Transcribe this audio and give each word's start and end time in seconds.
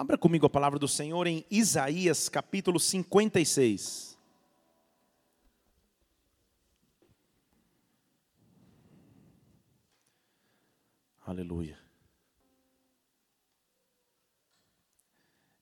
Abra 0.00 0.16
comigo 0.16 0.46
a 0.46 0.48
palavra 0.48 0.78
do 0.78 0.88
Senhor 0.88 1.26
em 1.26 1.44
Isaías 1.50 2.26
capítulo 2.26 2.80
56. 2.80 4.16
Aleluia. 11.20 11.78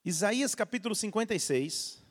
Isaías 0.05 0.55
capítulo 0.55 0.95
56. 0.95 2.01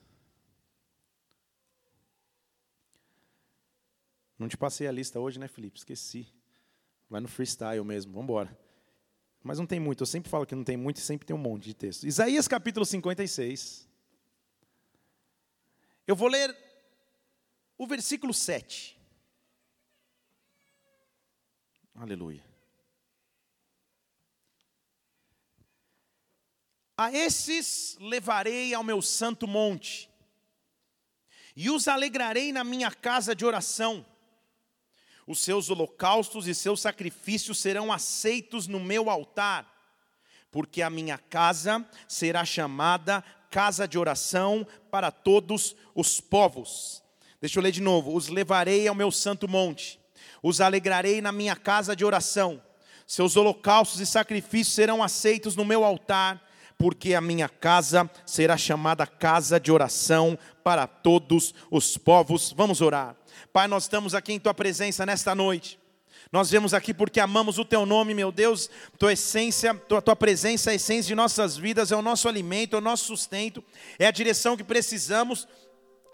Não 4.39 4.49
te 4.49 4.59
passei 4.59 4.87
a 4.87 4.93
lista 4.93 5.19
hoje, 5.19 5.39
né, 5.39 5.49
Felipe? 5.49 5.79
Esqueci. 5.79 6.29
Vai 7.09 7.23
no 7.23 7.29
freestyle 7.29 7.83
mesmo, 7.83 8.13
vamos 8.13 8.25
embora. 8.25 8.68
Mas 9.43 9.59
não 9.59 9.67
tem 9.67 9.81
muito, 9.81 10.03
eu 10.03 10.07
sempre 10.07 10.31
falo 10.31 10.47
que 10.47 10.55
não 10.55 10.65
tem 10.65 10.77
muito 10.77 10.97
e 10.97 11.01
sempre 11.01 11.27
tem 11.27 11.35
um 11.35 11.39
monte 11.39 11.65
de 11.65 11.75
texto. 11.75 12.07
Isaías 12.07 12.49
capítulo 12.49 12.85
56. 12.85 13.89
Eu 16.07 16.17
vou 16.17 16.29
ler 16.29 16.57
o 17.77 17.87
versículo 17.87 18.35
7. 18.35 18.99
Aleluia. 21.95 22.45
A 26.97 27.13
esses 27.13 27.97
levarei 28.01 28.75
ao 28.75 28.83
meu 28.83 29.01
santo 29.01 29.47
monte, 29.47 30.11
e 31.55 31.71
os 31.71 31.87
alegrarei 31.87 32.53
na 32.53 32.65
minha 32.65 32.91
casa 32.91 33.35
de 33.35 33.45
oração. 33.45 34.05
Os 35.29 35.41
seus 35.41 35.69
holocaustos 35.69 36.49
e 36.49 36.55
seus 36.55 36.81
sacrifícios 36.81 37.59
serão 37.59 37.93
aceitos 37.93 38.67
no 38.67 38.81
meu 38.81 39.11
altar, 39.11 39.71
porque 40.51 40.81
a 40.81 40.89
minha 40.89 41.19
casa 41.19 41.87
será 42.09 42.47
chamada 42.47 43.23
casa 43.51 43.87
de 43.87 43.99
oração 43.99 44.67
para 44.91 45.11
todos 45.11 45.77
os 45.95 46.19
povos. 46.19 47.03
Deixa 47.43 47.59
eu 47.59 47.63
ler 47.63 47.73
de 47.73 47.83
novo: 47.83 48.17
os 48.17 48.29
levarei 48.29 48.89
ao 48.89 48.95
meu 48.95 49.13
santo 49.13 49.47
monte, 49.47 50.01
os 50.43 50.63
alegrarei 50.63 51.21
na 51.21 51.31
minha 51.31 51.55
casa 51.55 51.95
de 51.95 52.07
oração. 52.07 52.63
Seus 53.07 53.37
holocaustos 53.37 54.01
e 54.01 54.07
sacrifícios 54.07 54.75
serão 54.75 55.03
aceitos 55.03 55.55
no 55.55 55.65
meu 55.65 55.85
altar 55.85 56.43
porque 56.79 57.13
a 57.13 57.21
minha 57.21 57.49
casa 57.49 58.09
será 58.25 58.57
chamada 58.57 59.05
casa 59.05 59.59
de 59.59 59.73
oração 59.73 60.39
para 60.63 60.87
todos 60.87 61.53
os 61.73 61.99
povos. 61.99 62.55
Vamos 62.57 62.81
orar. 62.81 63.17
Pai, 63.53 63.67
nós 63.67 63.85
estamos 63.85 64.15
aqui 64.15 64.33
em 64.33 64.41
tua 64.41 64.55
presença 64.55 65.05
nesta 65.05 65.35
noite. 65.35 65.79
Nós 66.31 66.51
vemos 66.51 66.75
aqui 66.75 66.93
porque 66.93 67.21
amamos 67.21 67.59
o 67.59 67.65
teu 67.65 67.87
nome, 67.87 68.13
meu 68.13 68.31
Deus, 68.31 68.69
tua 68.99 69.15
essência, 69.15 69.75
tua, 69.75 70.03
tua 70.03 70.15
presença, 70.15 70.71
a 70.71 70.75
essência 70.75 71.09
de 71.09 71.15
nossas 71.15 71.57
vidas, 71.57 71.91
é 71.91 71.97
o 71.97 72.03
nosso 72.03 72.29
alimento, 72.29 72.77
é 72.77 72.79
o 72.79 72.83
nosso 72.83 73.05
sustento, 73.07 73.65
é 73.99 74.07
a 74.07 74.11
direção 74.11 74.57
que 74.57 74.65
precisamos. 74.65 75.49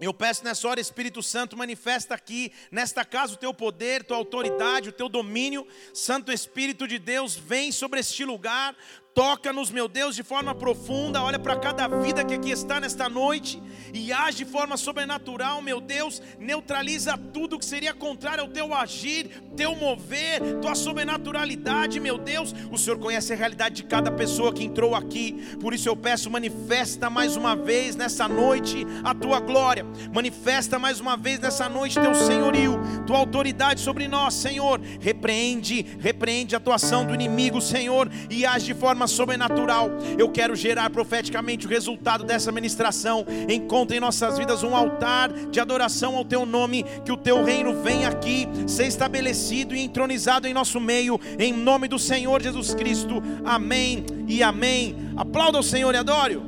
Eu 0.01 0.13
peço 0.13 0.45
nessa 0.45 0.69
hora, 0.69 0.81
Espírito 0.81 1.23
Santo, 1.23 1.57
manifesta 1.57 2.15
aqui, 2.15 2.53
nesta 2.71 3.05
casa, 3.05 3.35
o 3.35 3.37
teu 3.37 3.55
poder, 3.55 4.05
tua 4.05 4.17
autoridade, 4.17 4.89
o 4.89 4.93
teu 4.93 5.09
domínio. 5.09 5.67
Santo 5.93 6.33
Espírito 6.33 6.87
de 6.87 6.99
Deus, 6.99 7.37
vem 7.37 7.73
sobre 7.73 8.01
este 8.01 8.25
lugar, 8.25 8.77
Toca-nos, 9.15 9.71
meu 9.71 9.87
Deus, 9.87 10.17
de 10.17 10.25
forma 10.25 10.53
profunda. 10.57 11.23
Olha 11.23 11.39
para 11.39 11.55
cada 11.55 11.87
vida 11.87 12.25
que 12.25 12.35
aqui 12.35 12.51
está 12.51 12.81
nesta 12.81 13.09
noite 13.09 13.63
e 13.93 14.13
age 14.13 14.39
de 14.39 14.45
forma 14.45 14.77
sobrenatural, 14.77 15.63
meu 15.63 15.81
Deus. 15.81 16.21
Neutraliza 16.37 17.17
tudo 17.33 17.57
que 17.57 17.65
seria 17.65 17.95
contrário 17.95 18.43
ao 18.43 18.51
teu 18.51 18.75
agir, 18.75 19.29
teu 19.57 19.77
mover, 19.77 20.59
tua 20.61 20.75
sobrenaturalidade, 20.75 22.01
meu 22.01 22.19
Deus. 22.19 22.53
O 22.73 22.77
Senhor 22.77 22.99
conhece 22.99 23.33
a 23.33 23.37
realidade 23.37 23.77
de 23.77 23.85
cada 23.85 24.11
pessoa 24.11 24.53
que 24.53 24.65
entrou 24.65 24.97
aqui. 24.97 25.57
Por 25.61 25.73
isso 25.73 25.89
eu 25.89 25.95
peço, 25.95 26.29
manifesta 26.29 27.09
mais 27.09 27.37
uma 27.37 27.55
vez 27.55 27.95
nessa 27.95 28.27
noite 28.27 28.85
a 29.05 29.15
tua 29.15 29.39
glória. 29.39 29.87
Manifesta 30.13 30.77
mais 30.77 30.99
uma 30.99 31.17
vez 31.17 31.39
nessa 31.39 31.69
noite 31.69 32.01
teu 32.01 32.17
senhorio, 32.17 32.81
tua 33.07 33.19
autoridade 33.19 33.81
sobre 33.81 34.09
nós, 34.09 34.35
Senhor. 34.35 34.81
Repreende, 35.01 35.87
repreende 36.01 36.57
a 36.57 36.59
atuação 36.59 37.07
do 37.07 37.15
inimigo, 37.15 37.61
Senhor, 37.61 38.11
e 38.29 38.45
age 38.45 38.67
de 38.67 38.75
forma 38.75 39.04
forma 39.05 39.09
sobrenatural. 39.09 39.91
Eu 40.19 40.29
quero 40.29 40.57
gerar 40.57 40.91
profeticamente 40.91 41.67
o 41.67 41.71
resultado 41.71 42.25
dessa 42.25 42.51
ministração. 42.51 43.25
Encontre 43.49 43.97
em 43.97 44.01
nossas 44.01 44.39
vidas 44.39 44.63
um 44.63 44.75
altar 44.75 45.33
de 45.33 45.61
adoração 45.61 46.17
ao 46.17 46.25
teu 46.25 46.45
nome, 46.45 46.85
que 47.05 47.13
o 47.13 47.17
teu 47.17 47.45
reino 47.45 47.83
venha 47.83 48.09
aqui, 48.09 48.49
ser 48.67 48.87
estabelecido 48.87 49.75
e 49.75 49.81
entronizado 49.81 50.47
em 50.47 50.55
nosso 50.55 50.81
meio, 50.81 51.21
em 51.39 51.53
nome 51.53 51.89
do 51.89 51.99
Senhor 51.99 52.43
Jesus 52.43 52.75
Cristo. 52.75 53.23
Amém 53.45 54.05
e 54.27 54.43
amém. 54.43 54.97
Aplauda 55.17 55.59
o 55.59 55.63
Senhor 55.63 55.95
e 55.95 55.99
adore. 55.99 56.41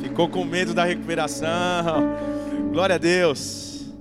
Ficou 0.00 0.28
com 0.28 0.44
medo 0.44 0.74
da 0.74 0.84
recuperação. 0.84 2.16
Glória 2.72 2.96
a 2.96 2.98
Deus. 2.98 3.92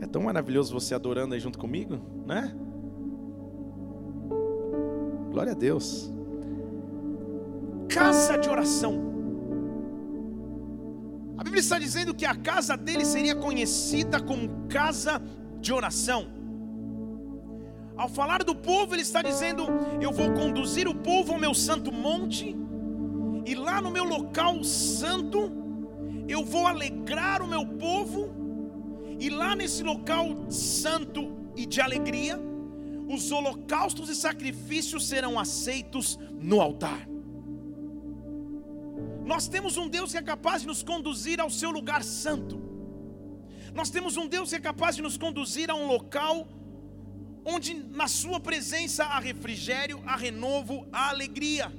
É 0.00 0.06
tão 0.06 0.22
maravilhoso 0.22 0.72
você 0.72 0.94
adorando 0.94 1.34
aí 1.34 1.40
junto 1.40 1.58
comigo, 1.58 1.98
né? 2.26 2.54
Glória 5.30 5.52
a 5.52 5.54
Deus. 5.54 6.10
Casa 7.88 8.36
de 8.36 8.48
oração. 8.48 9.08
A 11.36 11.44
Bíblia 11.44 11.60
está 11.60 11.78
dizendo 11.78 12.14
que 12.14 12.26
a 12.26 12.34
casa 12.34 12.76
dele 12.76 13.04
seria 13.04 13.34
conhecida 13.34 14.20
como 14.20 14.66
casa 14.68 15.22
de 15.60 15.72
oração. 15.72 16.26
Ao 17.96 18.08
falar 18.08 18.42
do 18.42 18.54
povo, 18.54 18.94
ele 18.94 19.02
está 19.02 19.22
dizendo: 19.22 19.64
Eu 20.00 20.12
vou 20.12 20.32
conduzir 20.32 20.88
o 20.88 20.94
povo 20.94 21.32
ao 21.32 21.38
meu 21.38 21.54
santo 21.54 21.92
monte, 21.92 22.56
e 23.44 23.54
lá 23.54 23.80
no 23.80 23.90
meu 23.90 24.04
local 24.04 24.62
santo, 24.64 25.50
eu 26.28 26.44
vou 26.44 26.66
alegrar 26.66 27.42
o 27.42 27.46
meu 27.46 27.66
povo, 27.66 28.30
e 29.18 29.28
lá 29.30 29.54
nesse 29.54 29.82
local 29.82 30.50
santo 30.50 31.36
e 31.56 31.66
de 31.66 31.80
alegria, 31.80 32.47
os 33.08 33.32
holocaustos 33.32 34.08
e 34.10 34.14
sacrifícios 34.14 35.08
serão 35.08 35.38
aceitos 35.38 36.18
no 36.38 36.60
altar. 36.60 37.08
Nós 39.24 39.48
temos 39.48 39.76
um 39.76 39.88
Deus 39.88 40.12
que 40.12 40.18
é 40.18 40.22
capaz 40.22 40.62
de 40.62 40.68
nos 40.68 40.82
conduzir 40.82 41.40
ao 41.40 41.50
seu 41.50 41.70
lugar 41.70 42.02
santo. 42.04 42.60
Nós 43.74 43.90
temos 43.90 44.16
um 44.16 44.26
Deus 44.26 44.50
que 44.50 44.56
é 44.56 44.60
capaz 44.60 44.96
de 44.96 45.02
nos 45.02 45.16
conduzir 45.16 45.70
a 45.70 45.74
um 45.74 45.86
local 45.86 46.48
onde 47.44 47.74
na 47.74 48.08
sua 48.08 48.38
presença 48.38 49.04
há 49.04 49.18
refrigério, 49.18 50.02
há 50.06 50.16
renovo, 50.16 50.86
há 50.92 51.10
alegria. 51.10 51.72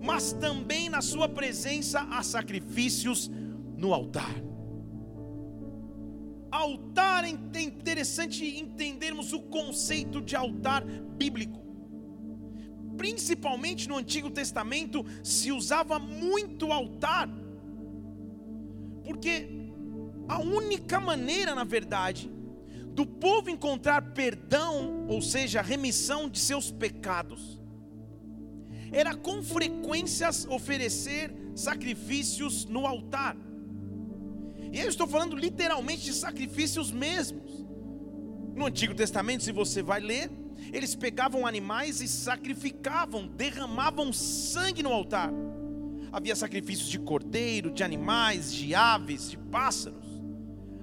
Mas 0.00 0.32
também 0.32 0.88
na 0.88 1.02
sua 1.02 1.28
presença 1.28 2.00
há 2.10 2.22
sacrifícios 2.22 3.30
no 3.76 3.92
altar. 3.92 4.34
Altar 6.50 7.24
é 7.24 7.60
interessante 7.60 8.44
entendermos 8.58 9.32
o 9.32 9.40
conceito 9.40 10.20
de 10.20 10.34
altar 10.34 10.84
bíblico. 10.84 11.60
Principalmente 12.96 13.88
no 13.88 13.96
Antigo 13.96 14.30
Testamento 14.30 15.04
se 15.22 15.52
usava 15.52 15.98
muito 15.98 16.72
altar, 16.72 17.28
porque 19.04 19.48
a 20.28 20.38
única 20.40 21.00
maneira, 21.00 21.54
na 21.54 21.64
verdade, 21.64 22.30
do 22.92 23.06
povo 23.06 23.48
encontrar 23.48 24.12
perdão, 24.12 25.06
ou 25.08 25.22
seja, 25.22 25.62
remissão 25.62 26.28
de 26.28 26.38
seus 26.38 26.70
pecados, 26.70 27.60
era 28.92 29.14
com 29.14 29.42
frequências 29.42 30.46
oferecer 30.46 31.32
sacrifícios 31.54 32.64
no 32.64 32.86
altar. 32.86 33.36
E 34.72 34.78
eu 34.78 34.88
estou 34.88 35.06
falando 35.06 35.36
literalmente 35.36 36.04
de 36.04 36.12
sacrifícios 36.12 36.92
mesmos. 36.92 37.66
No 38.54 38.66
Antigo 38.66 38.94
Testamento, 38.94 39.42
se 39.42 39.52
você 39.52 39.82
vai 39.82 40.00
ler, 40.00 40.30
eles 40.72 40.94
pegavam 40.94 41.46
animais 41.46 42.00
e 42.00 42.06
sacrificavam, 42.06 43.26
derramavam 43.26 44.12
sangue 44.12 44.82
no 44.82 44.92
altar. 44.92 45.32
Havia 46.12 46.36
sacrifícios 46.36 46.88
de 46.88 46.98
cordeiro, 46.98 47.70
de 47.70 47.82
animais, 47.82 48.52
de 48.52 48.74
aves, 48.74 49.30
de 49.30 49.38
pássaros. 49.38 50.06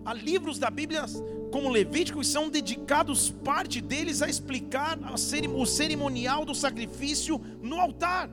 Há 0.03 0.13
livros 0.13 0.57
da 0.57 0.69
Bíblia, 0.69 1.06
como 1.51 1.69
Levítico, 1.69 2.21
que 2.21 2.25
são 2.25 2.50
dedicados, 2.50 3.29
parte 3.29 3.81
deles, 3.81 4.21
a 4.21 4.29
explicar 4.29 4.97
o 5.53 5.65
cerimonial 5.65 6.45
do 6.45 6.56
sacrifício 6.56 7.39
no 7.62 7.79
altar. 7.79 8.29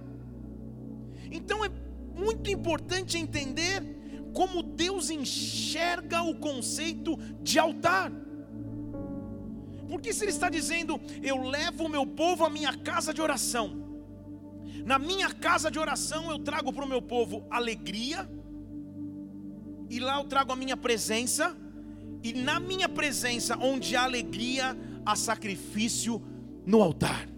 Então 1.30 1.64
é 1.64 1.70
muito 2.16 2.48
importante 2.48 3.18
entender 3.18 3.82
como 4.34 4.62
Deus 4.62 5.08
enxerga 5.08 6.22
o 6.22 6.34
conceito 6.34 7.16
de 7.40 7.58
altar. 7.58 8.12
Porque 9.88 10.12
se 10.12 10.24
Ele 10.24 10.32
está 10.32 10.50
dizendo, 10.50 11.00
eu 11.22 11.40
levo 11.40 11.84
o 11.84 11.88
meu 11.88 12.04
povo 12.04 12.44
à 12.44 12.50
minha 12.50 12.76
casa 12.76 13.14
de 13.14 13.22
oração, 13.22 13.82
na 14.84 14.98
minha 14.98 15.32
casa 15.32 15.70
de 15.70 15.78
oração 15.78 16.30
eu 16.30 16.38
trago 16.40 16.72
para 16.72 16.84
o 16.84 16.88
meu 16.88 17.00
povo 17.00 17.46
alegria, 17.48 18.28
e 19.88 20.00
lá 20.00 20.18
eu 20.18 20.24
trago 20.24 20.52
a 20.52 20.56
minha 20.56 20.76
presença, 20.76 21.56
e 22.22 22.32
na 22.32 22.58
minha 22.58 22.88
presença, 22.88 23.56
onde 23.56 23.94
há 23.94 24.02
alegria, 24.02 24.76
há 25.06 25.14
sacrifício 25.14 26.20
no 26.66 26.82
altar. 26.82 27.28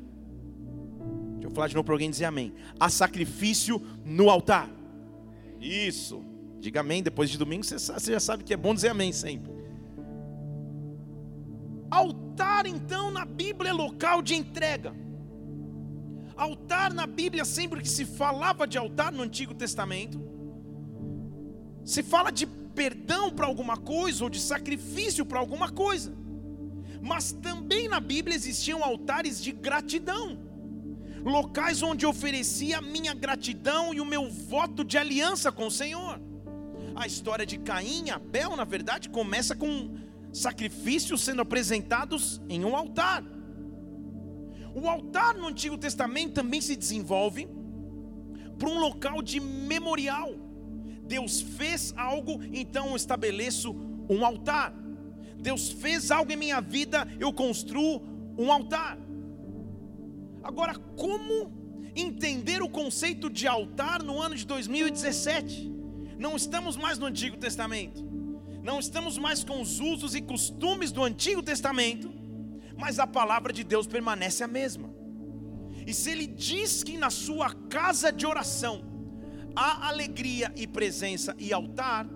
Deixa 1.33 1.49
eu 1.49 1.51
falar 1.51 1.69
de 1.69 1.75
novo 1.75 1.85
para 1.85 1.95
alguém 1.95 2.09
dizer 2.09 2.25
amém. 2.25 2.55
Há 2.79 2.89
sacrifício 2.89 3.83
no 4.05 4.31
altar. 4.31 4.71
Isso. 5.61 6.25
Diga 6.67 6.81
amém. 6.81 7.01
Depois 7.01 7.31
de 7.31 7.39
domingo 7.39 7.63
você, 7.65 7.79
já 8.13 8.19
sabe 8.19 8.43
que 8.43 8.53
é 8.53 8.57
bom 8.57 8.75
dizer 8.75 8.89
amém 8.89 9.13
sempre. 9.13 9.53
Altar, 11.89 12.67
então, 12.67 13.09
na 13.09 13.25
Bíblia 13.25 13.71
é 13.71 13.73
local 13.73 14.21
de 14.21 14.35
entrega. 14.35 14.93
Altar 16.37 16.93
na 16.93 17.07
Bíblia, 17.07 17.45
sempre 17.45 17.81
que 17.81 17.89
se 17.89 18.05
falava 18.05 18.67
de 18.67 18.77
altar 18.77 19.13
no 19.13 19.23
Antigo 19.23 19.55
Testamento, 19.55 20.21
se 21.85 22.03
fala 22.03 22.33
de 22.33 22.47
perdão 22.47 23.31
para 23.31 23.47
alguma 23.47 23.77
coisa 23.77 24.25
ou 24.25 24.29
de 24.29 24.41
sacrifício 24.41 25.25
para 25.25 25.39
alguma 25.39 25.71
coisa. 25.71 26.13
Mas 27.01 27.31
também 27.31 27.87
na 27.87 28.01
Bíblia 28.01 28.35
existiam 28.35 28.83
altares 28.83 29.41
de 29.41 29.53
gratidão, 29.53 30.37
locais 31.25 31.81
onde 31.81 32.05
oferecia 32.05 32.79
a 32.79 32.83
minha 32.83 33.15
gratidão 33.15 33.95
e 33.95 34.01
o 34.01 34.05
meu 34.05 34.29
voto 34.29 34.83
de 34.83 34.99
aliança 34.99 35.53
com 35.53 35.69
o 35.69 35.71
Senhor. 35.71 36.21
A 36.97 37.07
história 37.07 37.45
de 37.45 37.59
Caim 37.59 38.07
e 38.07 38.11
Abel, 38.11 38.57
na 38.57 38.65
verdade, 38.65 39.11
começa 39.11 39.55
com 39.55 39.97
sacrifícios 40.33 41.21
sendo 41.21 41.43
apresentados 41.43 42.41
em 42.49 42.65
um 42.65 42.75
altar. 42.75 43.23
O 44.75 44.89
altar 44.89 45.35
no 45.35 45.47
Antigo 45.47 45.77
Testamento 45.77 46.33
também 46.33 46.61
se 46.63 46.75
desenvolve 46.75 47.47
para 48.59 48.71
um 48.71 48.79
local 48.79 49.21
de 49.21 49.39
memorial. 49.39 50.35
Deus 51.03 51.43
fez 51.43 51.93
algo, 51.99 52.41
então 52.51 52.89
eu 52.89 52.97
estabeleço 52.97 53.77
um 54.09 54.25
altar. 54.25 54.75
Deus 55.39 55.71
fez 55.71 56.11
algo 56.11 56.33
em 56.33 56.37
minha 56.37 56.63
vida, 56.63 57.07
eu 57.21 57.31
construo 57.31 58.03
um 58.39 58.51
altar. 58.51 58.99
Agora, 60.43 60.75
como 60.97 61.53
entender 61.95 62.63
o 62.63 62.71
conceito 62.71 63.29
de 63.29 63.47
altar 63.47 64.03
no 64.03 64.19
ano 64.19 64.35
de 64.35 64.47
2017? 64.47 65.76
Não 66.19 66.37
estamos 66.37 66.77
mais 66.77 66.99
no 66.99 67.07
Antigo 67.07 67.37
Testamento, 67.37 68.05
não 68.63 68.81
estamos 68.81 69.19
mais 69.19 69.45
com 69.45 69.61
os 69.61 69.81
usos 69.81 70.15
e 70.15 70.21
costumes 70.21 70.91
do 70.91 71.03
Antigo 71.05 71.43
Testamento, 71.43 72.11
mas 72.77 72.99
a 72.99 73.07
palavra 73.07 73.53
de 73.53 73.63
Deus 73.63 73.87
permanece 73.87 74.43
a 74.43 74.49
mesma. 74.49 74.91
E 75.87 75.95
se 75.95 76.11
ele 76.11 76.27
diz 76.27 76.83
que 76.83 76.97
na 76.97 77.11
sua 77.11 77.53
casa 77.69 78.11
de 78.11 78.27
oração 78.27 78.83
há 79.55 79.89
alegria 79.89 80.53
e 80.57 80.67
presença 80.67 81.35
e 81.39 81.53
altar, 81.53 82.07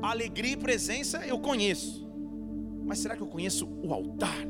alegria 0.00 0.52
e 0.52 0.56
presença 0.56 1.26
eu 1.26 1.38
conheço, 1.38 2.08
mas 2.84 2.98
será 2.98 3.16
que 3.16 3.22
eu 3.22 3.26
conheço 3.26 3.66
o 3.82 3.92
altar? 3.92 4.46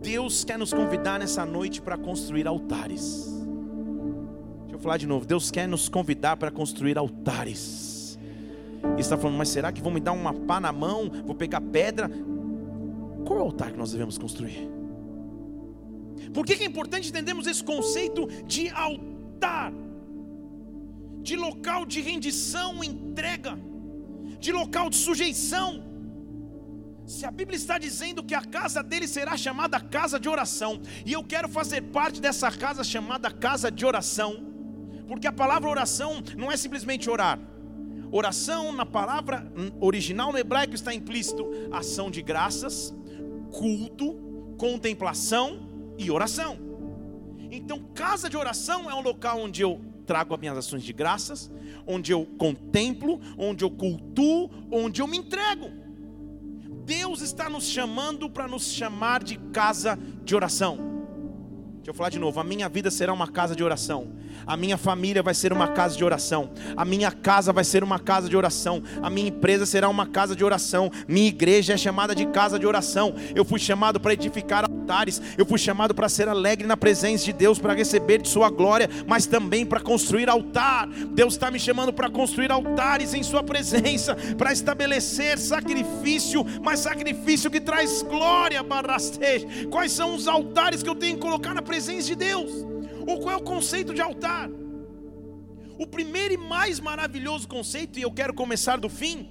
Deus 0.00 0.44
quer 0.44 0.58
nos 0.58 0.72
convidar 0.72 1.18
nessa 1.18 1.44
noite 1.44 1.82
para 1.82 1.98
construir 1.98 2.46
altares. 2.46 3.39
Eu 4.80 4.82
falar 4.82 4.96
de 4.96 5.06
novo. 5.06 5.26
Deus 5.26 5.50
quer 5.50 5.68
nos 5.68 5.90
convidar 5.90 6.38
para 6.38 6.50
construir 6.50 6.96
altares. 6.96 8.18
E 8.96 9.00
está 9.00 9.14
falando, 9.14 9.36
mas 9.36 9.50
será 9.50 9.70
que 9.70 9.82
vão 9.82 9.92
me 9.92 10.00
dar 10.00 10.12
uma 10.12 10.32
pá 10.32 10.58
na 10.58 10.72
mão? 10.72 11.10
Vou 11.26 11.34
pegar 11.34 11.60
pedra? 11.60 12.10
Qual 13.26 13.38
é 13.38 13.42
o 13.42 13.44
altar 13.44 13.72
que 13.72 13.76
nós 13.76 13.92
devemos 13.92 14.16
construir? 14.16 14.70
Por 16.32 16.46
que 16.46 16.54
é 16.54 16.64
importante 16.64 17.10
entendermos 17.10 17.46
esse 17.46 17.62
conceito 17.62 18.26
de 18.46 18.70
altar? 18.70 19.70
De 21.20 21.36
local 21.36 21.84
de 21.84 22.00
rendição, 22.00 22.82
entrega, 22.82 23.58
de 24.38 24.50
local 24.50 24.88
de 24.88 24.96
sujeição. 24.96 25.84
Se 27.04 27.26
a 27.26 27.30
Bíblia 27.30 27.58
está 27.58 27.76
dizendo 27.76 28.24
que 28.24 28.34
a 28.34 28.40
casa 28.40 28.82
dele 28.82 29.06
será 29.06 29.36
chamada 29.36 29.78
casa 29.78 30.18
de 30.18 30.26
oração, 30.26 30.80
e 31.04 31.12
eu 31.12 31.22
quero 31.22 31.50
fazer 31.50 31.82
parte 31.82 32.18
dessa 32.18 32.50
casa 32.50 32.82
chamada 32.82 33.30
casa 33.30 33.70
de 33.70 33.84
oração, 33.84 34.49
porque 35.10 35.26
a 35.26 35.32
palavra 35.32 35.68
oração 35.68 36.22
não 36.38 36.52
é 36.52 36.56
simplesmente 36.56 37.10
orar. 37.10 37.36
Oração, 38.12 38.70
na 38.70 38.86
palavra 38.86 39.44
original 39.80 40.30
no 40.30 40.38
hebraico, 40.38 40.76
está 40.76 40.94
implícito 40.94 41.50
ação 41.72 42.12
de 42.12 42.22
graças, 42.22 42.94
culto, 43.50 44.14
contemplação 44.56 45.68
e 45.98 46.12
oração. 46.12 46.56
Então, 47.50 47.80
casa 47.92 48.30
de 48.30 48.36
oração 48.36 48.88
é 48.88 48.94
um 48.94 49.00
local 49.00 49.40
onde 49.40 49.60
eu 49.60 49.80
trago 50.06 50.32
as 50.32 50.38
minhas 50.38 50.56
ações 50.56 50.84
de 50.84 50.92
graças, 50.92 51.50
onde 51.84 52.12
eu 52.12 52.24
contemplo, 52.38 53.20
onde 53.36 53.64
eu 53.64 53.70
cultuo, 53.70 54.48
onde 54.70 55.02
eu 55.02 55.08
me 55.08 55.18
entrego. 55.18 55.72
Deus 56.84 57.20
está 57.20 57.50
nos 57.50 57.64
chamando 57.64 58.30
para 58.30 58.46
nos 58.46 58.70
chamar 58.70 59.24
de 59.24 59.36
casa 59.50 59.98
de 60.22 60.36
oração. 60.36 60.89
Deixa 61.80 61.92
eu 61.92 61.94
falar 61.94 62.10
de 62.10 62.18
novo: 62.18 62.38
a 62.38 62.44
minha 62.44 62.68
vida 62.68 62.90
será 62.90 63.10
uma 63.10 63.26
casa 63.26 63.56
de 63.56 63.64
oração, 63.64 64.08
a 64.46 64.54
minha 64.54 64.76
família 64.76 65.22
vai 65.22 65.32
ser 65.32 65.50
uma 65.50 65.68
casa 65.68 65.96
de 65.96 66.04
oração, 66.04 66.50
a 66.76 66.84
minha 66.84 67.10
casa 67.10 67.54
vai 67.54 67.64
ser 67.64 67.82
uma 67.82 67.98
casa 67.98 68.28
de 68.28 68.36
oração, 68.36 68.82
a 69.02 69.08
minha 69.08 69.28
empresa 69.28 69.64
será 69.64 69.88
uma 69.88 70.06
casa 70.06 70.36
de 70.36 70.44
oração, 70.44 70.92
minha 71.08 71.28
igreja 71.28 71.72
é 71.72 71.76
chamada 71.78 72.14
de 72.14 72.26
casa 72.26 72.58
de 72.58 72.66
oração. 72.66 73.14
Eu 73.34 73.46
fui 73.46 73.58
chamado 73.58 73.98
para 73.98 74.12
edificar 74.12 74.69
altares, 74.90 75.22
eu 75.38 75.46
fui 75.46 75.58
chamado 75.58 75.94
para 75.94 76.08
ser 76.08 76.28
alegre 76.28 76.66
na 76.66 76.76
presença 76.76 77.24
de 77.24 77.32
Deus, 77.32 77.58
para 77.58 77.72
receber 77.74 78.20
de 78.20 78.28
Sua 78.28 78.50
glória, 78.50 78.90
mas 79.06 79.26
também 79.26 79.64
para 79.64 79.80
construir 79.80 80.28
altar. 80.28 80.88
Deus 80.88 81.34
está 81.34 81.50
me 81.50 81.58
chamando 81.58 81.92
para 81.92 82.10
construir 82.10 82.50
altares 82.50 83.14
em 83.14 83.22
Sua 83.22 83.42
presença, 83.42 84.16
para 84.36 84.52
estabelecer 84.52 85.38
sacrifício, 85.38 86.44
mas 86.62 86.80
sacrifício 86.80 87.50
que 87.50 87.60
traz 87.60 88.02
glória. 88.02 88.60
Quais 89.70 89.92
são 89.92 90.14
os 90.14 90.26
altares 90.26 90.82
que 90.82 90.88
eu 90.88 90.94
tenho 90.94 91.14
que 91.14 91.22
colocar 91.22 91.54
na 91.54 91.62
presença 91.62 92.08
de 92.08 92.16
Deus? 92.16 92.50
Ou 93.06 93.20
qual 93.20 93.34
é 93.34 93.36
o 93.36 93.42
conceito 93.42 93.94
de 93.94 94.00
altar? 94.00 94.50
O 95.78 95.86
primeiro 95.86 96.34
e 96.34 96.36
mais 96.36 96.78
maravilhoso 96.80 97.48
conceito, 97.48 97.98
e 97.98 98.02
eu 98.02 98.10
quero 98.10 98.34
começar 98.34 98.78
do 98.78 98.88
fim, 98.88 99.28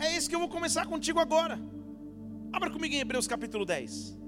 é 0.00 0.16
esse 0.16 0.28
que 0.28 0.34
eu 0.34 0.40
vou 0.40 0.48
começar 0.48 0.86
contigo 0.86 1.18
agora. 1.18 1.58
Abra 2.52 2.70
comigo 2.70 2.94
em 2.94 2.98
Hebreus 2.98 3.26
capítulo 3.26 3.64
10. 3.64 4.18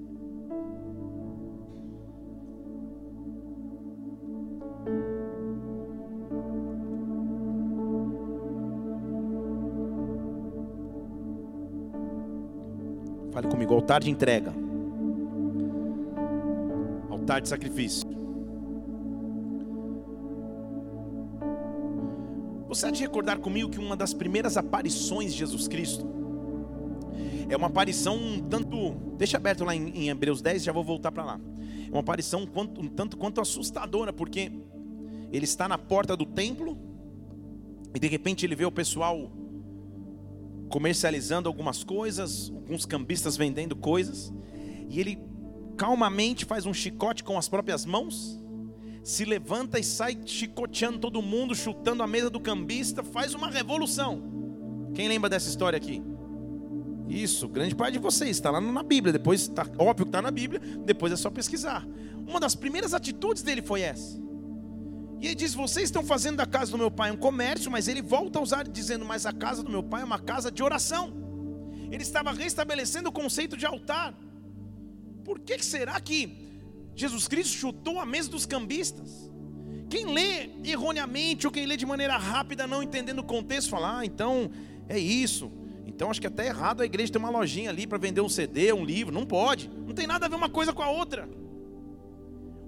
Fale 13.33 13.49
comigo, 13.49 13.75
altar 13.75 14.01
de 14.01 14.11
entrega 14.11 14.53
altar 17.31 17.41
de 17.41 17.49
sacrifício. 17.49 18.09
Você 22.67 22.87
há 22.87 22.91
de 22.91 23.01
recordar 23.01 23.39
comigo 23.39 23.71
que 23.71 23.79
uma 23.79 23.97
das 23.97 24.13
primeiras 24.13 24.57
aparições 24.57 25.33
de 25.33 25.39
Jesus 25.39 25.69
Cristo 25.69 26.20
é 27.51 27.57
uma 27.57 27.67
aparição 27.67 28.17
um 28.17 28.41
tanto, 28.41 28.93
deixa 29.19 29.37
aberto 29.37 29.65
lá 29.65 29.75
em, 29.75 29.89
em 29.91 30.09
Hebreus 30.09 30.41
10, 30.41 30.63
já 30.63 30.73
vou 30.73 30.85
voltar 30.85 31.11
para 31.11 31.25
lá. 31.25 31.41
É 31.87 31.91
uma 31.91 32.01
aparição 32.01 32.43
um, 32.43 32.87
tanto 32.89 33.17
quanto 33.17 33.41
assustadora, 33.41 34.13
porque 34.13 34.53
ele 35.33 35.45
está 35.45 35.69
na 35.69 35.77
porta 35.77 36.17
do 36.17 36.25
templo 36.25 36.79
e 37.93 37.99
de 37.99 38.07
repente 38.07 38.47
ele 38.47 38.55
vê 38.55 38.65
o 38.65 38.71
pessoal 38.71 39.33
comercializando 40.69 41.49
algumas 41.49 41.83
coisas, 41.83 42.53
alguns 42.55 42.87
cambistas 42.87 43.37
vendendo 43.37 43.75
coisas, 43.75 44.33
e 44.89 45.01
ele 45.01 45.19
calmamente 45.77 46.45
faz 46.45 46.67
um 46.67 46.73
chicote 46.73 47.25
com 47.25 47.37
as 47.37 47.49
próprias 47.49 47.85
mãos, 47.85 48.41
se 49.03 49.25
levanta 49.25 49.81
e 49.81 49.83
sai 49.83 50.17
chicoteando 50.25 51.01
todo 51.01 51.21
mundo, 51.21 51.57
chutando 51.57 52.05
a 52.05 52.07
mesa 52.07 52.31
do 52.31 52.39
cambista, 52.39 53.03
faz 53.03 53.35
uma 53.35 53.51
revolução. 53.51 54.91
Quem 54.95 55.09
lembra 55.09 55.29
dessa 55.29 55.49
história 55.49 55.77
aqui? 55.77 56.01
Isso, 57.11 57.49
grande 57.49 57.75
parte 57.75 57.95
de 57.95 57.99
vocês, 57.99 58.31
está 58.31 58.53
lá 58.53 58.61
na 58.61 58.83
Bíblia, 58.85 59.13
depois 59.13 59.43
está 59.43 59.63
óbvio 59.77 60.07
que 60.07 60.11
está 60.11 60.23
na 60.23 60.31
Bíblia, 60.31 60.61
depois 60.85 61.13
é 61.13 61.17
só 61.17 61.29
pesquisar. 61.29 61.85
Uma 62.27 62.39
das 62.39 62.55
primeiras 62.55 62.95
atitudes 62.95 63.43
dele 63.43 63.61
foi 63.61 63.81
essa. 63.81 64.17
E 65.21 65.27
ele 65.27 65.35
diz: 65.35 65.53
Vocês 65.53 65.87
estão 65.87 66.05
fazendo 66.05 66.37
da 66.37 66.47
casa 66.47 66.71
do 66.71 66.79
meu 66.79 66.91
pai 66.91 67.11
um 67.11 67.17
comércio, 67.17 67.71
mas 67.71 67.89
ele 67.89 68.01
volta 68.01 68.39
a 68.39 68.43
usar 68.43 68.63
dizendo: 68.67 69.05
Mas 69.05 69.27
a 69.27 69.33
casa 69.33 69.63
do 69.63 69.71
meu 69.71 69.83
pai 69.83 70.03
é 70.03 70.05
uma 70.05 70.21
casa 70.21 70.53
de 70.53 70.63
oração. 70.63 71.13
Ele 71.91 72.03
estava 72.03 72.31
restabelecendo 72.31 73.09
o 73.09 73.13
conceito 73.13 73.57
de 73.57 73.67
altar. 73.67 74.15
Por 75.25 75.41
que 75.41 75.63
será 75.63 76.01
que 76.01 76.39
Jesus 76.95 77.27
Cristo 77.27 77.55
chutou 77.57 77.99
a 77.99 78.07
mesa 78.07 78.31
dos 78.31 78.47
cambistas? 78.47 79.31
Quem 79.89 80.07
lê 80.15 80.51
erroneamente 80.63 81.47
ou 81.47 81.53
quem 81.53 81.67
lê 81.67 81.77
de 81.77 81.85
maneira 81.85 82.17
rápida, 82.17 82.67
não 82.69 82.83
entendendo 82.83 83.19
o 83.19 83.25
contexto, 83.25 83.71
fala: 83.71 83.99
ah, 83.99 84.07
então 84.07 84.51
é 84.89 84.99
isso. 84.99 85.51
Então 86.01 86.11
acho 86.11 86.19
que 86.19 86.27
é 86.27 86.31
até 86.31 86.47
errado 86.47 86.81
a 86.81 86.87
igreja 86.87 87.13
ter 87.13 87.19
uma 87.19 87.29
lojinha 87.29 87.69
ali 87.69 87.87
para 87.87 87.99
vender 87.99 88.23
um 88.23 88.29
CD, 88.29 88.73
um 88.73 88.87
livro. 88.87 89.13
Não 89.13 89.27
pode. 89.27 89.69
Não 89.87 89.93
tem 89.93 90.07
nada 90.07 90.25
a 90.25 90.29
ver 90.31 90.35
uma 90.35 90.49
coisa 90.49 90.73
com 90.73 90.83
a 90.83 90.89
outra. 90.89 91.29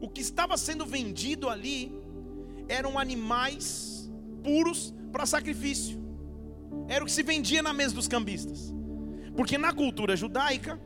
O 0.03 0.07
que 0.07 0.21
estava 0.21 0.55
sendo 0.59 0.85
vendido 0.85 1.49
ali 1.49 1.91
eram 2.69 2.99
animais 2.99 4.13
puros 4.45 4.93
para 5.11 5.25
sacrifício. 5.25 5.99
Era 6.87 7.03
o 7.03 7.07
que 7.07 7.13
se 7.13 7.23
vendia 7.23 7.63
na 7.63 7.73
mesa 7.73 7.95
dos 7.95 8.07
cambistas. 8.07 8.71
Porque 9.35 9.57
na 9.57 9.73
cultura 9.73 10.15
judaica, 10.15 10.79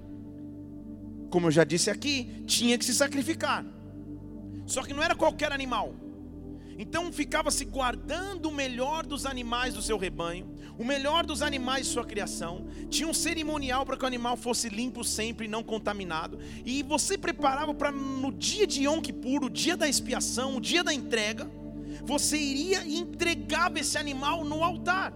como 1.30 1.48
eu 1.48 1.50
já 1.50 1.64
disse 1.64 1.90
aqui, 1.90 2.44
tinha 2.46 2.78
que 2.78 2.84
se 2.84 2.94
sacrificar. 2.94 3.66
Só 4.66 4.84
que 4.84 4.94
não 4.94 5.02
era 5.02 5.16
qualquer 5.16 5.50
animal. 5.50 5.96
Então 6.78 7.12
ficava 7.12 7.50
se 7.50 7.64
guardando 7.64 8.46
o 8.46 8.54
melhor 8.54 9.04
dos 9.04 9.26
animais 9.26 9.74
do 9.74 9.82
seu 9.82 9.98
rebanho, 9.98 10.54
o 10.78 10.84
melhor 10.84 11.24
dos 11.24 11.42
animais 11.42 11.86
de 11.86 11.92
sua 11.92 12.04
criação. 12.04 12.66
Tinha 12.90 13.08
um 13.08 13.14
cerimonial 13.14 13.84
para 13.86 13.96
que 13.96 14.04
o 14.04 14.06
animal 14.06 14.36
fosse 14.36 14.68
limpo 14.68 15.02
sempre, 15.02 15.48
não 15.48 15.62
contaminado. 15.62 16.38
E 16.64 16.82
você 16.82 17.16
preparava 17.16 17.74
para 17.74 17.90
no 17.90 18.32
dia 18.32 18.66
de 18.66 18.84
Yom 18.84 19.00
Kippur, 19.00 19.44
o 19.44 19.50
dia 19.50 19.76
da 19.76 19.88
expiação, 19.88 20.56
o 20.56 20.60
dia 20.60 20.84
da 20.84 20.92
entrega, 20.92 21.50
você 22.04 22.36
iria 22.36 22.84
e 22.84 22.96
entregava 22.96 23.78
esse 23.78 23.96
animal 23.98 24.44
no 24.44 24.62
altar. 24.62 25.12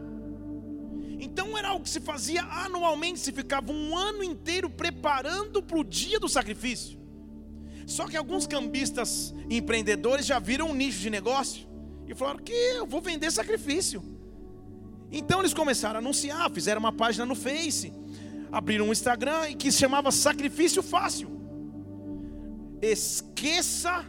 Então 1.20 1.56
era 1.56 1.68
algo 1.68 1.84
que 1.84 1.90
se 1.90 2.00
fazia 2.00 2.42
anualmente, 2.42 3.20
se 3.20 3.30
ficava 3.30 3.70
um 3.70 3.96
ano 3.96 4.24
inteiro 4.24 4.70
preparando 4.70 5.62
para 5.62 5.78
o 5.78 5.84
dia 5.84 6.18
do 6.18 6.28
sacrifício. 6.28 6.98
Só 7.86 8.06
que 8.06 8.16
alguns 8.16 8.46
cambistas 8.46 9.34
empreendedores 9.50 10.24
já 10.24 10.38
viram 10.38 10.70
um 10.70 10.74
nicho 10.74 11.00
de 11.00 11.10
negócio 11.10 11.68
e 12.06 12.14
falaram 12.14 12.38
que 12.38 12.52
eu 12.52 12.86
vou 12.86 13.02
vender 13.02 13.30
sacrifício. 13.30 14.02
Então 15.12 15.40
eles 15.40 15.54
começaram 15.54 15.96
a 15.96 15.98
anunciar, 15.98 16.50
fizeram 16.50 16.78
uma 16.78 16.92
página 16.92 17.26
no 17.26 17.34
Face, 17.34 17.92
abriram 18.52 18.88
um 18.88 18.92
Instagram 18.92 19.54
que 19.54 19.70
se 19.72 19.78
chamava 19.78 20.10
Sacrifício 20.10 20.82
Fácil. 20.82 21.28
Esqueça 22.80 24.04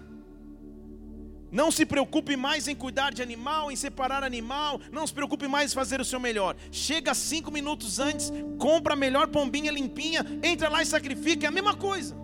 não 1.52 1.70
se 1.70 1.86
preocupe 1.86 2.38
mais 2.38 2.70
em 2.70 2.76
cuidar 2.76 3.12
de 3.12 3.22
animal, 3.22 3.70
em 3.70 3.76
separar 3.76 4.24
animal. 4.24 4.80
Não 4.90 5.06
se 5.06 5.14
preocupe 5.14 5.50
mais 5.50 5.72
em 5.72 5.76
fazer 5.76 6.00
o 6.00 6.06
seu 6.06 6.20
melhor. 6.20 6.56
Chega 6.72 7.14
cinco 7.14 7.52
minutos 7.52 8.00
antes, 8.00 8.32
compra 8.58 8.94
a 8.94 8.96
melhor 8.96 9.28
pombinha 9.28 9.70
limpinha, 9.70 10.26
entra 10.42 10.70
lá 10.70 10.82
e 10.82 10.86
sacrifica. 10.86 11.46
É 11.46 11.50
a 11.50 11.52
mesma 11.52 11.76
coisa. 11.76 12.16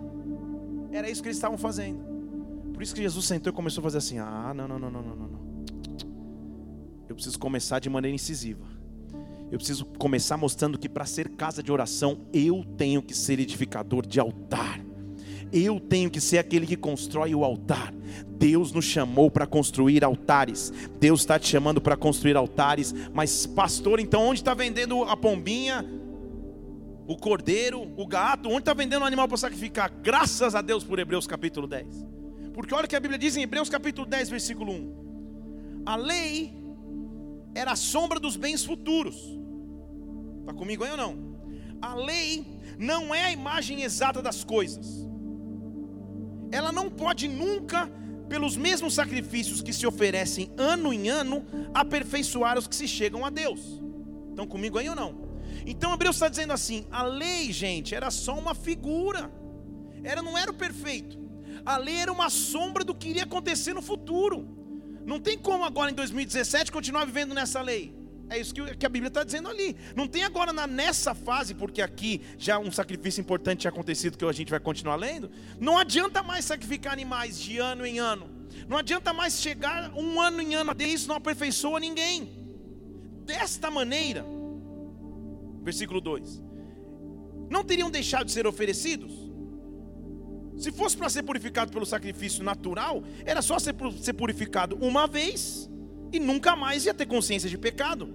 Era 0.90 1.10
isso 1.10 1.20
que 1.22 1.28
eles 1.28 1.36
estavam 1.36 1.58
fazendo. 1.58 2.02
Por 2.72 2.82
isso 2.82 2.94
que 2.94 3.02
Jesus 3.02 3.26
sentou 3.26 3.52
e 3.52 3.54
começou 3.54 3.82
a 3.82 3.84
fazer 3.84 3.98
assim: 3.98 4.18
Ah, 4.18 4.54
não, 4.54 4.66
não, 4.66 4.78
não, 4.78 4.90
não, 4.90 5.02
não, 5.02 5.16
não. 5.16 5.57
Eu 7.08 7.14
preciso 7.14 7.38
começar 7.38 7.78
de 7.78 7.88
maneira 7.88 8.14
incisiva. 8.14 8.66
Eu 9.50 9.56
preciso 9.56 9.86
começar 9.86 10.36
mostrando 10.36 10.78
que 10.78 10.88
para 10.88 11.06
ser 11.06 11.30
casa 11.30 11.62
de 11.62 11.72
oração, 11.72 12.26
eu 12.32 12.64
tenho 12.76 13.00
que 13.00 13.14
ser 13.14 13.40
edificador 13.40 14.06
de 14.06 14.20
altar. 14.20 14.80
Eu 15.50 15.80
tenho 15.80 16.10
que 16.10 16.20
ser 16.20 16.36
aquele 16.36 16.66
que 16.66 16.76
constrói 16.76 17.34
o 17.34 17.42
altar. 17.42 17.94
Deus 18.26 18.72
nos 18.72 18.84
chamou 18.84 19.30
para 19.30 19.46
construir 19.46 20.04
altares. 20.04 20.70
Deus 21.00 21.20
está 21.20 21.38
te 21.38 21.48
chamando 21.48 21.80
para 21.80 21.96
construir 21.96 22.36
altares. 22.36 22.94
Mas, 23.14 23.46
pastor, 23.46 24.00
então 24.00 24.26
onde 24.26 24.40
está 24.40 24.52
vendendo 24.52 25.02
a 25.04 25.16
pombinha, 25.16 25.82
o 27.06 27.16
cordeiro, 27.16 27.90
o 27.96 28.06
gato? 28.06 28.50
Onde 28.50 28.58
está 28.58 28.74
vendendo 28.74 29.02
o 29.02 29.06
animal 29.06 29.26
para 29.26 29.38
sacrificar? 29.38 29.90
Graças 30.02 30.54
a 30.54 30.60
Deus 30.60 30.84
por 30.84 30.98
Hebreus 30.98 31.26
capítulo 31.26 31.66
10. 31.66 32.06
Porque 32.52 32.74
olha 32.74 32.84
o 32.84 32.88
que 32.88 32.96
a 32.96 33.00
Bíblia 33.00 33.18
diz 33.18 33.34
em 33.34 33.42
Hebreus 33.42 33.70
capítulo 33.70 34.06
10, 34.06 34.28
versículo 34.28 34.72
1. 34.72 35.82
A 35.86 35.96
lei 35.96 36.67
era 37.58 37.72
a 37.72 37.76
sombra 37.76 38.20
dos 38.20 38.36
bens 38.36 38.64
futuros. 38.64 39.16
Está 40.40 40.54
comigo 40.54 40.84
aí 40.84 40.90
ou 40.90 40.96
não? 40.96 41.16
A 41.80 41.94
lei 41.94 42.46
não 42.78 43.14
é 43.14 43.26
a 43.26 43.32
imagem 43.32 43.82
exata 43.82 44.22
das 44.22 44.44
coisas 44.44 45.08
ela 46.50 46.72
não 46.72 46.90
pode 46.90 47.28
nunca, 47.28 47.90
pelos 48.28 48.56
mesmos 48.56 48.94
sacrifícios 48.94 49.62
que 49.62 49.72
se 49.72 49.86
oferecem 49.86 50.50
ano 50.56 50.92
em 50.92 51.08
ano, 51.08 51.44
aperfeiçoar 51.74 52.58
os 52.58 52.66
que 52.66 52.76
se 52.76 52.88
chegam 52.88 53.24
a 53.24 53.30
Deus. 53.30 53.80
Estão 54.30 54.46
comigo 54.46 54.78
aí 54.78 54.88
ou 54.88 54.96
não? 54.96 55.28
Então 55.66 55.92
Hebreus 55.92 56.16
está 56.16 56.28
dizendo 56.28 56.52
assim: 56.52 56.86
a 56.90 57.02
lei, 57.02 57.52
gente, 57.52 57.94
era 57.94 58.10
só 58.10 58.38
uma 58.38 58.54
figura, 58.54 59.30
era 60.02 60.22
não 60.22 60.36
era 60.36 60.50
o 60.50 60.54
perfeito. 60.54 61.18
A 61.64 61.76
lei 61.76 61.96
era 61.96 62.12
uma 62.12 62.30
sombra 62.30 62.84
do 62.84 62.94
que 62.94 63.08
iria 63.08 63.24
acontecer 63.24 63.74
no 63.74 63.82
futuro. 63.82 64.57
Não 65.08 65.18
tem 65.18 65.38
como 65.38 65.64
agora 65.64 65.90
em 65.90 65.94
2017 65.94 66.70
continuar 66.70 67.06
vivendo 67.06 67.32
nessa 67.32 67.62
lei. 67.62 67.96
É 68.28 68.38
isso 68.38 68.52
que 68.52 68.84
a 68.84 68.90
Bíblia 68.90 69.08
está 69.08 69.24
dizendo 69.24 69.48
ali. 69.48 69.74
Não 69.96 70.06
tem 70.06 70.22
agora 70.22 70.52
na, 70.52 70.66
nessa 70.66 71.14
fase, 71.14 71.54
porque 71.54 71.80
aqui 71.80 72.20
já 72.36 72.58
um 72.58 72.70
sacrifício 72.70 73.22
importante 73.22 73.60
tinha 73.60 73.70
acontecido 73.70 74.18
que 74.18 74.24
a 74.26 74.32
gente 74.32 74.50
vai 74.50 74.60
continuar 74.60 74.96
lendo. 74.96 75.30
Não 75.58 75.78
adianta 75.78 76.22
mais 76.22 76.44
sacrificar 76.44 76.92
animais 76.92 77.40
de 77.40 77.56
ano 77.56 77.86
em 77.86 77.98
ano. 77.98 78.28
Não 78.68 78.76
adianta 78.76 79.14
mais 79.14 79.40
chegar 79.40 79.90
um 79.96 80.20
ano 80.20 80.42
em 80.42 80.54
ano. 80.54 80.76
Isso 80.78 81.08
não 81.08 81.16
aperfeiçoa 81.16 81.80
ninguém. 81.80 82.30
Desta 83.24 83.70
maneira, 83.70 84.26
versículo 85.62 86.02
2: 86.02 86.42
Não 87.48 87.64
teriam 87.64 87.90
deixado 87.90 88.26
de 88.26 88.32
ser 88.32 88.46
oferecidos? 88.46 89.27
Se 90.58 90.72
fosse 90.72 90.96
para 90.96 91.08
ser 91.08 91.22
purificado 91.22 91.70
pelo 91.70 91.86
sacrifício 91.86 92.42
natural, 92.42 93.04
era 93.24 93.40
só 93.40 93.58
ser, 93.60 93.74
purificado 94.14 94.76
uma 94.80 95.06
vez 95.06 95.70
e 96.12 96.18
nunca 96.18 96.56
mais 96.56 96.84
ia 96.84 96.92
ter 96.92 97.06
consciência 97.06 97.48
de 97.48 97.56
pecado. 97.56 98.12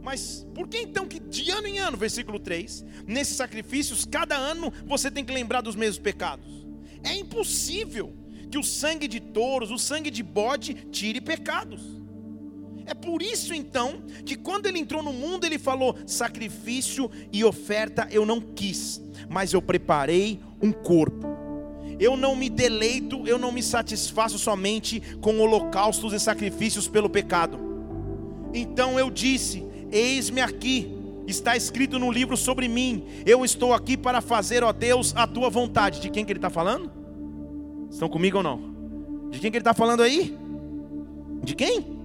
Mas 0.00 0.46
por 0.54 0.68
que 0.68 0.78
então 0.78 1.08
que 1.08 1.18
de 1.18 1.50
ano 1.50 1.66
em 1.66 1.78
ano, 1.80 1.96
versículo 1.96 2.38
3, 2.38 2.84
nesses 3.04 3.36
sacrifícios, 3.36 4.04
cada 4.04 4.36
ano 4.36 4.72
você 4.86 5.10
tem 5.10 5.24
que 5.24 5.32
lembrar 5.32 5.60
dos 5.60 5.74
mesmos 5.74 5.98
pecados? 5.98 6.64
É 7.02 7.12
impossível 7.16 8.14
que 8.48 8.58
o 8.58 8.62
sangue 8.62 9.08
de 9.08 9.18
touros, 9.18 9.72
o 9.72 9.78
sangue 9.78 10.10
de 10.10 10.22
bode, 10.22 10.72
tire 10.92 11.20
pecados. 11.20 11.82
É 12.86 12.94
por 12.94 13.20
isso 13.20 13.52
então 13.52 14.04
que 14.24 14.36
quando 14.36 14.66
ele 14.66 14.78
entrou 14.78 15.02
no 15.02 15.12
mundo, 15.12 15.44
ele 15.44 15.58
falou: 15.58 15.98
sacrifício 16.06 17.10
e 17.32 17.42
oferta 17.42 18.06
eu 18.12 18.24
não 18.24 18.40
quis, 18.40 19.02
mas 19.28 19.52
eu 19.52 19.60
preparei 19.60 20.40
um 20.62 20.70
corpo 20.70 21.35
eu 21.98 22.16
não 22.16 22.36
me 22.36 22.48
deleito, 22.48 23.26
eu 23.26 23.38
não 23.38 23.50
me 23.50 23.62
satisfaço 23.62 24.38
somente 24.38 25.00
com 25.20 25.38
holocaustos 25.38 26.12
e 26.12 26.20
sacrifícios 26.20 26.88
pelo 26.88 27.08
pecado. 27.08 27.58
Então 28.52 28.98
eu 28.98 29.10
disse: 29.10 29.64
Eis-me 29.90 30.40
aqui, 30.40 30.90
está 31.26 31.56
escrito 31.56 31.98
no 31.98 32.10
livro 32.10 32.36
sobre 32.36 32.68
mim. 32.68 33.04
Eu 33.24 33.44
estou 33.44 33.72
aqui 33.72 33.96
para 33.96 34.20
fazer, 34.20 34.62
ó 34.62 34.72
Deus, 34.72 35.14
a 35.16 35.26
tua 35.26 35.48
vontade. 35.48 36.00
De 36.00 36.10
quem 36.10 36.24
que 36.24 36.32
ele 36.32 36.38
está 36.38 36.50
falando? 36.50 36.90
Estão 37.90 38.08
comigo 38.08 38.38
ou 38.38 38.42
não? 38.42 39.30
De 39.30 39.38
quem 39.38 39.50
que 39.50 39.56
ele 39.56 39.62
está 39.62 39.74
falando 39.74 40.02
aí? 40.02 40.36
De 41.42 41.54
quem? 41.54 41.95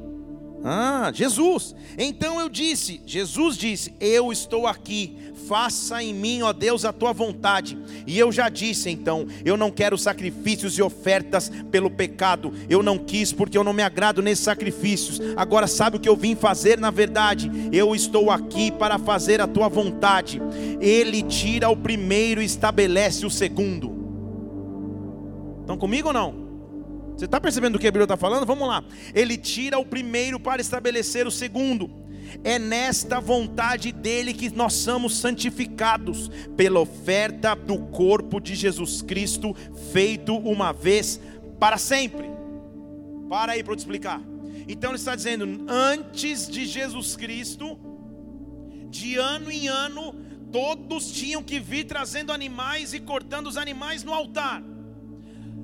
Ah, 0.64 1.12
Jesus. 1.14 1.76
Então 1.98 2.40
eu 2.40 2.48
disse, 2.48 3.02
Jesus 3.06 3.58
disse: 3.58 3.94
Eu 4.00 4.32
estou 4.32 4.68
aqui, 4.68 5.18
faça 5.48 6.04
em 6.04 6.14
mim, 6.14 6.44
ó 6.44 6.54
Deus, 6.54 6.86
a 6.86 6.94
tua 6.94 7.14
vontade. 7.14 7.78
E 8.06 8.18
eu 8.18 8.32
já 8.32 8.48
disse 8.48 8.90
então: 8.90 9.28
Eu 9.44 9.58
não 9.58 9.72
quero 9.72 9.98
sacrifícios 9.98 10.78
e 10.78 10.82
ofertas 10.82 11.52
pelo 11.72 11.90
pecado. 11.90 12.54
Eu 12.70 12.84
não 12.84 12.98
quis, 12.98 13.34
porque 13.34 13.58
eu 13.58 13.64
não 13.64 13.74
me 13.74 13.82
agrado 13.82 14.22
nesses 14.22 14.44
sacrifícios. 14.44 15.20
Agora, 15.36 15.68
sabe 15.68 15.98
o 15.98 16.00
que 16.00 16.10
eu 16.10 16.16
vim 16.16 16.36
fazer 16.36 16.80
na 16.80 16.92
verdade? 16.92 17.52
Eu 17.72 17.96
estou 17.96 18.30
aqui 18.30 18.72
para 18.72 19.00
fazer 19.00 19.42
a 19.42 19.48
tua 19.48 19.68
vontade. 19.68 20.40
Ele 20.80 21.24
tira 21.24 21.70
o 21.70 21.76
primeiro 21.76 22.42
e 22.42 22.46
estabelece 22.46 23.26
o 23.26 23.32
segundo. 23.32 24.00
Estão 25.62 25.78
comigo 25.78 26.10
ou 26.10 26.14
não? 26.14 26.41
Você 27.16 27.26
está 27.26 27.40
percebendo 27.40 27.76
o 27.76 27.80
que 27.80 27.88
a 27.88 27.92
Bíblia 27.92 28.06
está 28.06 28.18
falando? 28.18 28.46
Vamos 28.46 28.68
lá. 28.68 28.84
Ele 29.14 29.38
tira 29.38 29.78
o 29.78 29.86
primeiro 29.86 30.40
para 30.40 30.62
estabelecer 30.62 31.28
o 31.28 31.32
segundo. 31.32 31.90
É 32.44 32.58
nesta 32.58 33.20
vontade 33.20 33.92
dele 33.92 34.34
que 34.34 34.50
nós 34.50 34.74
somos 34.74 35.18
santificados, 35.18 36.30
pela 36.56 36.80
oferta 36.80 37.56
do 37.56 37.78
corpo 37.78 38.40
de 38.40 38.56
Jesus 38.56 39.02
Cristo, 39.02 39.56
feito 39.92 40.36
uma 40.36 40.72
vez 40.72 41.20
para 41.60 41.78
sempre. 41.78 42.30
Para 43.30 43.54
aí 43.54 43.64
para 43.64 43.74
eu 43.74 43.78
te 43.78 43.80
explicar. 43.80 44.22
Então 44.68 44.92
ele 44.92 44.98
está 44.98 45.16
dizendo: 45.16 45.66
antes 45.68 46.48
de 46.48 46.66
Jesus 46.66 47.16
Cristo, 47.16 47.78
de 48.90 49.18
ano 49.18 49.52
em 49.52 49.68
ano, 49.68 50.16
todos 50.52 51.12
tinham 51.12 51.44
que 51.44 51.60
vir 51.60 51.86
trazendo 51.86 52.32
animais 52.32 52.94
e 52.94 53.00
cortando 53.00 53.48
os 53.48 53.58
animais 53.58 54.04
no 54.04 54.14
altar. 54.14 54.64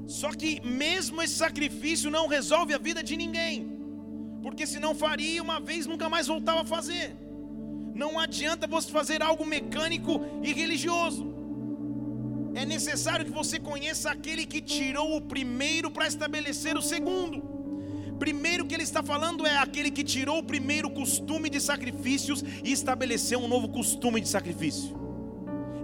Só 0.07 0.31
que 0.31 0.61
mesmo 0.61 1.21
esse 1.21 1.33
sacrifício 1.33 2.09
não 2.09 2.27
resolve 2.27 2.73
a 2.73 2.77
vida 2.77 3.03
de 3.03 3.17
ninguém. 3.17 3.77
Porque 4.41 4.65
se 4.65 4.79
não 4.79 4.95
faria 4.95 5.43
uma 5.43 5.59
vez, 5.59 5.85
nunca 5.85 6.07
mais 6.07 6.27
voltava 6.27 6.61
a 6.61 6.65
fazer. 6.65 7.15
Não 7.93 8.17
adianta 8.17 8.65
você 8.67 8.89
fazer 8.89 9.21
algo 9.21 9.45
mecânico 9.45 10.21
e 10.41 10.53
religioso. 10.53 11.35
É 12.55 12.65
necessário 12.65 13.25
que 13.25 13.31
você 13.31 13.59
conheça 13.59 14.09
aquele 14.09 14.45
que 14.45 14.61
tirou 14.61 15.17
o 15.17 15.21
primeiro 15.21 15.91
para 15.91 16.07
estabelecer 16.07 16.77
o 16.77 16.81
segundo. 16.81 17.57
Primeiro 18.17 18.65
que 18.65 18.73
ele 18.73 18.83
está 18.83 19.03
falando 19.03 19.45
é 19.45 19.57
aquele 19.57 19.91
que 19.91 20.03
tirou 20.03 20.39
o 20.39 20.43
primeiro 20.43 20.89
costume 20.89 21.49
de 21.49 21.61
sacrifícios 21.61 22.43
e 22.63 22.71
estabeleceu 22.71 23.39
um 23.39 23.47
novo 23.47 23.67
costume 23.69 24.21
de 24.21 24.29
sacrifício. 24.29 24.95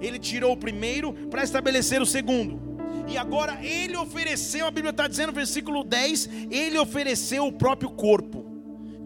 Ele 0.02 0.18
tirou 0.18 0.54
o 0.54 0.58
primeiro 0.58 1.14
para 1.30 1.44
estabelecer 1.44 2.02
o 2.02 2.06
segundo. 2.06 2.73
E 3.08 3.18
agora 3.18 3.60
ele 3.64 3.98
ofereceu, 3.98 4.66
a 4.66 4.72
Bíblia 4.72 4.92
está 4.92 5.08
dizendo 5.08 5.32
versículo 5.32 5.84
10, 5.84 6.30
ele 6.50 6.78
ofereceu 6.78 7.46
o 7.46 7.52
próprio 7.52 7.90
corpo, 7.90 8.46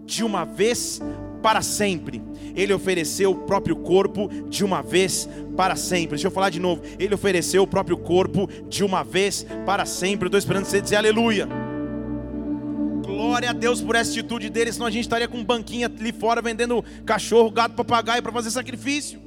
de 0.06 0.24
uma 0.24 0.46
vez 0.46 1.02
para 1.42 1.62
sempre. 1.62 2.22
Ele 2.56 2.74
ofereceu 2.74 3.32
o 3.32 3.36
próprio 3.36 3.76
corpo 3.76 4.30
de 4.50 4.64
uma 4.64 4.82
vez 4.82 5.30
para 5.56 5.76
sempre. 5.76 6.16
Deixa 6.16 6.28
eu 6.28 6.32
falar 6.32 6.50
de 6.50 6.60
novo. 6.60 6.82
Ele 6.98 7.14
ofereceu 7.14 7.64
o 7.64 7.68
próprio 7.68 7.98
corpo 7.98 8.50
de 8.68 8.84
uma 8.84 9.04
vez 9.04 9.46
para 9.66 9.86
sempre. 9.86 10.26
Eu 10.26 10.28
estou 10.28 10.40
esperando 10.40 10.66
você 10.66 10.82
dizer 10.82 10.96
aleluia. 10.96 11.48
Glória 13.06 13.50
a 13.50 13.54
Deus 13.54 13.82
por 13.82 13.96
essa 13.96 14.12
atitude 14.12 14.50
dele, 14.50 14.72
senão 14.72 14.86
a 14.86 14.92
gente 14.92 15.04
estaria 15.04 15.28
com 15.28 15.38
um 15.38 15.44
banquinho 15.44 15.88
ali 15.88 16.12
fora 16.12 16.42
vendendo 16.42 16.84
cachorro, 17.06 17.50
gato, 17.50 17.76
papagaio 17.76 18.22
para 18.22 18.32
fazer 18.32 18.52
sacrifício. 18.52 19.27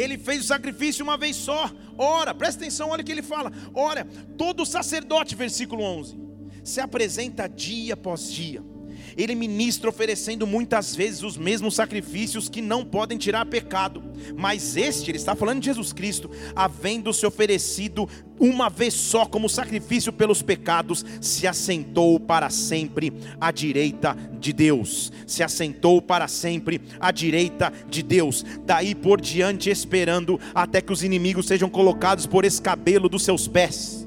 Ele 0.00 0.16
fez 0.16 0.44
o 0.44 0.46
sacrifício 0.46 1.04
uma 1.04 1.16
vez 1.16 1.36
só. 1.36 1.70
Ora, 1.96 2.34
presta 2.34 2.62
atenção, 2.62 2.90
olha 2.90 3.02
o 3.02 3.04
que 3.04 3.12
ele 3.12 3.22
fala. 3.22 3.52
Ora, 3.74 4.04
todo 4.36 4.64
sacerdote, 4.64 5.34
versículo 5.34 5.82
11, 5.82 6.16
se 6.62 6.80
apresenta 6.80 7.48
dia 7.48 7.94
após 7.94 8.30
dia 8.32 8.62
ele 9.18 9.34
ministra 9.34 9.90
oferecendo 9.90 10.46
muitas 10.46 10.94
vezes 10.94 11.24
os 11.24 11.36
mesmos 11.36 11.74
sacrifícios 11.74 12.48
que 12.48 12.62
não 12.62 12.84
podem 12.84 13.18
tirar 13.18 13.44
pecado. 13.46 14.00
Mas 14.36 14.76
este, 14.76 15.10
ele 15.10 15.18
está 15.18 15.34
falando 15.34 15.58
de 15.58 15.66
Jesus 15.66 15.92
Cristo, 15.92 16.30
havendo 16.54 17.12
se 17.12 17.26
oferecido 17.26 18.08
uma 18.38 18.70
vez 18.70 18.94
só 18.94 19.26
como 19.26 19.48
sacrifício 19.48 20.12
pelos 20.12 20.40
pecados, 20.40 21.04
se 21.20 21.48
assentou 21.48 22.20
para 22.20 22.48
sempre 22.48 23.12
à 23.40 23.50
direita 23.50 24.16
de 24.38 24.52
Deus. 24.52 25.12
Se 25.26 25.42
assentou 25.42 26.00
para 26.00 26.28
sempre 26.28 26.80
à 27.00 27.10
direita 27.10 27.72
de 27.90 28.04
Deus. 28.04 28.44
Daí 28.64 28.94
por 28.94 29.20
diante 29.20 29.68
esperando 29.68 30.38
até 30.54 30.80
que 30.80 30.92
os 30.92 31.02
inimigos 31.02 31.48
sejam 31.48 31.68
colocados 31.68 32.24
por 32.24 32.44
escabelo 32.44 33.08
dos 33.08 33.24
seus 33.24 33.48
pés. 33.48 34.06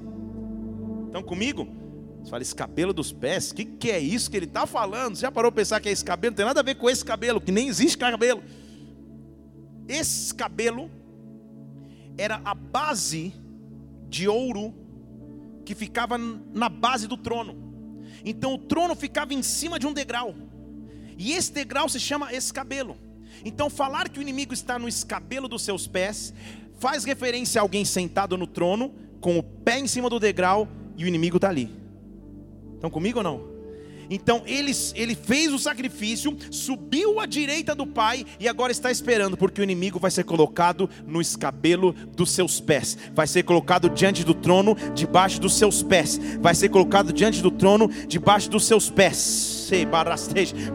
Estão 1.08 1.22
comigo? 1.22 1.81
Fala, 2.32 2.44
escabelo 2.44 2.94
dos 2.94 3.12
pés? 3.12 3.52
O 3.52 3.56
que, 3.56 3.66
que 3.66 3.92
é 3.92 4.00
isso 4.00 4.32
que 4.32 4.38
ele 4.38 4.46
está 4.46 4.66
falando? 4.66 5.18
Você 5.18 5.24
já 5.24 5.30
parou 5.30 5.52
para 5.52 5.60
pensar 5.60 5.82
que 5.82 5.90
é 5.90 5.92
esse 5.92 6.06
cabelo? 6.06 6.32
Não 6.32 6.38
tem 6.38 6.46
nada 6.46 6.62
a 6.62 6.64
ver 6.64 6.76
com 6.76 6.90
esse 6.90 7.04
cabelo, 7.04 7.42
que 7.42 7.52
nem 7.52 7.68
existe 7.68 7.98
cabelo. 7.98 8.42
Esse 9.86 10.34
cabelo 10.34 10.90
era 12.18 12.40
a 12.46 12.56
base 12.56 13.34
de 14.08 14.30
ouro 14.30 14.74
que 15.66 15.76
ficava 15.76 16.18
na 16.18 16.70
base 16.70 17.06
do 17.06 17.18
trono. 17.18 17.54
Então 18.24 18.54
o 18.54 18.58
trono 18.58 18.96
ficava 18.96 19.34
em 19.34 19.44
cima 19.44 19.78
de 19.78 19.86
um 19.86 19.92
degrau. 19.92 20.34
E 21.18 21.34
esse 21.34 21.52
degrau 21.52 21.90
se 21.90 22.00
chama 22.00 22.34
escabelo. 22.34 22.96
Então 23.44 23.70
falar 23.70 24.08
que 24.08 24.20
o 24.20 24.22
inimigo 24.22 24.54
está 24.54 24.80
no 24.80 24.88
escabelo 24.88 25.50
dos 25.50 25.64
seus 25.64 25.86
pés 25.86 26.34
faz 26.80 27.04
referência 27.04 27.60
a 27.60 27.62
alguém 27.62 27.84
sentado 27.84 28.38
no 28.38 28.48
trono, 28.48 28.96
com 29.20 29.38
o 29.38 29.44
pé 29.44 29.80
em 29.80 29.88
cima 29.88 30.10
do 30.10 30.18
degrau 30.18 30.66
e 30.96 31.04
o 31.04 31.08
inimigo 31.10 31.36
está 31.36 31.50
ali. 31.50 31.81
Estão 32.82 32.90
comigo 32.90 33.20
ou 33.20 33.24
não? 33.24 33.62
Então 34.10 34.42
ele, 34.48 34.72
ele 34.96 35.14
fez 35.14 35.54
o 35.54 35.60
sacrifício, 35.60 36.36
subiu 36.50 37.20
à 37.20 37.28
direita 37.28 37.76
do 37.76 37.86
Pai 37.86 38.26
e 38.40 38.48
agora 38.48 38.72
está 38.72 38.90
esperando, 38.90 39.38
porque 39.38 39.62
o 39.62 39.64
inimigo 39.64 40.00
vai 40.00 40.10
ser 40.10 40.24
colocado 40.24 40.90
no 41.06 41.22
escabelo 41.22 41.94
dos 41.94 42.32
seus 42.32 42.60
pés, 42.60 42.98
vai 43.14 43.28
ser 43.28 43.44
colocado 43.44 43.88
diante 43.88 44.24
do 44.24 44.34
trono, 44.34 44.76
debaixo 44.96 45.40
dos 45.40 45.54
seus 45.54 45.84
pés, 45.84 46.20
vai 46.42 46.56
ser 46.56 46.70
colocado 46.70 47.14
diante 47.14 47.40
do 47.40 47.52
trono, 47.52 47.88
debaixo 48.08 48.50
dos 48.50 48.66
seus 48.66 48.90
pés. 48.90 49.50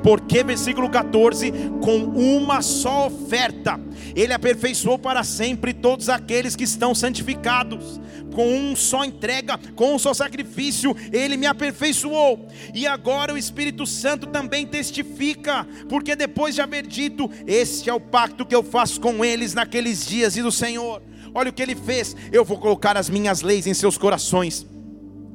Porque, 0.03 0.43
versículo 0.43 0.88
14: 0.88 1.53
com 1.83 1.97
uma 1.99 2.62
só 2.62 3.07
oferta, 3.07 3.81
Ele 4.15 4.33
aperfeiçoou 4.33 4.99
para 4.99 5.25
sempre 5.25 5.73
todos 5.73 6.09
aqueles 6.09 6.57
que 6.57 6.65
estão 6.65 6.95
santificados 6.95 8.00
com 8.37 8.55
um 8.55 8.76
só 8.76 9.03
entrega, 9.03 9.59
com 9.75 9.95
um 9.95 9.99
só 9.99 10.12
sacrifício, 10.12 10.95
ele 11.11 11.38
me 11.38 11.47
aperfeiçoou. 11.47 12.47
E 12.75 12.87
agora 12.87 13.33
o 13.33 13.38
Espírito 13.38 13.87
Santo 13.87 14.26
também 14.26 14.67
testifica, 14.67 15.67
porque 15.88 16.15
depois 16.15 16.55
de 16.55 16.61
haver 16.61 16.87
dito: 16.87 17.31
Este 17.47 17.88
é 17.88 17.95
o 17.95 17.99
pacto 17.99 18.45
que 18.45 18.55
eu 18.55 18.62
faço 18.62 19.00
com 19.00 19.25
eles 19.25 19.55
naqueles 19.55 20.07
dias, 20.07 20.37
e 20.37 20.43
do 20.43 20.53
Senhor. 20.53 21.03
Olha 21.35 21.49
o 21.49 21.53
que 21.53 21.62
ele 21.62 21.75
fez: 21.75 22.15
eu 22.31 22.45
vou 22.45 22.59
colocar 22.59 22.95
as 22.95 23.09
minhas 23.09 23.41
leis 23.41 23.67
em 23.67 23.73
seus 23.73 23.97
corações 23.97 24.67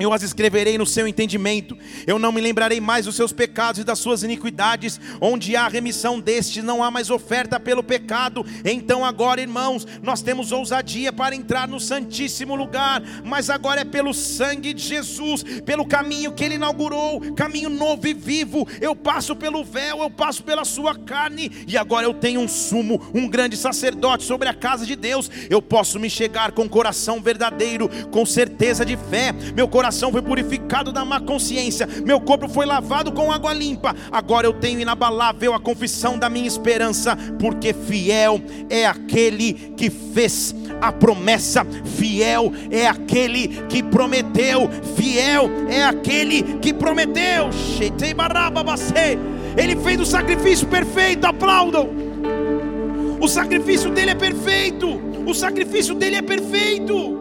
eu 0.01 0.13
as 0.13 0.23
escreverei 0.23 0.77
no 0.77 0.85
seu 0.85 1.07
entendimento. 1.07 1.77
Eu 2.07 2.17
não 2.17 2.31
me 2.31 2.41
lembrarei 2.41 2.79
mais 2.79 3.05
dos 3.05 3.15
seus 3.15 3.31
pecados 3.31 3.81
e 3.81 3.83
das 3.83 3.99
suas 3.99 4.23
iniquidades. 4.23 4.99
Onde 5.19 5.55
há 5.55 5.67
remissão 5.67 6.19
destes, 6.19 6.63
não 6.63 6.83
há 6.83 6.89
mais 6.89 7.09
oferta 7.09 7.59
pelo 7.59 7.83
pecado. 7.83 8.45
Então, 8.65 9.05
agora, 9.05 9.41
irmãos, 9.41 9.85
nós 10.01 10.21
temos 10.21 10.51
ousadia 10.51 11.13
para 11.13 11.35
entrar 11.35 11.67
no 11.67 11.79
Santíssimo 11.79 12.55
Lugar. 12.55 13.01
Mas 13.23 13.49
agora 13.49 13.81
é 13.81 13.85
pelo 13.85 14.13
sangue 14.13 14.73
de 14.73 14.81
Jesus, 14.83 15.43
pelo 15.65 15.85
caminho 15.85 16.31
que 16.31 16.43
Ele 16.43 16.55
inaugurou 16.55 17.21
caminho 17.35 17.69
novo 17.69 18.07
e 18.07 18.13
vivo. 18.13 18.67
Eu 18.79 18.95
passo 18.95 19.35
pelo 19.35 19.63
véu, 19.63 19.99
eu 19.99 20.09
passo 20.09 20.43
pela 20.43 20.65
Sua 20.65 20.95
carne. 20.95 21.51
E 21.67 21.77
agora 21.77 22.05
eu 22.05 22.13
tenho 22.13 22.39
um 22.39 22.47
sumo, 22.47 23.01
um 23.13 23.27
grande 23.27 23.57
sacerdote 23.57 24.23
sobre 24.23 24.47
a 24.47 24.53
casa 24.53 24.85
de 24.85 24.95
Deus. 24.95 25.29
Eu 25.49 25.61
posso 25.61 25.99
me 25.99 26.09
chegar 26.09 26.51
com 26.51 26.67
coração 26.67 27.21
verdadeiro, 27.21 27.89
com 28.09 28.25
certeza 28.25 28.85
de 28.85 28.97
fé. 28.97 29.33
Meu 29.55 29.67
coração 29.67 29.90
coração 29.91 30.11
foi 30.11 30.21
purificado 30.21 30.93
da 30.93 31.03
má 31.03 31.19
consciência, 31.19 31.85
meu 32.05 32.21
corpo 32.21 32.47
foi 32.47 32.65
lavado 32.65 33.11
com 33.11 33.29
água 33.29 33.53
limpa. 33.53 33.93
Agora 34.09 34.47
eu 34.47 34.53
tenho 34.53 34.79
inabalável 34.79 35.53
a 35.53 35.59
confissão 35.59 36.17
da 36.17 36.29
minha 36.29 36.47
esperança, 36.47 37.17
porque 37.37 37.73
fiel 37.73 38.41
é 38.69 38.85
aquele 38.85 39.53
que 39.75 39.89
fez 39.89 40.55
a 40.79 40.93
promessa, 40.93 41.65
fiel 41.97 42.53
é 42.71 42.87
aquele 42.87 43.49
que 43.67 43.83
prometeu, 43.83 44.69
fiel 44.95 45.51
é 45.69 45.83
aquele 45.83 46.41
que 46.59 46.73
prometeu. 46.73 47.49
Ele 49.57 49.75
fez 49.75 49.99
o 49.99 50.05
sacrifício 50.05 50.67
perfeito, 50.67 51.25
aplaudam. 51.25 51.89
O 53.19 53.27
sacrifício 53.27 53.91
dele 53.91 54.11
é 54.11 54.15
perfeito. 54.15 54.87
O 55.27 55.33
sacrifício 55.33 55.93
dele 55.93 56.15
é 56.15 56.21
perfeito. 56.21 57.20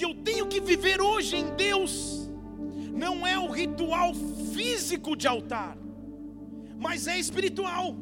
Que 0.00 0.06
eu 0.06 0.14
tenho 0.14 0.46
que 0.46 0.60
viver 0.62 0.98
hoje 0.98 1.36
em 1.36 1.54
Deus 1.56 2.26
não 2.90 3.26
é 3.26 3.38
o 3.38 3.50
ritual 3.50 4.14
físico 4.54 5.14
de 5.14 5.28
altar, 5.28 5.76
mas 6.78 7.06
é 7.06 7.18
espiritual. 7.18 7.94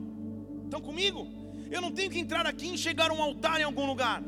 Estão 0.64 0.80
comigo? 0.80 1.26
Eu 1.68 1.80
não 1.80 1.90
tenho 1.90 2.08
que 2.08 2.20
entrar 2.20 2.46
aqui 2.46 2.72
e 2.72 2.78
chegar 2.78 3.11
a 3.11 3.14
um 3.14 3.20
altar 3.20 3.61
em 3.61 3.64
algum 3.64 3.84
lugar, 3.84 4.22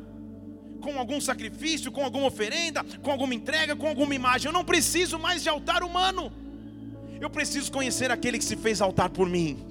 com 0.81 0.99
algum 0.99 1.21
sacrifício, 1.21 1.93
com 1.93 2.03
alguma 2.03 2.27
oferenda, 2.27 2.83
com 3.05 3.13
alguma 3.13 3.37
entrega, 3.37 3.77
com 3.77 3.87
alguma 3.87 4.17
imagem. 4.17 4.49
Eu 4.49 4.53
não 4.53 4.65
preciso 4.65 5.17
mais 5.17 5.41
de 5.45 5.49
altar 5.49 5.85
humano. 5.85 6.33
Eu 7.21 7.29
preciso 7.29 7.71
conhecer 7.71 8.11
aquele 8.11 8.39
que 8.39 8.45
se 8.45 8.57
fez 8.57 8.81
altar 8.81 9.11
por 9.11 9.29
mim. 9.29 9.67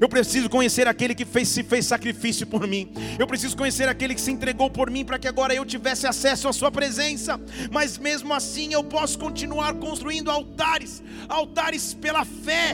Eu 0.00 0.08
preciso 0.08 0.48
conhecer 0.48 0.86
aquele 0.86 1.12
que 1.12 1.24
fez, 1.24 1.48
se 1.48 1.64
fez 1.64 1.84
sacrifício 1.84 2.46
por 2.46 2.64
mim. 2.64 2.92
Eu 3.18 3.26
preciso 3.26 3.56
conhecer 3.56 3.88
aquele 3.88 4.14
que 4.14 4.20
se 4.20 4.30
entregou 4.30 4.70
por 4.70 4.88
mim 4.88 5.04
para 5.04 5.18
que 5.18 5.26
agora 5.26 5.52
eu 5.52 5.64
tivesse 5.66 6.06
acesso 6.06 6.46
à 6.46 6.52
sua 6.52 6.70
presença. 6.70 7.40
Mas 7.72 7.98
mesmo 7.98 8.32
assim 8.32 8.72
eu 8.72 8.84
posso 8.84 9.18
continuar 9.18 9.74
construindo 9.74 10.30
altares, 10.30 11.02
altares 11.28 11.92
pela 11.94 12.24
fé, 12.24 12.72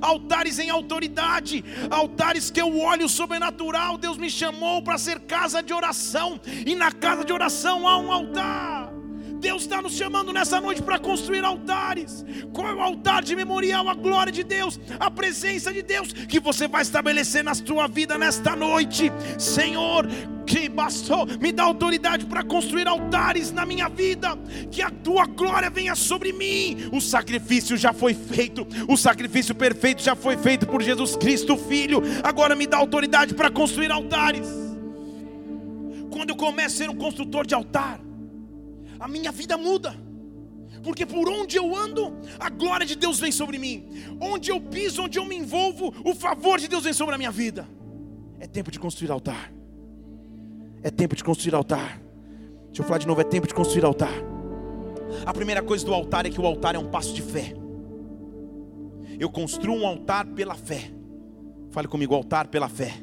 altares 0.00 0.60
em 0.60 0.70
autoridade, 0.70 1.64
altares 1.90 2.52
que 2.52 2.60
eu 2.60 2.78
olho 2.78 3.08
sobrenatural. 3.08 3.98
Deus 3.98 4.16
me 4.16 4.30
chamou 4.30 4.80
para 4.80 4.96
ser 4.96 5.18
casa 5.20 5.60
de 5.60 5.72
oração, 5.72 6.40
e 6.64 6.76
na 6.76 6.92
casa 6.92 7.24
de 7.24 7.32
oração 7.32 7.88
há 7.88 7.98
um 7.98 8.12
altar. 8.12 8.77
Deus 9.38 9.62
está 9.62 9.80
nos 9.80 9.94
chamando 9.94 10.32
nessa 10.32 10.60
noite 10.60 10.82
para 10.82 10.98
construir 10.98 11.44
altares. 11.44 12.24
Qual 12.52 12.68
é 12.68 12.74
o 12.74 12.80
altar 12.80 13.22
de 13.22 13.34
memorial? 13.34 13.88
A 13.88 13.94
glória 13.94 14.32
de 14.32 14.42
Deus, 14.42 14.78
a 14.98 15.10
presença 15.10 15.72
de 15.72 15.82
Deus 15.82 16.12
que 16.12 16.40
você 16.40 16.66
vai 16.66 16.82
estabelecer 16.82 17.44
na 17.44 17.54
sua 17.54 17.86
vida 17.86 18.18
nesta 18.18 18.56
noite. 18.56 19.12
Senhor, 19.38 20.06
que 20.46 20.68
bastou, 20.68 21.26
me 21.40 21.52
dá 21.52 21.62
autoridade 21.64 22.24
para 22.24 22.42
construir 22.42 22.88
altares 22.88 23.52
na 23.52 23.66
minha 23.66 23.88
vida, 23.88 24.36
que 24.70 24.80
a 24.80 24.90
tua 24.90 25.26
glória 25.26 25.68
venha 25.68 25.94
sobre 25.94 26.32
mim. 26.32 26.88
O 26.92 27.00
sacrifício 27.00 27.76
já 27.76 27.92
foi 27.92 28.14
feito, 28.14 28.66
o 28.88 28.96
sacrifício 28.96 29.54
perfeito 29.54 30.02
já 30.02 30.16
foi 30.16 30.36
feito 30.36 30.66
por 30.66 30.82
Jesus 30.82 31.16
Cristo, 31.16 31.56
Filho. 31.56 32.02
Agora 32.24 32.54
me 32.54 32.66
dá 32.66 32.78
autoridade 32.78 33.34
para 33.34 33.50
construir 33.50 33.92
altares. 33.92 34.48
Quando 36.10 36.30
eu 36.30 36.36
começo 36.36 36.76
a 36.76 36.78
ser 36.78 36.90
um 36.90 36.96
construtor 36.96 37.46
de 37.46 37.54
altar, 37.54 38.00
a 38.98 39.08
minha 39.08 39.32
vida 39.32 39.56
muda. 39.56 39.94
Porque 40.82 41.04
por 41.04 41.28
onde 41.28 41.56
eu 41.56 41.74
ando, 41.74 42.16
a 42.38 42.48
glória 42.48 42.86
de 42.86 42.94
Deus 42.94 43.18
vem 43.18 43.32
sobre 43.32 43.58
mim. 43.58 43.88
Onde 44.20 44.50
eu 44.50 44.60
piso, 44.60 45.02
onde 45.02 45.18
eu 45.18 45.24
me 45.24 45.36
envolvo, 45.36 45.94
o 46.04 46.14
favor 46.14 46.58
de 46.58 46.68
Deus 46.68 46.84
vem 46.84 46.92
sobre 46.92 47.14
a 47.14 47.18
minha 47.18 47.30
vida. 47.30 47.68
É 48.38 48.46
tempo 48.46 48.70
de 48.70 48.78
construir 48.78 49.10
altar. 49.10 49.52
É 50.82 50.90
tempo 50.90 51.16
de 51.16 51.24
construir 51.24 51.54
altar. 51.54 52.00
Deixa 52.66 52.82
eu 52.82 52.84
falar 52.84 52.98
de 52.98 53.06
novo, 53.06 53.20
é 53.20 53.24
tempo 53.24 53.46
de 53.46 53.54
construir 53.54 53.84
altar. 53.84 54.12
A 55.26 55.32
primeira 55.32 55.62
coisa 55.62 55.84
do 55.84 55.92
altar 55.92 56.26
é 56.26 56.30
que 56.30 56.40
o 56.40 56.46
altar 56.46 56.74
é 56.74 56.78
um 56.78 56.88
passo 56.88 57.12
de 57.12 57.22
fé. 57.22 57.54
Eu 59.18 59.28
construo 59.30 59.74
um 59.74 59.86
altar 59.86 60.26
pela 60.26 60.54
fé. 60.54 60.90
Fale 61.70 61.88
comigo, 61.88 62.14
altar 62.14 62.46
pela 62.48 62.68
fé. 62.68 62.94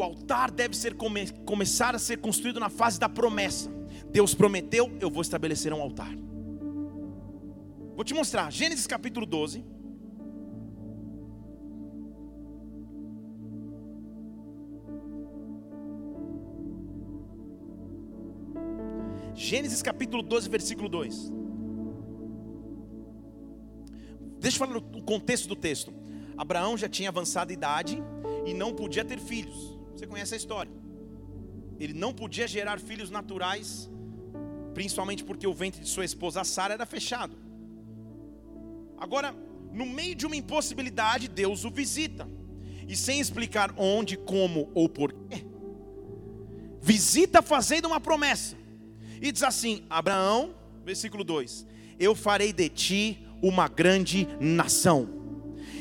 O 0.00 0.02
altar 0.02 0.50
deve 0.50 0.74
ser 0.74 0.94
come, 0.94 1.30
começar 1.44 1.94
a 1.94 1.98
ser 1.98 2.18
construído 2.18 2.58
na 2.58 2.70
fase 2.70 2.98
da 2.98 3.08
promessa. 3.08 3.70
Deus 4.10 4.34
prometeu, 4.34 4.90
eu 4.98 5.10
vou 5.10 5.20
estabelecer 5.20 5.72
um 5.74 5.80
altar. 5.80 6.10
Vou 7.94 8.02
te 8.02 8.14
mostrar. 8.14 8.50
Gênesis 8.50 8.86
capítulo 8.86 9.26
12. 9.26 9.62
Gênesis 19.34 19.82
capítulo 19.82 20.22
12, 20.22 20.48
versículo 20.48 20.88
2. 20.88 21.30
Deixa 24.38 24.56
eu 24.56 24.66
falar 24.66 24.78
o 24.78 25.02
contexto 25.02 25.46
do 25.46 25.56
texto. 25.56 25.92
Abraão 26.38 26.78
já 26.78 26.88
tinha 26.88 27.10
avançada 27.10 27.52
idade 27.52 28.02
e 28.46 28.54
não 28.54 28.74
podia 28.74 29.04
ter 29.04 29.18
filhos. 29.18 29.79
Você 30.00 30.06
conhece 30.06 30.32
a 30.32 30.36
história. 30.38 30.72
Ele 31.78 31.92
não 31.92 32.10
podia 32.10 32.48
gerar 32.48 32.80
filhos 32.80 33.10
naturais, 33.10 33.90
principalmente 34.72 35.22
porque 35.22 35.46
o 35.46 35.52
ventre 35.52 35.82
de 35.82 35.88
sua 35.90 36.06
esposa 36.06 36.42
Sara 36.42 36.72
era 36.72 36.86
fechado. 36.86 37.36
Agora, 38.96 39.36
no 39.70 39.84
meio 39.84 40.14
de 40.14 40.24
uma 40.24 40.34
impossibilidade, 40.34 41.28
Deus 41.28 41.66
o 41.66 41.70
visita. 41.70 42.26
E 42.88 42.96
sem 42.96 43.20
explicar 43.20 43.74
onde, 43.76 44.16
como 44.16 44.70
ou 44.74 44.88
porquê, 44.88 45.44
visita 46.80 47.42
fazendo 47.42 47.84
uma 47.84 48.00
promessa. 48.00 48.56
E 49.20 49.30
diz 49.30 49.42
assim: 49.42 49.84
Abraão, 49.90 50.54
versículo 50.82 51.22
2: 51.22 51.66
Eu 51.98 52.14
farei 52.14 52.54
de 52.54 52.70
ti 52.70 53.26
uma 53.42 53.68
grande 53.68 54.26
nação. 54.40 55.20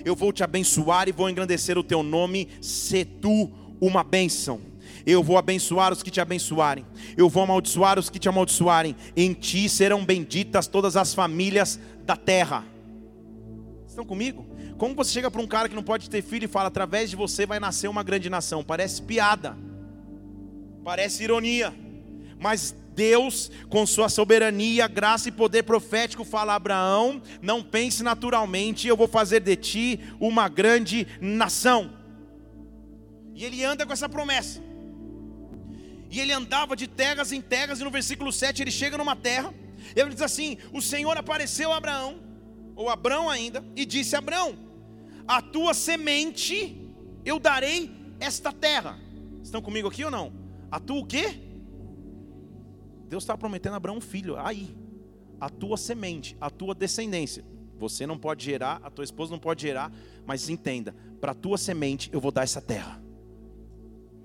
Eu 0.04 0.14
vou 0.14 0.34
te 0.34 0.44
abençoar 0.44 1.08
e 1.08 1.14
vou 1.14 1.30
engrandecer 1.30 1.78
o 1.78 1.84
teu 1.84 2.04
nome, 2.04 2.50
se 2.62 3.06
tu 3.06 3.50
uma 3.80 4.04
bênção. 4.04 4.60
Eu 5.06 5.24
vou 5.24 5.38
abençoar 5.38 5.94
os 5.94 6.04
que 6.04 6.12
te 6.12 6.20
abençoarem, 6.20 6.86
eu 7.18 7.30
vou 7.30 7.44
amaldiçoar 7.44 7.98
os 7.98 8.10
que 8.10 8.20
te 8.20 8.28
amaldiçoarem. 8.28 8.96
Em 9.16 9.34
ti 9.34 9.70
serão 9.70 10.04
benditas 10.04 10.68
todas 10.68 10.98
as 10.98 11.14
famílias 11.14 11.80
da 12.04 12.16
terra. 12.16 12.66
Estão 13.88 14.06
comigo? 14.06 14.46
Como 14.78 14.96
você 14.96 15.12
chega 15.12 15.30
para 15.30 15.42
um 15.42 15.48
cara 15.48 15.68
que 15.68 15.76
não 15.76 15.84
pode 15.84 16.10
ter 16.10 16.22
filho 16.22 16.46
e 16.46 16.48
fala: 16.48 16.68
através 16.68 17.10
de 17.10 17.16
você 17.16 17.46
vai 17.46 17.60
nascer 17.60 17.88
uma 17.88 18.04
grande 18.04 18.30
nação? 18.30 18.64
Parece 18.64 19.02
piada, 19.02 19.58
parece 20.84 21.24
ironia, 21.24 21.74
mas 22.40 22.74
Deus, 22.96 23.50
com 23.70 23.86
sua 23.86 24.10
soberania, 24.10 24.88
graça 24.88 25.30
e 25.30 25.32
poder 25.32 25.64
profético, 25.64 26.24
fala 26.24 26.54
a 26.54 26.56
Abraão: 26.56 27.22
não 27.42 27.64
pense 27.64 28.04
naturalmente, 28.04 28.88
eu 28.88 28.98
vou 28.98 29.08
fazer 29.08 29.42
de 29.42 29.56
ti 29.56 30.00
uma 30.20 30.48
grande 30.48 31.08
nação. 31.20 31.99
E 33.40 33.46
ele 33.46 33.64
anda 33.64 33.86
com 33.86 33.94
essa 33.94 34.10
promessa. 34.10 34.62
E 36.12 36.20
ele 36.20 36.34
andava 36.34 36.76
de 36.76 36.88
terras 36.88 37.32
em 37.32 37.40
terras, 37.40 37.80
e 37.80 37.86
no 37.86 37.90
versículo 37.90 38.34
7 38.34 38.62
ele 38.62 38.70
chega 38.70 38.98
numa 38.98 39.16
terra, 39.16 39.54
e 39.96 39.98
ele 39.98 40.10
diz 40.10 40.22
assim: 40.22 40.58
O 40.74 40.82
Senhor 40.82 41.16
apareceu 41.16 41.72
a 41.72 41.78
Abraão, 41.78 42.20
ou 42.76 42.90
Abraão 42.90 43.30
ainda, 43.30 43.64
e 43.78 43.86
disse: 43.86 44.14
Abraão, 44.14 44.60
a 45.26 45.42
tua 45.42 45.74
semente 45.74 46.86
eu 47.24 47.40
darei 47.40 47.90
esta 48.20 48.52
terra. 48.52 49.00
Estão 49.42 49.62
comigo 49.62 49.88
aqui 49.88 50.04
ou 50.04 50.12
não? 50.12 50.34
A 50.70 50.78
tua 50.78 51.00
o 51.00 51.06
quê? 51.06 51.40
Deus 53.08 53.24
está 53.24 53.38
prometendo 53.38 53.72
a 53.72 53.78
Abraão 53.78 54.00
um 54.00 54.02
filho, 54.02 54.38
aí, 54.38 54.76
a 55.40 55.50
tua 55.50 55.78
semente, 55.78 56.36
a 56.42 56.50
tua 56.50 56.76
descendência. 56.76 57.46
Você 57.78 58.06
não 58.06 58.18
pode 58.18 58.44
gerar, 58.44 58.82
a 58.84 58.90
tua 58.90 59.06
esposa 59.06 59.32
não 59.32 59.40
pode 59.40 59.62
gerar, 59.62 59.94
mas 60.26 60.50
entenda: 60.50 60.94
para 61.22 61.32
a 61.32 61.36
tua 61.36 61.58
semente 61.58 62.10
eu 62.12 62.20
vou 62.20 62.34
dar 62.34 62.44
essa 62.44 62.62
terra. 62.62 63.08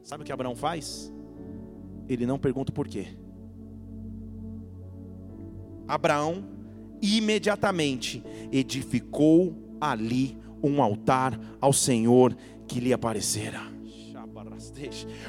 Sabe 0.04 0.22
o 0.22 0.26
que 0.26 0.32
Abraão 0.32 0.54
faz? 0.54 1.10
Ele 2.06 2.26
não 2.26 2.38
pergunta 2.38 2.70
por 2.70 2.86
quê. 2.86 3.08
Abraão 5.88 6.44
imediatamente 7.00 8.22
edificou 8.52 9.76
ali 9.80 10.36
um 10.62 10.82
altar 10.82 11.38
ao 11.58 11.72
Senhor 11.72 12.36
que 12.68 12.80
lhe 12.80 12.92
aparecera. 12.92 13.60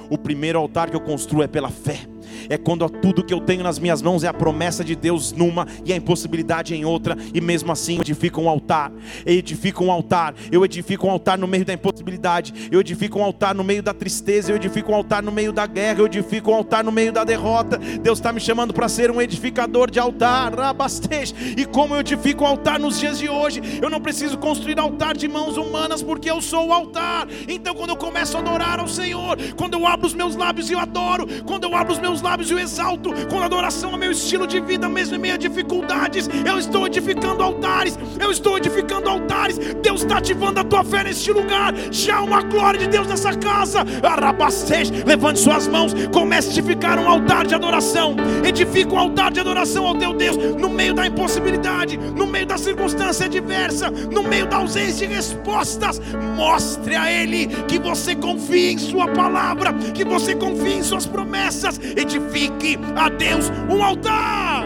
O 0.09 0.17
primeiro 0.17 0.59
altar 0.59 0.89
que 0.89 0.95
eu 0.95 1.01
construo 1.01 1.41
é 1.41 1.47
pela 1.47 1.69
fé. 1.69 2.05
É 2.49 2.57
quando 2.57 2.87
tudo 2.89 3.23
que 3.23 3.33
eu 3.33 3.41
tenho 3.41 3.63
nas 3.63 3.79
minhas 3.79 4.01
mãos 4.01 4.23
é 4.23 4.27
a 4.27 4.33
promessa 4.33 4.83
de 4.83 4.95
Deus 4.95 5.31
numa 5.31 5.67
e 5.83 5.91
a 5.91 5.95
impossibilidade 5.95 6.75
em 6.75 6.85
outra, 6.85 7.17
e 7.33 7.41
mesmo 7.41 7.71
assim 7.71 7.95
eu 7.95 8.01
edifico 8.01 8.41
um 8.41 8.49
altar. 8.49 8.91
Eu 9.25 9.33
edifico 9.33 9.83
um 9.83 9.91
altar. 9.91 10.35
Eu 10.51 10.63
edifico 10.63 11.07
um 11.07 11.11
altar 11.11 11.37
no 11.37 11.47
meio 11.47 11.65
da 11.65 11.73
impossibilidade. 11.73 12.69
Eu 12.71 12.79
edifico 12.79 13.19
um 13.19 13.23
altar 13.23 13.55
no 13.55 13.63
meio 13.63 13.81
da 13.81 13.93
tristeza. 13.93 14.51
Eu 14.51 14.55
edifico 14.55 14.91
um 14.91 14.95
altar 14.95 15.23
no 15.23 15.31
meio 15.31 15.51
da 15.51 15.65
guerra. 15.65 15.99
Eu 15.99 16.05
edifico 16.05 16.51
um 16.51 16.55
altar 16.55 16.83
no 16.83 16.91
meio 16.91 17.11
da 17.11 17.23
derrota. 17.23 17.77
Deus 17.77 18.19
está 18.19 18.31
me 18.31 18.39
chamando 18.39 18.73
para 18.73 18.87
ser 18.87 19.11
um 19.11 19.21
edificador 19.21 19.89
de 19.89 19.99
altar. 19.99 20.53
Rabastej. 20.53 21.33
E 21.57 21.65
como 21.65 21.95
eu 21.95 22.01
edifico 22.01 22.43
um 22.43 22.47
altar 22.47 22.79
nos 22.79 22.99
dias 22.99 23.17
de 23.17 23.29
hoje, 23.29 23.61
eu 23.81 23.89
não 23.89 24.01
preciso 24.01 24.37
construir 24.37 24.79
altar 24.79 25.15
de 25.15 25.27
mãos 25.27 25.57
humanas, 25.57 26.01
porque 26.01 26.29
eu 26.29 26.41
sou 26.41 26.67
o 26.67 26.73
altar. 26.73 27.27
Então, 27.47 27.73
quando 27.73 27.91
eu 27.91 27.97
começo 27.97 28.37
a 28.37 28.39
adorar 28.39 28.79
ao 28.79 28.87
Senhor, 28.87 29.37
quando 29.55 29.73
eu 29.73 29.85
abro 29.85 30.07
os 30.07 30.13
meus 30.13 30.35
lábios 30.35 30.69
e 30.69 30.73
eu 30.73 30.79
adoro, 30.79 31.27
quando 31.45 31.63
eu 31.63 31.75
abro 31.75 31.93
os 31.93 31.99
meus 31.99 32.21
lábios 32.21 32.34
e 32.43 32.51
eu 32.51 32.59
exalto, 32.59 33.11
quando 33.29 33.43
a 33.43 33.45
adoração 33.45 33.93
é 33.93 33.97
meu 33.97 34.11
estilo 34.11 34.45
de 34.45 34.59
vida, 34.59 34.89
mesmo 34.89 35.15
em 35.15 35.19
meio 35.19 35.35
a 35.35 35.37
dificuldades, 35.37 36.29
eu 36.45 36.59
estou 36.59 36.85
edificando 36.85 37.41
altares, 37.41 37.97
eu 38.19 38.31
estou 38.31 38.57
edificando 38.57 39.09
altares. 39.09 39.57
Deus 39.81 40.01
está 40.01 40.17
ativando 40.17 40.59
a 40.59 40.63
tua 40.63 40.83
fé 40.83 41.03
neste 41.03 41.31
lugar. 41.31 41.73
Já 41.91 42.21
uma 42.21 42.41
glória 42.41 42.79
de 42.79 42.87
Deus 42.87 43.07
nessa 43.07 43.35
casa. 43.35 43.85
Arabastej, 44.03 44.91
levante 45.05 45.39
suas 45.39 45.67
mãos, 45.67 45.93
comece 46.13 46.49
a 46.49 46.51
edificar 46.51 46.99
um 46.99 47.07
altar 47.07 47.45
de 47.45 47.55
adoração. 47.55 48.15
Edifica 48.43 48.93
um 48.93 48.99
altar 48.99 49.31
de 49.31 49.39
adoração 49.39 49.87
ao 49.87 49.95
teu 49.95 50.13
Deus 50.13 50.37
no 50.37 50.69
meio 50.69 50.93
da 50.93 51.05
impossibilidade, 51.07 51.97
no 51.97 52.27
meio 52.27 52.45
da 52.45 52.57
circunstância 52.57 53.25
adversa, 53.25 53.89
no 53.89 54.23
meio 54.23 54.45
da 54.45 54.57
ausência 54.57 55.07
de 55.07 55.13
respostas. 55.13 56.01
Mostre 56.35 56.95
a 56.95 57.11
Ele 57.11 57.47
que 57.67 57.79
você 57.79 58.15
confia 58.15 58.71
em 58.71 58.77
Sua 58.77 59.07
palavra, 59.07 59.73
que 59.93 60.03
você 60.03 60.35
confia 60.35 60.75
em 60.75 60.83
Suas 60.83 61.05
promessas. 61.05 61.79
Edifique 62.25 62.77
a 62.95 63.09
Deus 63.09 63.49
um 63.69 63.83
altar. 63.83 64.63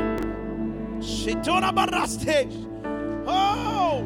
Oh! 3.27 4.01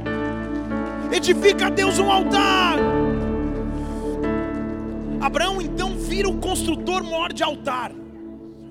Edifica 1.13 1.67
a 1.67 1.69
Deus 1.69 1.99
um 1.99 2.11
altar. 2.11 2.77
Abraão 5.21 5.61
então 5.61 5.97
vira 5.97 6.27
o 6.27 6.39
construtor 6.39 7.03
maior 7.03 7.31
de 7.31 7.43
altar. 7.43 7.91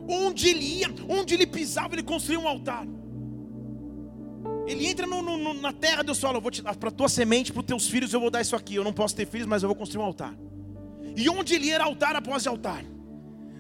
Onde 0.09 0.49
ele 0.49 0.81
ia, 0.81 0.89
onde 1.09 1.35
ele 1.35 1.47
pisava, 1.47 1.95
ele 1.95 2.03
construía 2.03 2.41
um 2.41 2.49
altar. 2.49 2.87
Ele 4.67 4.87
entra 4.87 5.07
no, 5.07 5.23
no, 5.23 5.55
na 5.55 5.73
terra, 5.73 6.03
Deus 6.03 6.21
fala: 6.21 6.41
para 6.41 6.91
tua 6.91 7.09
semente, 7.09 7.53
para 7.53 7.61
os 7.61 7.67
teus 7.67 7.89
filhos, 7.89 8.13
eu 8.13 8.21
vou 8.21 8.31
dar 8.31 8.41
isso 8.41 8.57
aqui. 8.57 8.75
Eu 8.75 8.85
não 8.85 8.93
posso 8.93 9.15
ter 9.15 9.27
filhos, 9.27 9.47
mas 9.47 9.63
eu 9.63 9.69
vou 9.69 9.77
construir 9.77 10.03
um 10.03 10.07
altar. 10.07 10.35
E 11.17 11.29
onde 11.31 11.55
ele 11.55 11.71
era 11.71 11.85
altar 11.85 12.17
após 12.17 12.47
altar? 12.47 12.85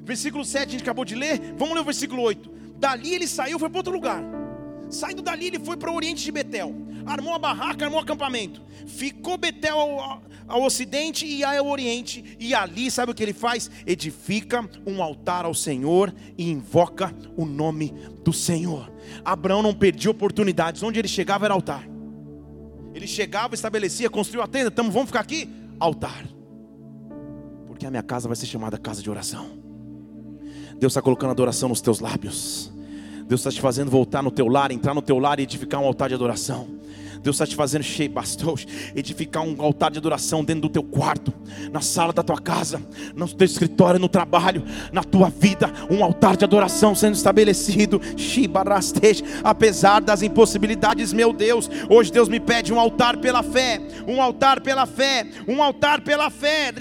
Versículo 0.05 0.45
7 0.45 0.69
a 0.69 0.71
gente 0.73 0.83
acabou 0.83 1.05
de 1.05 1.15
ler. 1.15 1.55
Vamos 1.57 1.75
ler 1.75 1.81
o 1.81 1.85
versículo 1.85 2.23
8. 2.23 2.51
Dali 2.77 3.15
ele 3.15 3.27
saiu, 3.27 3.59
foi 3.59 3.69
para 3.69 3.79
outro 3.79 3.93
lugar. 3.93 4.23
Saindo 4.93 5.23
dali, 5.23 5.47
ele 5.47 5.59
foi 5.59 5.77
para 5.77 5.91
o 5.91 5.95
oriente 5.95 6.23
de 6.23 6.31
Betel. 6.31 6.75
Armou 7.07 7.35
a 7.35 7.39
barraca, 7.39 7.87
armou 7.87 7.99
o 7.99 8.03
acampamento. 8.03 8.63
Ficou 8.87 9.39
Betel 9.39 9.79
ao, 9.79 10.23
ao, 10.47 10.63
ocidente 10.63 11.25
e 11.25 11.43
ao 11.43 11.67
oriente. 11.67 12.37
E 12.39 12.55
ali, 12.55 12.91
sabe 12.91 13.11
o 13.11 13.15
que 13.15 13.23
ele 13.23 13.33
faz? 13.33 13.71
Edifica 13.87 14.69
um 14.87 15.03
altar 15.03 15.47
ao 15.47 15.55
Senhor 15.55 16.15
e 16.37 16.51
invoca 16.51 17.15
o 17.37 17.47
nome 17.47 17.95
do 18.23 18.35
Senhor. 18.35 18.93
Abraão 19.25 19.63
não 19.63 19.73
perdia 19.73 20.11
oportunidades. 20.11 20.83
Onde 20.83 20.99
ele 20.99 21.09
chegava 21.09 21.47
era 21.47 21.55
altar. 21.55 21.89
Ele 22.95 23.07
chegava, 23.07 23.55
estabelecia, 23.55 24.11
construiu 24.11 24.43
a 24.43 24.47
tenda. 24.47 24.71
Tamo, 24.71 24.91
vamos 24.91 25.09
ficar 25.09 25.21
aqui? 25.21 25.49
Altar. 25.81 26.27
Porque 27.67 27.87
a 27.87 27.91
minha 27.91 28.03
casa 28.03 28.29
vai 28.29 28.37
ser 28.37 28.45
chamada 28.45 28.77
casa 28.77 29.03
de 29.03 29.09
oração. 29.09 29.62
Deus 30.83 30.91
está 30.91 31.01
colocando 31.01 31.31
adoração 31.31 31.69
nos 31.69 31.81
teus 31.81 32.01
lábios. 32.01 32.69
Deus 33.29 33.41
está 33.41 33.53
te 33.53 33.61
fazendo 33.61 33.89
voltar 33.89 34.21
no 34.21 34.33
teu 34.33 34.49
lar, 34.49 34.73
entrar 34.73 34.93
no 34.93 35.01
teu 35.01 35.17
lar 35.21 35.39
e 35.39 35.45
edificar 35.45 35.81
um 35.81 35.85
altar 35.85 36.09
de 36.09 36.17
adoração. 36.17 36.67
Deus 37.23 37.37
está 37.37 37.47
te 37.47 37.55
fazendo 37.55 37.85
cheio, 37.85 38.11
bastos, 38.11 38.67
edificar 38.97 39.45
um 39.45 39.63
altar 39.63 39.91
de 39.93 39.99
adoração 39.99 40.45
dentro 40.45 40.63
do 40.63 40.69
teu 40.69 40.83
quarto, 40.83 41.33
na 41.71 41.81
sala 41.81 42.13
da 42.13 42.23
tua 42.23 42.41
casa, 42.41 42.83
no 43.15 43.29
teu 43.29 43.45
escritório, 43.45 44.01
no 44.01 44.09
trabalho, 44.09 44.65
na 44.93 45.05
tua 45.05 45.31
vida, 45.31 45.73
um 45.89 46.03
altar 46.03 46.37
de 46.37 46.45
adoração 46.45 46.95
sendo 46.95 47.15
estabelecido. 47.15 48.01
Apesar 49.45 50.01
das 50.01 50.23
impossibilidades, 50.23 51.13
meu 51.13 51.33
Deus, 51.33 51.71
hoje 51.89 52.11
Deus 52.11 52.29
me 52.29 52.41
pede 52.41 52.73
um 52.73 52.81
altar 52.81 53.17
pela 53.19 53.43
fé, 53.43 53.81
um 54.09 54.21
altar 54.21 54.61
pela 54.61 54.85
fé, 54.85 55.27
um 55.47 55.63
altar 55.63 56.01
pela 56.01 56.29
fé, 56.29 56.73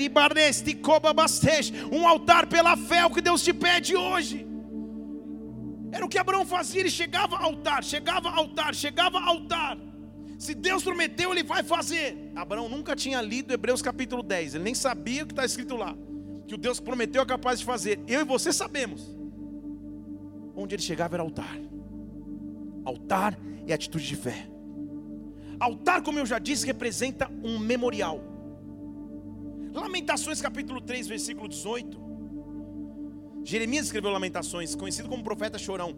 um 1.92 2.08
altar 2.08 2.48
pela 2.48 2.78
fé, 2.78 2.98
é 2.98 3.06
o 3.06 3.10
que 3.10 3.22
Deus 3.22 3.44
te 3.44 3.54
pede 3.54 3.96
hoje. 3.96 4.48
Era 5.92 6.06
o 6.06 6.10
que 6.10 6.18
Abraão 6.18 6.46
fazia, 6.46 6.80
ele 6.80 6.90
chegava 6.90 7.36
ao 7.36 7.46
altar, 7.46 7.84
chegava 7.84 8.30
ao 8.30 8.40
altar, 8.40 8.74
chegava 8.74 9.20
ao 9.20 9.28
altar. 9.28 9.91
Se 10.42 10.56
Deus 10.56 10.82
prometeu, 10.82 11.32
ele 11.32 11.44
vai 11.44 11.62
fazer. 11.62 12.32
Abraão 12.36 12.68
nunca 12.68 12.96
tinha 12.96 13.22
lido 13.22 13.54
Hebreus 13.54 13.80
capítulo 13.80 14.24
10, 14.24 14.56
ele 14.56 14.64
nem 14.64 14.74
sabia 14.74 15.22
o 15.22 15.28
que 15.28 15.34
está 15.34 15.46
escrito 15.46 15.76
lá. 15.76 15.96
Que 16.48 16.56
o 16.56 16.58
Deus 16.58 16.80
que 16.80 16.86
prometeu 16.86 17.22
é 17.22 17.26
capaz 17.28 17.60
de 17.60 17.66
fazer. 17.66 18.00
Eu 18.08 18.22
e 18.22 18.24
você 18.24 18.52
sabemos. 18.52 19.08
Onde 20.56 20.74
ele 20.74 20.82
chegava 20.82 21.16
era 21.16 21.22
altar. 21.22 21.60
Altar 22.84 23.38
é 23.68 23.72
atitude 23.72 24.08
de 24.08 24.16
fé. 24.16 24.50
Altar, 25.60 26.02
como 26.02 26.18
eu 26.18 26.26
já 26.26 26.40
disse, 26.40 26.66
representa 26.66 27.30
um 27.44 27.60
memorial. 27.60 28.20
Lamentações 29.72 30.42
capítulo 30.42 30.82
3, 30.82 31.08
versículo 31.08 31.48
18. 31.48 32.00
Jeremias 33.44 33.86
escreveu 33.86 34.10
Lamentações, 34.10 34.74
conhecido 34.74 35.08
como 35.08 35.24
profeta 35.24 35.60
chorão. 35.60 35.96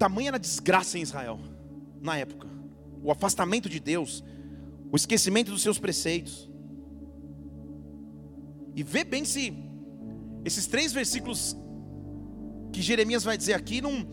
Tamanha 0.00 0.30
era 0.30 0.36
a 0.36 0.40
desgraça 0.40 0.98
em 0.98 1.02
Israel, 1.02 1.38
na 2.00 2.16
época. 2.16 2.59
O 3.02 3.10
afastamento 3.10 3.68
de 3.68 3.80
Deus, 3.80 4.22
o 4.90 4.96
esquecimento 4.96 5.50
dos 5.50 5.62
seus 5.62 5.78
preceitos. 5.78 6.50
E 8.74 8.82
vê 8.82 9.04
bem 9.04 9.24
se 9.24 9.54
esses 10.44 10.66
três 10.66 10.92
versículos 10.92 11.56
que 12.72 12.80
Jeremias 12.80 13.24
vai 13.24 13.36
dizer 13.36 13.54
aqui 13.54 13.80
não, 13.80 14.06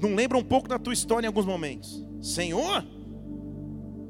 não 0.00 0.14
lembram 0.14 0.40
um 0.40 0.44
pouco 0.44 0.68
da 0.68 0.78
tua 0.78 0.92
história 0.92 1.26
em 1.26 1.28
alguns 1.28 1.46
momentos. 1.46 2.04
Senhor, 2.20 2.84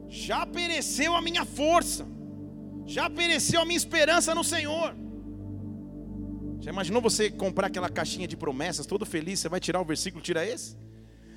já 0.08 0.46
pereceu 0.46 1.14
a 1.14 1.22
minha 1.22 1.44
força, 1.44 2.06
já 2.86 3.08
pereceu 3.08 3.60
a 3.60 3.64
minha 3.64 3.76
esperança 3.76 4.34
no 4.34 4.42
Senhor. 4.42 4.94
Já 6.60 6.70
imaginou 6.70 7.00
você 7.00 7.30
comprar 7.30 7.68
aquela 7.68 7.88
caixinha 7.88 8.28
de 8.28 8.36
promessas, 8.36 8.86
todo 8.86 9.06
feliz, 9.06 9.40
você 9.40 9.48
vai 9.48 9.60
tirar 9.60 9.80
o 9.80 9.84
versículo, 9.84 10.22
tira 10.22 10.46
esse? 10.46 10.76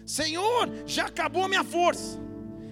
Senhor, 0.06 0.70
já 0.86 1.06
acabou 1.06 1.46
a 1.46 1.48
minha 1.48 1.64
força, 1.64 2.20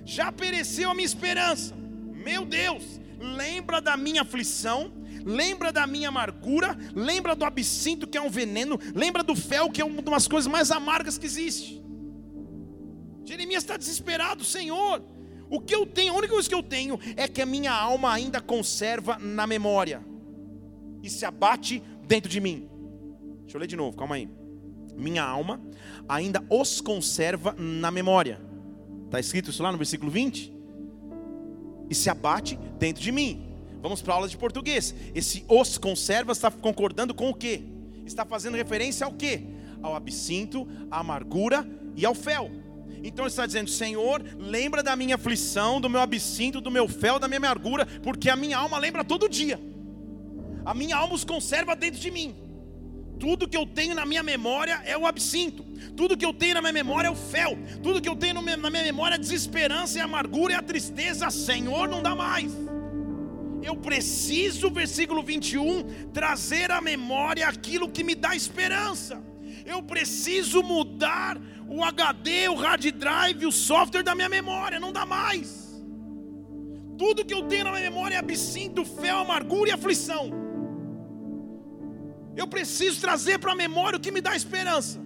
já 0.05 0.31
pereceu 0.31 0.89
a 0.89 0.93
minha 0.93 1.05
esperança. 1.05 1.75
Meu 1.75 2.45
Deus, 2.45 2.99
lembra 3.19 3.81
da 3.81 3.95
minha 3.97 4.21
aflição, 4.21 4.91
lembra 5.25 5.71
da 5.71 5.85
minha 5.87 6.09
amargura, 6.09 6.77
lembra 6.93 7.35
do 7.35 7.45
absinto 7.45 8.07
que 8.07 8.17
é 8.17 8.21
um 8.21 8.29
veneno, 8.29 8.79
lembra 8.93 9.23
do 9.23 9.35
fel 9.35 9.69
que 9.69 9.81
é 9.81 9.85
uma 9.85 10.01
das 10.01 10.27
coisas 10.27 10.51
mais 10.51 10.71
amargas 10.71 11.17
que 11.17 11.25
existe. 11.25 11.81
Jeremias 13.25 13.63
está 13.63 13.77
desesperado, 13.77 14.43
Senhor. 14.43 15.03
O 15.49 15.59
que 15.59 15.75
eu 15.75 15.85
tenho, 15.85 16.13
a 16.13 16.17
única 16.17 16.33
coisa 16.33 16.47
que 16.47 16.55
eu 16.55 16.63
tenho 16.63 16.99
é 17.15 17.27
que 17.27 17.41
a 17.41 17.45
minha 17.45 17.73
alma 17.73 18.13
ainda 18.13 18.39
conserva 18.39 19.17
na 19.19 19.45
memória 19.45 20.03
e 21.03 21.09
se 21.09 21.25
abate 21.25 21.83
dentro 22.07 22.29
de 22.29 22.39
mim. 22.39 22.69
Deixa 23.41 23.57
eu 23.57 23.59
ler 23.59 23.67
de 23.67 23.75
novo, 23.75 23.97
calma 23.97 24.15
aí. 24.15 24.29
Minha 24.95 25.23
alma 25.23 25.61
ainda 26.07 26.43
os 26.49 26.79
conserva 26.79 27.55
na 27.57 27.91
memória. 27.91 28.50
Está 29.11 29.19
escrito 29.19 29.49
isso 29.49 29.61
lá 29.61 29.73
no 29.73 29.77
versículo 29.77 30.09
20? 30.09 30.53
E 31.89 31.93
se 31.93 32.09
abate 32.09 32.57
dentro 32.79 33.03
de 33.03 33.11
mim. 33.11 33.45
Vamos 33.81 34.01
para 34.01 34.13
a 34.13 34.15
aula 34.15 34.29
de 34.29 34.37
português. 34.37 34.95
Esse 35.13 35.43
os 35.49 35.77
conserva 35.77 36.31
está 36.31 36.49
concordando 36.49 37.13
com 37.13 37.29
o 37.29 37.33
que? 37.33 37.61
Está 38.05 38.23
fazendo 38.23 38.55
referência 38.55 39.05
ao 39.05 39.11
que? 39.11 39.45
Ao 39.83 39.97
absinto, 39.97 40.65
à 40.89 41.01
amargura 41.01 41.67
e 41.93 42.05
ao 42.05 42.15
fel. 42.15 42.49
Então 43.03 43.25
ele 43.25 43.31
está 43.31 43.45
dizendo: 43.45 43.69
Senhor, 43.69 44.23
lembra 44.39 44.81
da 44.81 44.95
minha 44.95 45.15
aflição, 45.15 45.81
do 45.81 45.89
meu 45.89 45.99
absinto, 45.99 46.61
do 46.61 46.71
meu 46.71 46.87
fel, 46.87 47.19
da 47.19 47.27
minha 47.27 47.39
amargura, 47.39 47.85
porque 48.01 48.29
a 48.29 48.37
minha 48.37 48.57
alma 48.57 48.77
lembra 48.77 49.03
todo 49.03 49.27
dia. 49.27 49.59
A 50.63 50.73
minha 50.73 50.95
alma 50.95 51.15
os 51.15 51.25
conserva 51.25 51.75
dentro 51.75 51.99
de 51.99 52.09
mim. 52.09 52.33
Tudo 53.21 53.47
que 53.47 53.55
eu 53.55 53.67
tenho 53.67 53.93
na 53.93 54.03
minha 54.03 54.23
memória 54.23 54.81
é 54.83 54.97
o 54.97 55.05
absinto. 55.05 55.63
Tudo 55.95 56.17
que 56.17 56.25
eu 56.25 56.33
tenho 56.33 56.55
na 56.55 56.61
minha 56.61 56.73
memória 56.73 57.07
é 57.07 57.11
o 57.11 57.15
fel. 57.15 57.55
Tudo 57.83 58.01
que 58.01 58.09
eu 58.09 58.15
tenho 58.15 58.33
na 58.33 58.41
minha 58.41 58.83
memória 58.83 59.13
é 59.13 59.19
a 59.19 59.21
desesperança 59.21 59.99
e 59.99 60.01
a 60.01 60.05
amargura 60.05 60.53
e 60.53 60.55
a 60.55 60.61
tristeza. 60.63 61.29
Senhor, 61.29 61.87
não 61.87 62.01
dá 62.01 62.15
mais. 62.15 62.51
Eu 63.61 63.75
preciso, 63.75 64.71
versículo 64.71 65.21
21, 65.21 66.11
trazer 66.11 66.71
à 66.71 66.81
memória 66.81 67.47
aquilo 67.47 67.87
que 67.87 68.03
me 68.03 68.15
dá 68.15 68.35
esperança. 68.35 69.21
Eu 69.67 69.83
preciso 69.83 70.63
mudar 70.63 71.39
o 71.69 71.83
HD, 71.83 72.49
o 72.49 72.55
hard 72.55 72.91
drive, 72.91 73.45
o 73.45 73.51
software 73.51 74.01
da 74.01 74.15
minha 74.15 74.29
memória. 74.29 74.79
Não 74.79 74.91
dá 74.91 75.05
mais. 75.05 75.79
Tudo 76.97 77.23
que 77.23 77.35
eu 77.35 77.43
tenho 77.43 77.65
na 77.65 77.71
minha 77.73 77.83
memória 77.83 78.15
é 78.15 78.17
absinto, 78.17 78.83
fel, 78.83 79.19
amargura 79.19 79.69
e 79.69 79.73
aflição. 79.73 80.50
Eu 82.35 82.47
preciso 82.47 83.01
trazer 83.01 83.39
para 83.39 83.51
a 83.51 83.55
memória 83.55 83.97
o 83.97 84.01
que 84.01 84.11
me 84.11 84.21
dá 84.21 84.35
esperança. 84.35 84.99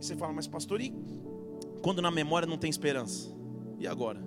E 0.00 0.04
você 0.04 0.16
fala, 0.16 0.32
mas 0.32 0.46
pastor, 0.46 0.80
e 0.80 0.94
quando 1.82 2.02
na 2.02 2.10
memória 2.10 2.46
não 2.46 2.58
tem 2.58 2.70
esperança? 2.70 3.28
E 3.78 3.86
agora? 3.86 4.22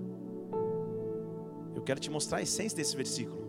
Eu 1.76 1.82
quero 1.82 2.00
te 2.00 2.10
mostrar 2.10 2.40
a 2.40 2.42
essência 2.42 2.76
desse 2.76 2.96
versículo. 2.96 3.42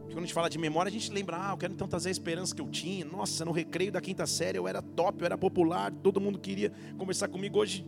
Porque 0.00 0.14
quando 0.14 0.24
a 0.24 0.26
gente 0.26 0.34
fala 0.34 0.50
de 0.50 0.58
memória, 0.58 0.88
a 0.88 0.92
gente 0.92 1.10
lembra, 1.12 1.36
ah, 1.38 1.52
eu 1.52 1.56
quero 1.56 1.72
então 1.72 1.86
trazer 1.86 2.08
a 2.08 2.12
esperança 2.12 2.54
que 2.54 2.60
eu 2.60 2.68
tinha. 2.68 3.04
Nossa, 3.04 3.44
no 3.44 3.52
recreio 3.52 3.92
da 3.92 4.00
quinta 4.00 4.26
série 4.26 4.58
eu 4.58 4.66
era 4.66 4.82
top, 4.82 5.20
eu 5.20 5.26
era 5.26 5.38
popular, 5.38 5.92
todo 5.92 6.20
mundo 6.20 6.38
queria 6.38 6.72
conversar 6.98 7.28
comigo. 7.28 7.58
Hoje, 7.58 7.86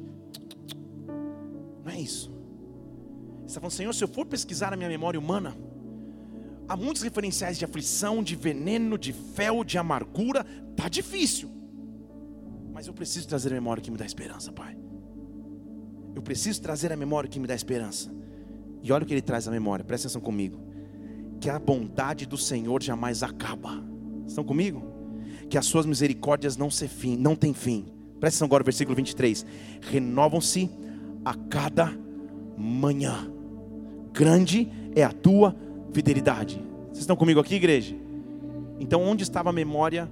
não 1.85 1.91
é 1.91 2.01
isso. 2.01 2.31
Você 3.41 3.47
está 3.47 3.61
falando, 3.61 3.73
Senhor, 3.73 3.93
se 3.93 4.05
eu 4.05 4.09
for 4.09 4.25
pesquisar 4.25 4.73
a 4.73 4.77
minha 4.77 4.89
memória 4.89 5.19
humana, 5.19 5.57
há 6.73 6.77
muitos 6.77 7.03
referenciais 7.03 7.59
de 7.59 7.67
aflição, 7.67 8.23
de 8.23 8.35
veneno, 8.35 8.97
de 8.97 9.13
fel, 9.13 9.63
de 9.63 9.77
amargura. 9.77 10.43
Tá 10.75 10.89
difícil. 10.89 11.51
Mas 12.73 12.87
eu 12.87 12.95
preciso 12.95 13.29
trazer 13.29 13.51
a 13.51 13.55
memória 13.55 13.83
que 13.83 13.91
me 13.91 13.99
dá 13.99 14.07
esperança, 14.07 14.51
Pai. 14.51 14.75
Eu 16.15 16.23
preciso 16.23 16.63
trazer 16.63 16.91
a 16.91 16.97
memória 16.97 17.29
que 17.29 17.39
me 17.39 17.47
dá 17.47 17.55
esperança. 17.55 18.11
E 18.83 18.91
olha 18.91 19.05
o 19.05 19.07
que 19.07 19.13
ele 19.13 19.21
traz 19.21 19.47
à 19.47 19.51
memória, 19.51 19.85
presta 19.85 20.09
atenção 20.09 20.23
comigo. 20.23 20.61
Que 21.39 21.51
a 21.51 21.59
bondade 21.59 22.25
do 22.25 22.39
Senhor 22.39 22.83
jamais 22.83 23.23
acaba. 23.23 23.85
Estão 24.27 24.43
comigo? 24.43 24.83
Que 25.51 25.59
as 25.59 25.67
suas 25.67 25.85
misericórdias 25.85 26.57
não, 26.57 26.71
se 26.71 26.89
fim, 26.89 27.19
não 27.19 27.37
têm 27.37 27.53
fim. 27.53 27.85
Presta 28.19 28.37
atenção 28.37 28.47
agora, 28.47 28.65
versículo 28.65 28.97
23. 28.97 29.45
Renovam-se 29.83 30.71
a 31.23 31.35
cada 31.35 31.93
manhã. 32.57 33.31
Grande 34.15 34.71
é 34.97 35.03
a 35.03 35.13
tua 35.13 35.55
fidelidade. 35.93 36.57
Vocês 36.87 37.01
estão 37.01 37.17
comigo 37.17 37.41
aqui, 37.41 37.55
igreja? 37.55 37.97
Então, 38.79 39.03
onde 39.03 39.23
estava 39.23 39.51
a 39.51 39.53
memória 39.53 40.11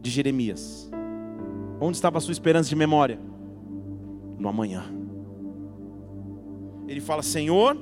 de 0.00 0.10
Jeremias? 0.10 0.90
Onde 1.80 1.96
estava 1.96 2.18
a 2.18 2.20
sua 2.20 2.32
esperança 2.32 2.68
de 2.68 2.76
memória? 2.76 3.18
No 4.38 4.48
amanhã. 4.48 4.84
Ele 6.86 7.00
fala: 7.00 7.22
Senhor, 7.22 7.76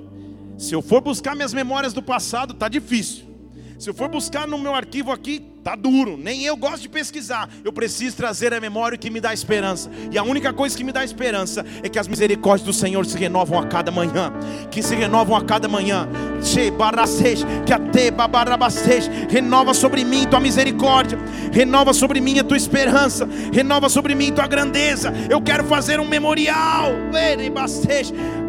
se 0.57 0.75
eu 0.75 0.81
for 0.81 1.01
buscar 1.01 1.35
minhas 1.35 1.53
memórias 1.53 1.93
do 1.93 2.03
passado, 2.03 2.53
está 2.53 2.69
difícil. 2.69 3.34
Se 3.85 3.91
eu 3.91 3.95
for 3.95 4.09
buscar 4.09 4.49
no 4.49 4.59
meu 4.59 4.75
arquivo 4.75 5.13
aqui, 5.13 5.43
tá 5.63 5.77
duro. 5.77 6.17
Nem 6.17 6.43
eu 6.43 6.57
gosto 6.57 6.81
de 6.81 6.89
pesquisar. 6.89 7.51
Eu 7.63 7.71
preciso 7.71 8.17
trazer 8.17 8.55
a 8.55 8.59
memória 8.59 8.97
que 8.97 9.11
me 9.11 9.21
dá 9.21 9.35
esperança. 9.35 9.91
E 10.11 10.17
a 10.17 10.23
única 10.23 10.55
coisa 10.55 10.75
que 10.75 10.83
me 10.83 10.91
dá 10.91 11.05
esperança 11.05 11.63
é 11.83 11.89
que 11.91 11.99
as 11.99 12.09
misericórdias 12.09 12.65
do 12.67 12.73
Senhor 12.73 13.05
se 13.05 13.19
renovam 13.19 13.59
a 13.59 13.67
cada 13.67 13.91
manhã. 13.91 14.33
Que 14.71 14.83
se 14.83 14.95
renovam 14.95 15.37
a 15.37 15.45
cada 15.45 15.69
manhã. 15.69 16.09
Que 17.67 17.75
até 17.75 18.11
renova 19.29 19.75
sobre 19.75 20.03
mim 20.03 20.27
tua 20.31 20.41
misericórdia. 20.41 21.19
Renova 21.53 21.93
sobre 21.93 22.23
mim 22.23 22.39
a 22.39 22.45
tua 22.45 22.57
esperança. 22.57 23.29
Renova 23.53 23.91
sobre 23.91 24.15
mim 24.15 24.33
tua 24.33 24.47
grandeza. 24.47 25.13
Eu 25.29 25.43
quero 25.43 25.63
fazer 25.65 26.01
um 26.01 26.09
memorial. 26.09 26.91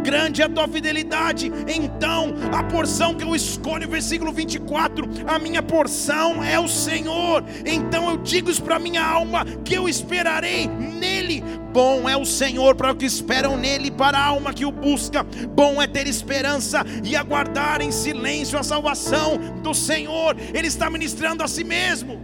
Grande 0.06 0.44
é 0.44 0.46
a 0.46 0.50
tua 0.50 0.68
fidelidade. 0.68 1.52
Então, 1.68 2.36
a 2.54 2.62
porção 2.64 3.16
que 3.16 3.24
eu 3.24 3.36
escolho, 3.36 3.90
versículo 3.90 4.32
24, 4.32 5.10
a 5.26 5.40
minha 5.40 5.64
porção 5.64 6.44
é 6.44 6.60
o 6.60 6.68
Senhor. 6.68 7.44
Então 7.66 8.12
eu 8.12 8.18
digo 8.18 8.52
isso 8.52 8.62
para 8.62 8.78
minha 8.78 9.04
alma 9.04 9.44
que 9.66 9.74
eu 9.74 9.90
esperarei 9.90 10.68
nele. 10.68 11.44
Bom 11.74 12.08
é 12.08 12.16
o 12.16 12.24
Senhor 12.24 12.76
para 12.76 12.92
os 12.92 12.98
que 12.98 13.06
esperam 13.06 13.58
nele, 13.58 13.90
para 13.90 14.20
a 14.20 14.26
alma 14.26 14.54
que 14.54 14.64
o 14.64 14.72
busca. 14.72 15.24
Bom 15.24 15.82
é 15.82 15.88
ter 15.88 16.06
esperança 16.06 16.86
e 17.04 17.16
aguardar 17.16 17.82
em 17.82 17.92
silêncio 17.92 18.60
a 18.60 18.64
salvação 18.64 19.40
do 19.64 19.74
Senhor. 19.74 20.38
Ele 20.54 20.68
está 20.68 20.88
ministrando 20.88 21.44
a 21.44 21.48
si 21.48 21.64
mesmo. 21.64 22.22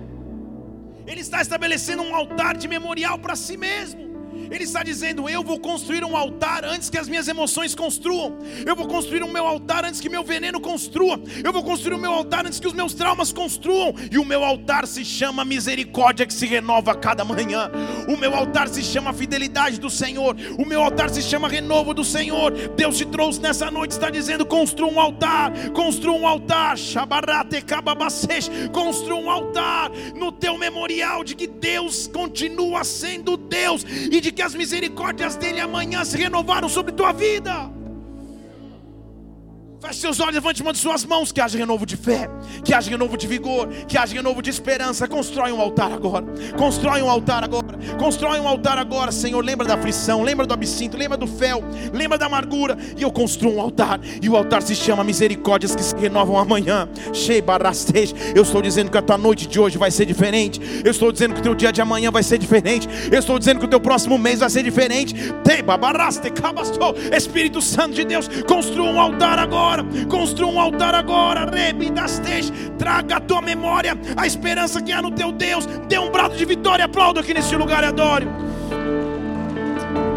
Ele 1.08 1.22
está 1.22 1.42
estabelecendo 1.42 2.04
um 2.04 2.16
altar 2.16 2.56
de 2.56 2.68
memorial 2.68 3.18
para 3.18 3.36
si 3.36 3.58
mesmo. 3.58 4.11
Ele 4.52 4.64
está 4.64 4.84
dizendo: 4.84 5.30
Eu 5.30 5.44
vou 5.44 5.60
construir 5.60 6.04
um 6.04 6.16
altar 6.16 6.66
antes 6.66 6.90
que 6.90 6.98
as 6.98 7.08
minhas 7.08 7.28
emoções 7.28 7.74
construam. 7.74 8.38
Eu 8.66 8.76
vou 8.76 8.88
construir 8.88 9.24
o 9.24 9.28
meu 9.28 9.48
altar 9.48 9.86
antes 9.86 10.00
que 10.00 10.10
meu 10.10 10.24
veneno 10.24 10.60
construa. 10.60 11.22
Eu 11.44 11.54
vou 11.54 11.64
construir 11.64 11.96
o 11.96 12.00
meu 12.00 12.12
altar 12.12 12.46
antes 12.46 12.60
que 12.60 12.68
os 12.68 12.74
meus 12.74 12.94
traumas 12.94 13.32
construam. 13.32 13.94
E 14.12 14.18
o 14.18 14.26
meu 14.26 14.44
altar 14.44 14.86
se 14.86 15.06
chama 15.06 15.46
misericórdia 15.46 16.26
que 16.26 16.34
se 16.34 16.46
renova 16.46 16.92
a 16.92 16.96
cada 16.96 17.24
manhã. 17.24 17.72
O 18.08 18.18
meu 18.18 18.36
altar 18.36 18.68
se 18.68 18.84
chama 18.84 19.14
fidelidade 19.14 19.80
do 19.80 19.90
Senhor. 19.90 20.36
O 20.58 20.66
meu 20.66 20.84
altar 20.84 21.10
se 21.10 21.22
chama 21.22 21.48
renovo 21.48 21.94
do 21.94 22.04
Senhor. 22.04 22.52
Deus 22.76 22.98
te 22.98 23.06
trouxe 23.06 23.40
nessa 23.40 23.72
noite, 23.72 23.92
está 23.92 24.10
dizendo: 24.10 24.46
construa 24.46 24.92
um 24.92 25.00
altar, 25.00 25.52
construa 25.72 26.18
um 26.18 26.28
altar. 26.28 26.76
Construa 28.72 29.20
um 29.20 29.30
altar 29.30 29.92
no 30.16 30.32
teu 30.32 30.58
memorial 30.58 31.24
de 31.24 31.36
que 31.36 31.48
Deus 31.48 32.08
continua 32.08 32.84
sendo 32.84 33.38
Deus 33.38 33.84
e 33.84 34.20
de 34.20 34.32
que 34.32 34.41
que 34.42 34.46
as 34.46 34.56
misericórdias 34.56 35.36
dele 35.36 35.60
amanhã 35.60 36.04
se 36.04 36.18
renovaram 36.18 36.68
sobre 36.68 36.92
tua 36.94 37.14
vida. 37.14 37.70
Feche 39.82 40.00
seus 40.00 40.20
olhos, 40.20 40.36
levante 40.36 40.62
uma 40.62 40.72
de 40.72 40.78
suas 40.78 41.04
mãos, 41.04 41.32
que 41.32 41.42
haja 41.42 41.58
renovo 41.58 41.88
de 41.88 41.98
fé, 41.98 42.30
que 42.64 42.72
haja 42.72 42.92
renovo 42.92 43.18
de 43.18 43.26
vigor, 43.26 43.68
que 43.88 43.98
haja 43.98 44.14
renovo 44.14 44.40
de 44.40 44.52
esperança. 44.52 45.08
Constrói 45.08 45.52
um 45.52 45.60
altar 45.60 45.92
agora. 45.92 46.24
Constrói 46.56 47.02
um 47.02 47.10
altar 47.10 47.44
agora. 47.44 47.80
Constrói 47.98 48.40
um 48.40 48.48
altar 48.48 48.78
agora, 48.78 49.12
Senhor. 49.12 49.44
Lembra 49.44 49.66
da 49.66 49.74
aflição, 49.74 50.22
lembra 50.22 50.46
do 50.46 50.54
absinto, 50.54 50.96
lembra 50.96 51.18
do 51.18 51.26
fel, 51.26 51.64
lembra 51.92 52.16
da 52.16 52.28
amargura. 52.28 52.78
E 52.96 53.02
eu 53.02 53.12
construo 53.12 53.56
um 53.56 53.60
altar. 53.60 54.00
E 54.22 54.30
o 54.30 54.38
altar 54.38 54.62
se 54.62 54.76
chama 54.76 55.04
Misericórdias 55.04 55.76
que 55.76 55.82
se 55.82 55.96
renovam 55.96 56.38
amanhã. 56.38 56.88
Eu 58.36 58.44
estou 58.44 58.62
dizendo 58.62 58.92
que 58.92 58.98
a 59.00 59.02
tua 59.02 59.18
noite 59.18 59.48
de 59.48 59.60
hoje 59.60 59.80
vai 59.80 59.90
ser 59.90 60.06
diferente. 60.06 60.62
Eu 60.86 60.92
estou 60.92 61.12
dizendo 61.12 61.34
que 61.34 61.40
o 61.40 61.44
teu 61.44 61.56
dia 61.56 61.72
de 61.72 61.82
amanhã 61.82 62.12
vai 62.12 62.22
ser 62.22 62.38
diferente. 62.38 62.88
Eu 63.12 63.18
estou 63.18 63.40
dizendo 63.40 63.60
que 63.60 63.66
o 63.66 63.70
teu 63.70 63.80
próximo 63.80 64.20
mês 64.20 64.42
vai 64.42 64.50
ser 64.52 64.62
diferente. 64.62 65.16
Espírito 67.12 67.62
Santo 67.62 67.96
de 67.96 68.06
Deus, 68.06 68.28
construa 68.48 68.88
um 68.88 69.00
altar 69.00 69.40
agora 69.40 69.71
agora, 69.72 69.86
construa 70.08 70.52
um 70.52 70.60
altar 70.60 70.94
agora, 70.94 71.50
rebidasteis, 71.50 72.52
traga 72.78 73.18
a 73.18 73.20
tua 73.20 73.42
memória, 73.42 73.94
a 74.18 74.28
esperança 74.28 74.82
que 74.82 74.92
há 74.92 75.02
no 75.02 75.12
teu 75.12 75.32
Deus, 75.32 75.66
dê 75.88 75.98
um 75.98 76.12
brado 76.12 76.36
de 76.36 76.44
vitória, 76.46 76.86
aplauda 76.86 77.22
aqui 77.22 77.34
nesse 77.34 77.56
lugar 77.56 77.84
e 77.84 77.88
adore. 77.88 78.28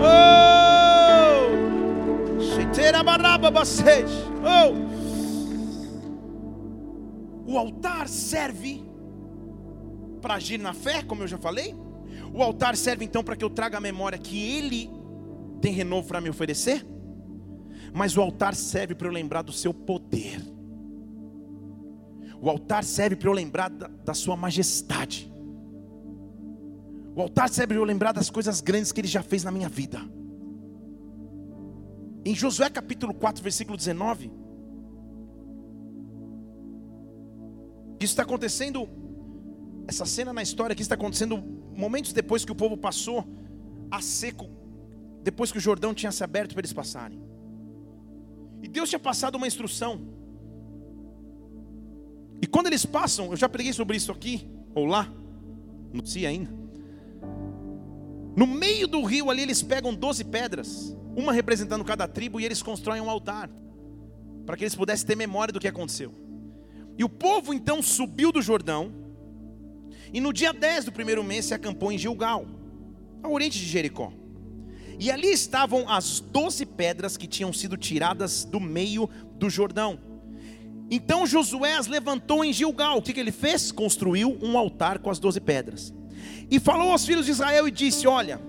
Oh! 0.01 0.35
Oh! 4.43 4.95
O 7.47 7.59
altar 7.59 8.09
serve 8.09 8.83
para 10.21 10.35
agir 10.35 10.59
na 10.59 10.73
fé, 10.73 11.03
como 11.03 11.23
eu 11.23 11.29
já 11.29 11.39
falei. 11.39 11.75
O 12.33 12.43
altar 12.43 12.77
serve 12.77 13.05
então 13.05 13.23
para 13.23 13.37
que 13.37 13.45
eu 13.45 13.51
traga 13.51 13.79
a 13.79 13.81
memória 13.81 14.19
que 14.19 14.57
Ele 14.57 14.91
tem 15.61 15.73
renovo 15.73 16.09
para 16.09 16.21
me 16.21 16.29
oferecer 16.29 16.85
mas 17.95 18.17
o 18.17 18.21
altar 18.21 18.57
serve 18.57 18.93
para 18.93 19.07
eu 19.07 19.13
lembrar 19.13 19.43
do 19.43 19.53
seu 19.53 19.73
poder. 19.73 20.43
O 22.43 22.51
altar 22.51 22.83
serve 22.83 23.15
para 23.15 23.29
eu 23.29 23.33
lembrar 23.33 23.71
da, 23.71 23.87
da, 23.87 24.13
sua 24.13 24.37
majestade. 24.37 25.33
O 27.15 27.23
altar 27.23 27.49
serve 27.49 27.69
para 27.69 27.77
eu 27.77 27.85
lembrar 27.85 28.11
das 28.11 28.29
coisas 28.29 28.61
grandes 28.61 28.91
que 28.91 29.01
ele 29.01 29.07
já 29.07 29.23
fez 29.23 29.45
na 29.45 29.53
minha 29.53 29.69
vida. 29.69 30.01
Em 32.25 32.35
Josué 32.35 32.69
capítulo 32.69 33.15
4, 33.15 33.41
versículo 33.41 33.77
19, 33.77 34.33
isso 38.01 38.13
está 38.13 38.25
acontecendo, 38.25 38.89
essa 39.87 40.05
cena 40.05 40.33
na 40.33 40.43
história 40.43 40.73
aqui 40.73 40.83
está 40.83 40.97
acontecendo 40.97 41.37
momentos 41.37 42.13
depois 42.13 42.45
que 42.45 42.51
o 42.51 42.57
povo 42.57 42.77
passou 42.77 43.25
a 43.89 44.03
seco, 44.03 44.51
depois 45.23 45.53
que 45.53 45.59
o 45.59 45.61
Jordão 45.61 45.95
tinha 45.95 46.11
se 46.11 46.25
aberto 46.25 46.55
para 46.55 46.61
eles 46.61 46.73
passarem. 46.73 47.34
E 48.65 48.69
Deus 48.69 48.89
tinha 48.89 48.99
passado 48.99 49.35
uma 49.35 49.47
instrução. 49.47 50.01
E 52.41 52.47
quando 52.47 52.69
eles 52.69 52.87
passam, 52.87 53.27
eu 53.27 53.37
já 53.37 53.47
preguei 53.47 53.75
sobre 53.75 53.95
isso 53.95 54.11
aqui, 54.11 54.49
ou 54.75 54.87
lá, 54.87 55.13
não 55.93 56.03
sei 56.03 56.25
ainda. 56.25 56.51
No 58.35 58.47
meio 58.47 58.89
do 58.89 59.05
rio 59.05 59.29
ali, 59.31 59.43
eles 59.43 59.63
pegam 59.63 59.95
12 59.95 60.25
pedras, 60.25 60.97
uma 61.15 61.31
representando 61.31 61.85
cada 61.85 62.09
tribo, 62.09 62.41
e 62.41 62.47
eles 62.47 62.63
constroem 62.63 63.03
um 63.03 63.11
altar, 63.11 63.51
para 64.47 64.57
que 64.57 64.65
eles 64.65 64.75
pudessem 64.75 65.07
ter 65.07 65.15
memória 65.15 65.53
do 65.53 65.61
que 65.61 65.69
aconteceu. 65.69 66.15
E 66.97 67.05
o 67.05 67.09
povo 67.09 67.53
então 67.53 67.83
subiu 67.83 68.33
do 68.33 68.41
Jordão, 68.41 68.91
e 70.11 70.23
no 70.23 70.33
dia 70.33 70.55
10 70.55 70.87
do 70.87 70.93
primeiro 70.93 71.23
mês 71.23 71.45
se 71.45 71.53
acampou 71.53 71.93
em 71.93 71.99
Gilgal, 71.99 72.47
ao 73.23 73.31
oriente 73.31 73.59
de 73.59 73.67
Jericó. 73.67 74.11
E 74.99 75.11
ali 75.11 75.29
estavam 75.29 75.89
as 75.89 76.21
doze 76.21 76.65
pedras 76.65 77.17
que 77.17 77.27
tinham 77.27 77.53
sido 77.53 77.77
tiradas 77.77 78.45
do 78.45 78.61
meio 78.61 79.09
do 79.37 79.51
Jordão. 79.51 79.99
Então 80.91 81.27
Josué 81.27 81.75
as 81.75 81.87
levantou 81.87 82.45
em 82.45 82.53
Gilgal. 82.53 82.99
O 82.99 83.03
que, 83.03 83.13
que 83.13 83.21
ele 83.21 83.33
fez? 83.33 83.73
Construiu 83.73 84.39
um 84.43 84.57
altar 84.57 84.99
com 84.99 85.11
as 85.11 85.19
doze 85.19 85.41
pedras. 85.41 85.93
E 86.51 86.61
falou 86.61 86.91
aos 86.91 87.05
filhos 87.05 87.27
de 87.27 87.33
Israel 87.33 87.67
e 87.67 87.71
disse: 87.71 88.07
Olha, 88.07 88.41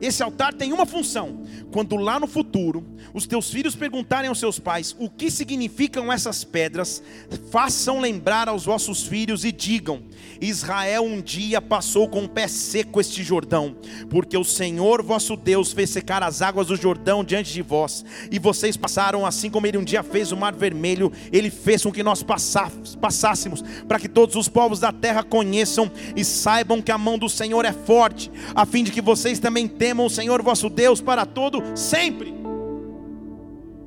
esse 0.00 0.22
altar 0.22 0.54
tem 0.54 0.72
uma 0.72 0.86
função. 0.86 1.42
Quando 1.70 1.96
lá 1.96 2.18
no 2.18 2.26
futuro 2.26 2.84
os 3.12 3.26
teus 3.26 3.50
filhos 3.50 3.74
perguntarem 3.74 4.28
aos 4.28 4.38
seus 4.38 4.58
pais 4.58 4.94
o 4.98 5.08
que 5.08 5.30
significam 5.30 6.12
essas 6.12 6.44
pedras, 6.44 7.02
façam 7.50 8.00
lembrar 8.00 8.48
aos 8.48 8.64
vossos 8.64 9.02
filhos 9.02 9.44
e 9.44 9.52
digam: 9.52 10.02
Israel 10.40 11.04
um 11.04 11.20
dia 11.20 11.60
passou 11.60 12.08
com 12.08 12.24
o 12.24 12.28
pé 12.28 12.48
seco 12.48 13.00
este 13.00 13.22
Jordão, 13.22 13.76
porque 14.08 14.36
o 14.36 14.44
Senhor 14.44 15.02
vosso 15.02 15.36
Deus 15.36 15.72
fez 15.72 15.90
secar 15.90 16.22
as 16.22 16.42
águas 16.42 16.68
do 16.68 16.76
Jordão 16.76 17.22
diante 17.24 17.52
de 17.52 17.62
vós, 17.62 18.04
e 18.30 18.38
vocês 18.38 18.76
passaram 18.76 19.26
assim 19.26 19.50
como 19.50 19.66
ele 19.66 19.78
um 19.78 19.84
dia 19.84 20.02
fez 20.02 20.32
o 20.32 20.36
mar 20.36 20.54
vermelho, 20.54 21.12
ele 21.32 21.50
fez 21.50 21.82
com 21.82 21.92
que 21.92 22.02
nós 22.02 22.22
passássemos, 22.22 23.62
para 23.86 23.98
que 23.98 24.08
todos 24.08 24.36
os 24.36 24.48
povos 24.48 24.80
da 24.80 24.92
terra 24.92 25.22
conheçam 25.22 25.90
e 26.16 26.24
saibam 26.24 26.82
que 26.82 26.92
a 26.92 26.98
mão 26.98 27.18
do 27.18 27.28
Senhor 27.28 27.64
é 27.64 27.72
forte, 27.72 28.30
a 28.54 28.64
fim 28.64 28.82
de 28.84 28.90
que 28.90 29.00
vocês 29.00 29.38
também 29.38 29.68
temam 29.90 30.06
o 30.06 30.10
Senhor 30.10 30.40
vosso 30.40 30.70
Deus 30.70 31.00
para 31.00 31.26
todo 31.26 31.76
sempre. 31.76 32.32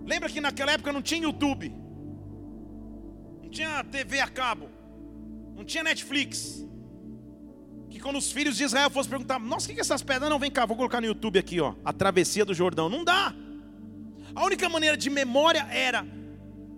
Lembra 0.05 0.27
que 0.27 0.41
naquela 0.41 0.73
época 0.73 0.91
não 0.91 1.01
tinha 1.01 1.21
YouTube, 1.21 1.73
não 3.41 3.49
tinha 3.49 3.81
TV 3.85 4.19
a 4.19 4.27
cabo, 4.27 4.67
não 5.55 5.63
tinha 5.63 5.81
Netflix. 5.81 6.67
Que 7.89 8.01
quando 8.01 8.17
os 8.17 8.33
filhos 8.33 8.57
de 8.57 8.65
Israel 8.65 8.89
fossem 8.89 9.09
perguntar, 9.09 9.39
nossa, 9.39 9.65
o 9.65 9.73
que 9.73 9.79
é 9.79 9.81
essas 9.81 10.03
pedras? 10.03 10.29
Não, 10.29 10.37
vem 10.37 10.51
cá, 10.51 10.65
vou 10.65 10.75
colocar 10.75 10.99
no 10.99 11.07
YouTube 11.07 11.39
aqui, 11.39 11.61
ó, 11.61 11.73
a 11.85 11.93
travessia 11.93 12.43
do 12.43 12.53
Jordão. 12.53 12.89
Não 12.89 13.05
dá. 13.05 13.33
A 14.35 14.43
única 14.43 14.67
maneira 14.67 14.97
de 14.97 15.09
memória 15.09 15.65
era 15.71 16.05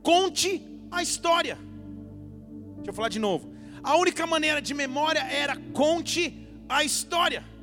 conte 0.04 0.62
a 0.92 1.02
história. 1.02 1.58
Deixa 2.76 2.92
eu 2.92 2.94
falar 2.94 3.10
de 3.10 3.18
novo. 3.18 3.56
A 3.82 3.98
única 3.98 4.28
maneira 4.28 4.62
de 4.62 4.76
memória 4.76 5.22
era 5.22 5.58
conte 5.74 6.48
a 6.70 6.84
história. 6.84 7.55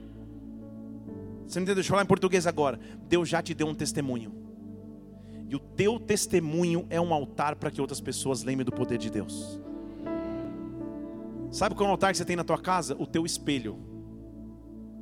Você 1.52 1.58
não 1.58 1.64
entendeu? 1.64 1.74
Deixa 1.74 1.88
eu 1.88 1.90
falar 1.90 2.04
em 2.04 2.06
português 2.06 2.46
agora. 2.46 2.80
Deus 3.10 3.28
já 3.28 3.42
te 3.42 3.52
deu 3.52 3.66
um 3.66 3.74
testemunho. 3.74 4.32
E 5.50 5.54
o 5.54 5.58
teu 5.58 6.00
testemunho 6.00 6.86
é 6.88 6.98
um 6.98 7.12
altar 7.12 7.56
para 7.56 7.70
que 7.70 7.78
outras 7.78 8.00
pessoas 8.00 8.42
lembrem 8.42 8.64
do 8.64 8.72
poder 8.72 8.96
de 8.96 9.10
Deus. 9.10 9.60
Sabe 11.50 11.74
qual 11.74 11.88
é 11.88 11.90
o 11.90 11.92
altar 11.92 12.10
que 12.10 12.16
você 12.16 12.24
tem 12.24 12.36
na 12.36 12.42
tua 12.42 12.56
casa? 12.56 12.96
O 12.98 13.06
teu 13.06 13.26
espelho. 13.26 13.78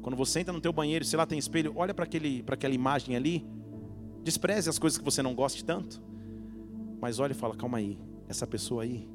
Quando 0.03 0.17
você 0.17 0.41
entra 0.41 0.53
no 0.53 0.61
teu 0.61 0.73
banheiro, 0.73 1.05
se 1.05 1.17
lá 1.17 1.25
tem 1.25 1.39
espelho, 1.39 1.73
olha 1.77 1.95
para 1.95 2.05
aquela 2.05 2.75
imagem 2.75 3.15
ali. 3.15 3.47
Despreze 4.25 4.69
as 4.69 4.77
coisas 4.77 4.99
que 4.99 5.05
você 5.05 5.23
não 5.23 5.37
goste 5.37 5.65
tanto. 5.65 6.03
Mas 7.01 7.21
olha 7.21 7.31
e 7.31 7.37
fala, 7.37 7.55
calma 7.55 7.79
aí. 7.79 7.97
Essa 8.29 8.45
pessoa 8.45 8.83
aí 8.83 9.09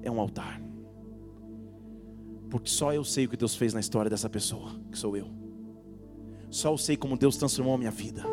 é 0.00 0.08
um 0.08 0.20
altar. 0.20 0.62
Porque 2.48 2.70
só 2.70 2.94
eu 2.94 3.02
sei 3.02 3.24
o 3.24 3.28
que 3.28 3.36
Deus 3.36 3.56
fez 3.56 3.74
na 3.74 3.80
história 3.80 4.08
dessa 4.08 4.30
pessoa, 4.30 4.80
que 4.92 4.96
sou 4.96 5.16
eu. 5.16 5.47
Só 6.50 6.72
eu 6.72 6.78
sei 6.78 6.96
como 6.96 7.16
Deus 7.16 7.36
transformou 7.36 7.74
a 7.74 7.78
minha 7.78 7.90
vida. 7.90 8.24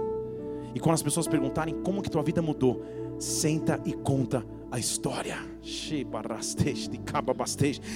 E 0.74 0.80
quando 0.80 0.96
as 0.96 1.04
pessoas 1.04 1.28
perguntarem 1.28 1.82
como 1.84 2.02
que 2.02 2.10
tua 2.10 2.24
vida 2.24 2.42
mudou, 2.42 2.84
senta 3.20 3.80
e 3.86 3.94
conta 3.94 4.46
a 4.72 4.78
história. 4.78 5.55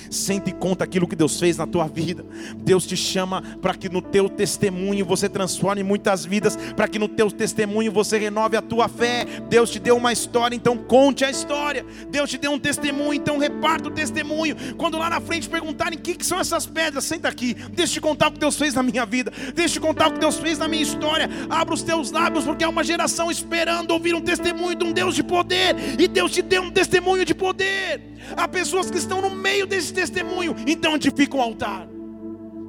Sente 0.09 0.51
conta 0.51 0.83
aquilo 0.83 1.07
que 1.07 1.15
Deus 1.15 1.39
fez 1.39 1.57
na 1.57 1.67
tua 1.67 1.87
vida. 1.87 2.25
Deus 2.57 2.85
te 2.85 2.97
chama 2.97 3.43
para 3.61 3.75
que 3.75 3.87
no 3.87 4.01
teu 4.01 4.27
testemunho 4.27 5.05
você 5.05 5.29
transforme 5.29 5.83
muitas 5.83 6.25
vidas, 6.25 6.57
para 6.75 6.87
que 6.87 6.97
no 6.97 7.07
teu 7.07 7.29
testemunho 7.29 7.91
você 7.91 8.17
renove 8.17 8.57
a 8.57 8.61
tua 8.61 8.87
fé. 8.87 9.25
Deus 9.47 9.69
te 9.69 9.77
deu 9.79 9.97
uma 9.97 10.11
história, 10.11 10.55
então 10.55 10.75
conte 10.77 11.23
a 11.23 11.29
história. 11.29 11.85
Deus 12.09 12.29
te 12.29 12.39
deu 12.39 12.51
um 12.51 12.59
testemunho, 12.59 13.13
então 13.13 13.37
reparta 13.37 13.89
o 13.89 13.91
testemunho. 13.91 14.55
Quando 14.75 14.97
lá 14.97 15.07
na 15.07 15.21
frente 15.21 15.47
perguntarem 15.47 15.99
o 15.99 16.01
que, 16.01 16.15
que 16.15 16.25
são 16.25 16.39
essas 16.39 16.65
pedras, 16.65 17.03
senta 17.03 17.27
aqui. 17.27 17.53
Deixa 17.53 17.91
eu 17.91 17.95
te 17.95 18.01
contar 18.01 18.29
o 18.29 18.31
que 18.31 18.39
Deus 18.39 18.55
fez 18.57 18.73
na 18.73 18.81
minha 18.81 19.05
vida. 19.05 19.31
Deixa 19.53 19.77
eu 19.77 19.81
te 19.81 19.87
contar 19.87 20.07
o 20.07 20.13
que 20.13 20.19
Deus 20.19 20.37
fez 20.37 20.57
na 20.57 20.67
minha 20.67 20.81
história. 20.81 21.29
Abra 21.49 21.75
os 21.75 21.83
teus 21.83 22.09
lábios, 22.09 22.45
porque 22.45 22.63
há 22.63 22.69
uma 22.69 22.83
geração 22.83 23.29
esperando 23.29 23.91
ouvir 23.91 24.15
um 24.15 24.21
testemunho 24.21 24.75
de 24.75 24.85
um 24.85 24.91
Deus 24.91 25.13
de 25.13 25.23
poder. 25.23 25.75
E 25.99 26.07
Deus 26.07 26.31
te 26.31 26.41
deu 26.41 26.63
um 26.63 26.71
testemunho 26.71 27.23
de 27.23 27.35
poder 27.35 27.58
poder. 27.59 28.01
Há 28.37 28.47
pessoas 28.47 28.89
que 28.89 28.97
estão 28.97 29.21
no 29.21 29.29
meio 29.29 29.67
desse 29.67 29.93
testemunho, 29.93 30.55
então 30.65 30.95
edifica 30.95 31.35
um 31.35 31.41
altar. 31.41 31.87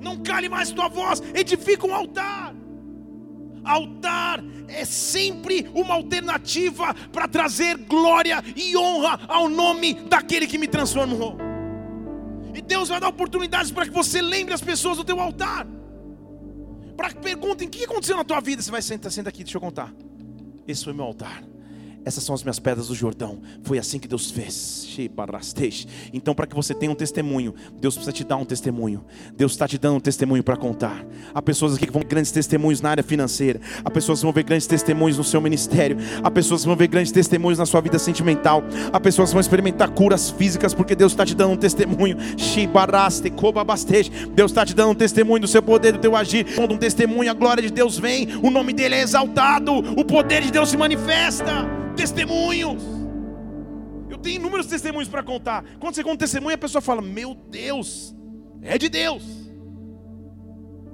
Não 0.03 0.17
cale 0.19 0.49
mais 0.49 0.71
tua 0.73 0.89
voz, 0.89 1.23
edifica 1.35 1.87
um 1.87 1.95
altar. 1.95 2.55
Altar 3.63 4.43
é 4.69 4.85
sempre 4.85 5.71
uma 5.75 5.95
alternativa 5.95 6.95
para 7.13 7.29
trazer 7.29 7.77
glória 7.77 8.43
e 8.57 8.77
honra 8.77 9.21
ao 9.29 9.49
nome 9.49 9.95
daquele 9.95 10.47
que 10.47 10.59
me 10.59 10.67
transformou. 10.67 11.37
E 12.55 12.61
Deus 12.61 12.89
vai 12.89 12.99
dar 12.99 13.09
oportunidades 13.09 13.71
para 13.71 13.85
que 13.85 13.93
você 13.93 14.21
lembre 14.21 14.55
as 14.55 14.61
pessoas 14.61 14.97
do 14.97 15.05
teu 15.05 15.21
altar. 15.21 15.67
Para 16.97 17.11
que 17.11 17.19
perguntem: 17.19 17.69
o 17.69 17.71
que 17.71 17.85
aconteceu 17.85 18.17
na 18.17 18.25
tua 18.25 18.41
vida? 18.41 18.61
Você 18.61 18.71
vai 18.71 18.83
sentar, 18.83 19.13
senta 19.13 19.29
aqui, 19.29 19.45
deixa 19.45 19.59
eu 19.59 19.61
contar. 19.61 19.93
Esse 20.67 20.85
foi 20.85 20.93
meu 20.93 21.05
altar. 21.05 21.45
Essas 22.05 22.25
são 22.25 22.35
as 22.35 22.43
minhas 22.43 22.59
pedras 22.59 22.89
do 22.89 22.95
Jordão. 22.95 23.39
Foi 23.63 23.79
assim 23.79 23.99
que 23.99 24.09
Deus 24.09 24.31
fez. 24.31 24.81
Então, 26.13 26.35
para 26.35 26.47
que 26.47 26.55
você 26.55 26.75
tenha 26.75 26.91
um 26.91 26.95
testemunho, 26.95 27.55
Deus 27.81 27.95
precisa 27.95 28.13
te 28.13 28.25
dar 28.25 28.37
um 28.37 28.45
testemunho. 28.45 29.05
Deus 29.35 29.53
está 29.53 29.67
te 29.67 29.79
dando 29.79 29.97
um 29.97 30.01
testemunho 30.01 30.43
para 30.43 30.57
contar. 30.57 31.07
Há 31.33 31.41
pessoas 31.41 31.75
aqui 31.75 31.87
que 31.87 31.93
vão 31.93 32.03
ver 32.03 32.09
grandes 32.09 32.31
testemunhos 32.31 32.81
na 32.81 32.91
área 32.91 33.03
financeira. 33.03 33.61
Há 33.85 33.91
pessoas 33.91 34.19
que 34.19 34.25
vão 34.25 34.33
ver 34.33 34.43
grandes 34.43 34.67
testemunhos 34.67 35.17
no 35.17 35.25
seu 35.25 35.41
ministério. 35.41 35.97
Há 36.23 36.31
pessoas 36.31 36.63
que 36.63 36.67
vão 36.67 36.77
ver 36.77 36.89
grandes 36.89 37.13
testemunhos 37.13 37.59
na 37.59 37.67
sua 37.67 37.81
vida 37.81 37.99
sentimental. 37.99 38.63
Há 38.93 39.01
pessoas 39.01 39.31
que 39.31 39.35
vão 39.35 39.41
experimentar 39.41 39.91
curas 39.91 40.31
físicas 40.31 40.75
porque 40.75 40.95
Deus 40.95 41.13
está 41.13 41.25
te 41.25 41.35
dando 41.35 41.53
um 41.53 41.57
testemunho. 41.57 42.17
Deus 44.35 44.51
está 44.51 44.67
te 44.67 44.75
dando 44.75 44.91
um 44.91 44.95
testemunho 44.95 45.41
do 45.41 45.49
seu 45.49 45.63
poder, 45.63 45.93
do 45.93 45.99
teu 45.99 46.17
agir. 46.17 46.55
Quando 46.55 46.75
um 46.75 46.79
testemunho, 46.79 47.31
a 47.31 47.35
glória 47.35 47.63
de 47.63 47.71
Deus 47.71 47.99
vem, 47.99 48.29
o 48.43 48.51
nome 48.51 48.73
dele 48.73 48.97
é 48.97 49.03
exaltado, 49.03 49.73
o 49.73 50.05
poder 50.05 50.43
de 50.43 50.51
Deus 50.51 50.71
se 50.71 50.77
manifesta 50.77 51.81
testemunhos. 52.01 52.83
Eu 54.09 54.19
tenho 54.19 54.37
inúmeros 54.37 54.67
testemunhos 54.67 55.09
para 55.09 55.23
contar. 55.23 55.65
Quando 55.79 55.95
você 55.95 56.03
conta 56.03 56.15
um 56.15 56.19
testemunho, 56.19 56.55
a 56.55 56.59
pessoa 56.59 56.81
fala: 56.81 57.03
Meu 57.03 57.35
Deus, 57.35 58.15
é 58.63 58.79
de 58.79 58.89
Deus. 58.89 59.23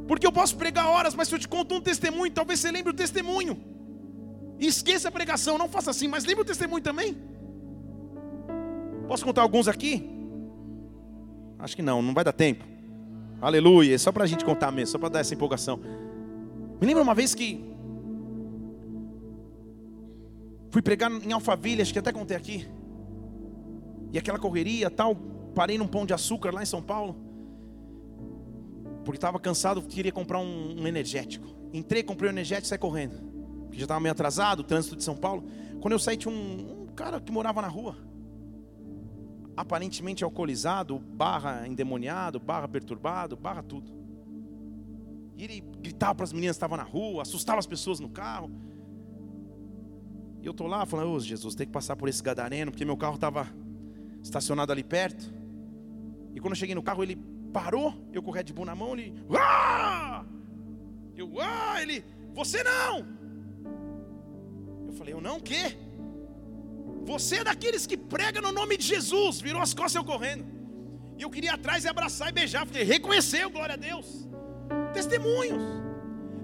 Porque 0.09 0.27
eu 0.27 0.33
posso 0.33 0.57
pregar 0.57 0.89
horas, 0.89 1.15
mas 1.15 1.29
se 1.29 1.35
eu 1.35 1.39
te 1.39 1.49
conto 1.49 1.75
um 1.75 1.81
testemunho, 1.81 2.33
talvez 2.33 2.61
você 2.61 2.71
lembre 2.71 2.91
o 2.91 2.95
testemunho. 2.95 3.57
E 4.59 4.67
esqueça 4.67 5.09
a 5.09 5.13
pregação, 5.13 5.59
não 5.59 5.69
faça 5.69 5.91
assim, 5.91 6.09
mas 6.09 6.25
lembre 6.25 6.43
o 6.43 6.45
testemunho 6.45 6.83
também. 6.83 7.17
Posso 9.07 9.25
contar 9.25 9.43
alguns 9.43 9.69
aqui? 9.69 10.09
Acho 11.59 11.77
que 11.77 11.83
não, 11.83 12.01
não 12.03 12.15
vai 12.15 12.25
dar 12.25 12.33
tempo. 12.33 12.65
Aleluia, 13.41 13.95
é 13.95 13.99
só 13.99 14.11
para 14.11 14.25
a 14.25 14.27
gente 14.27 14.45
contar 14.45 14.71
mesmo, 14.71 14.93
só 14.93 14.99
para 14.99 15.09
dar 15.09 15.21
essa 15.21 15.35
empolgação. 15.35 15.79
Me 16.81 16.87
lembra 16.87 17.03
uma 17.03 17.15
vez 17.15 17.35
que 17.35 17.76
Fui 20.71 20.83
pregar 20.83 21.11
em 21.11 21.33
Alphaville, 21.33 21.83
acho 21.83 21.93
que 21.93 21.99
até 21.99 22.13
contei 22.13 22.37
aqui. 22.37 22.69
E 24.13 24.19
aquela 24.19 24.39
correria 24.39 24.91
tal, 24.91 25.15
parei 25.55 25.79
num 25.79 25.87
pão 25.87 26.07
de 26.07 26.15
açúcar 26.15 26.53
lá 26.53 26.63
em 26.63 26.67
São 26.67 26.83
Paulo. 26.83 27.17
Porque 29.05 29.19
estava 29.19 29.39
cansado, 29.39 29.83
queria 29.83 30.13
comprar 30.13 30.39
um, 30.39 30.81
um, 30.81 30.87
energético. 30.87 31.47
Entrei, 31.73 32.03
comprei 32.03 32.29
um 32.29 32.33
energético 32.33 32.67
e 32.67 32.69
saí 32.69 32.79
correndo. 32.79 33.19
Porque 33.65 33.79
já 33.79 33.85
estava 33.85 34.01
meio 34.01 34.13
atrasado, 34.13 34.61
o 34.61 34.65
trânsito 34.65 34.97
de 34.97 35.05
São 35.05 35.17
Paulo. 35.17 35.45
Quando 35.81 35.93
eu 35.93 35.99
saí, 35.99 36.17
tinha 36.17 36.33
um, 36.33 36.83
um 36.83 36.87
cara 36.87 37.21
que 37.21 37.31
morava 37.31 37.63
na 37.63 37.69
rua. 37.69 37.97
Aparentemente 39.57 40.25
alcoolizado, 40.25 40.99
barra 40.99 41.67
endemoniado, 41.69 42.41
barra 42.41 42.67
perturbado, 42.67 43.37
barra 43.37 43.63
tudo. 43.63 43.93
E 45.37 45.45
ele 45.45 45.61
gritava 45.81 46.15
para 46.15 46.25
as 46.25 46.33
meninas 46.33 46.57
que 46.57 46.59
estavam 46.59 46.77
na 46.77 46.83
rua, 46.83 47.23
assustava 47.23 47.59
as 47.59 47.67
pessoas 47.67 48.01
no 48.01 48.09
carro. 48.09 48.51
E 50.41 50.47
eu 50.47 50.53
estou 50.53 50.67
lá 50.67 50.85
falando, 50.87 51.11
ô 51.11 51.15
oh, 51.15 51.21
Jesus, 51.21 51.55
tem 51.55 51.67
que 51.67 51.73
passar 51.73 51.97
por 51.97 52.09
esse 52.09 52.23
gadareno, 52.23 52.71
porque 52.71 52.85
meu 52.85 52.97
carro 52.97 53.15
estava 53.17 53.49
estacionado 54.23 54.73
ali 54.73 54.85
perto. 54.85 55.33
E 56.35 56.41
quando 56.41 56.53
eu 56.53 56.57
cheguei 56.57 56.75
no 56.75 56.83
carro, 56.83 57.03
ele 57.03 57.17
parou, 57.53 57.95
eu 58.13 58.23
com 58.23 58.31
o 58.31 58.35
Red 58.35 58.45
Bull 58.45 58.65
na 58.65 58.75
mão, 58.75 58.93
ele. 58.93 59.15
Ah! 59.35 60.25
Eu, 61.17 61.41
ah! 61.41 61.81
Ele, 61.81 62.05
você 62.35 62.63
não! 62.63 63.07
Eu 64.87 64.93
falei, 64.93 65.15
eu 65.15 65.21
não 65.21 65.39
o 65.39 65.43
quê? 65.43 65.77
Você 67.05 67.37
é 67.37 67.45
daqueles 67.45 67.87
que 67.87 67.97
prega 67.97 68.41
no 68.41 68.53
nome 68.53 68.77
de 68.77 68.85
Jesus. 68.85 69.41
Virou 69.41 69.63
as 69.63 69.73
costas 69.73 69.95
eu 69.95 70.05
correndo. 70.05 70.45
E 71.17 71.23
eu 71.23 71.31
queria 71.31 71.55
atrás 71.55 71.85
e 71.85 71.89
abraçar 71.89 72.29
e 72.29 72.33
beijar, 72.33 72.67
porque 72.67 72.83
reconheceu, 72.83 73.49
glória 73.49 73.75
a 73.75 73.79
Deus. 73.79 74.29
Testemunhos. 74.93 75.63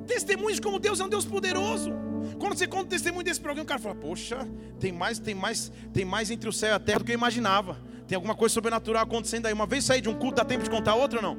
Testemunhos 0.06 0.60
como 0.60 0.78
Deus 0.78 1.00
é 1.00 1.04
um 1.04 1.08
Deus 1.08 1.26
poderoso. 1.26 1.92
Quando 2.38 2.56
você 2.56 2.66
conta 2.66 2.84
o 2.84 2.88
testemunho 2.88 3.24
desse 3.24 3.40
programa, 3.40 3.64
o 3.64 3.66
cara 3.66 3.80
fala: 3.80 3.94
Poxa, 3.94 4.48
tem 4.78 4.92
mais, 4.92 5.18
tem 5.18 5.34
mais, 5.34 5.72
tem 5.92 6.04
mais 6.04 6.30
entre 6.30 6.48
o 6.48 6.52
céu 6.52 6.70
e 6.70 6.72
a 6.72 6.80
terra 6.80 6.98
do 6.98 7.04
que 7.04 7.12
eu 7.12 7.16
imaginava. 7.16 7.78
Tem 8.06 8.16
alguma 8.16 8.34
coisa 8.34 8.52
sobrenatural 8.52 9.02
acontecendo 9.02 9.46
aí. 9.46 9.52
Uma 9.52 9.66
vez 9.66 9.84
saí 9.84 10.00
de 10.00 10.08
um 10.08 10.14
culto, 10.14 10.36
dá 10.36 10.44
tempo 10.44 10.64
de 10.64 10.70
contar 10.70 10.94
outro 10.94 11.18
ou 11.18 11.22
não? 11.22 11.38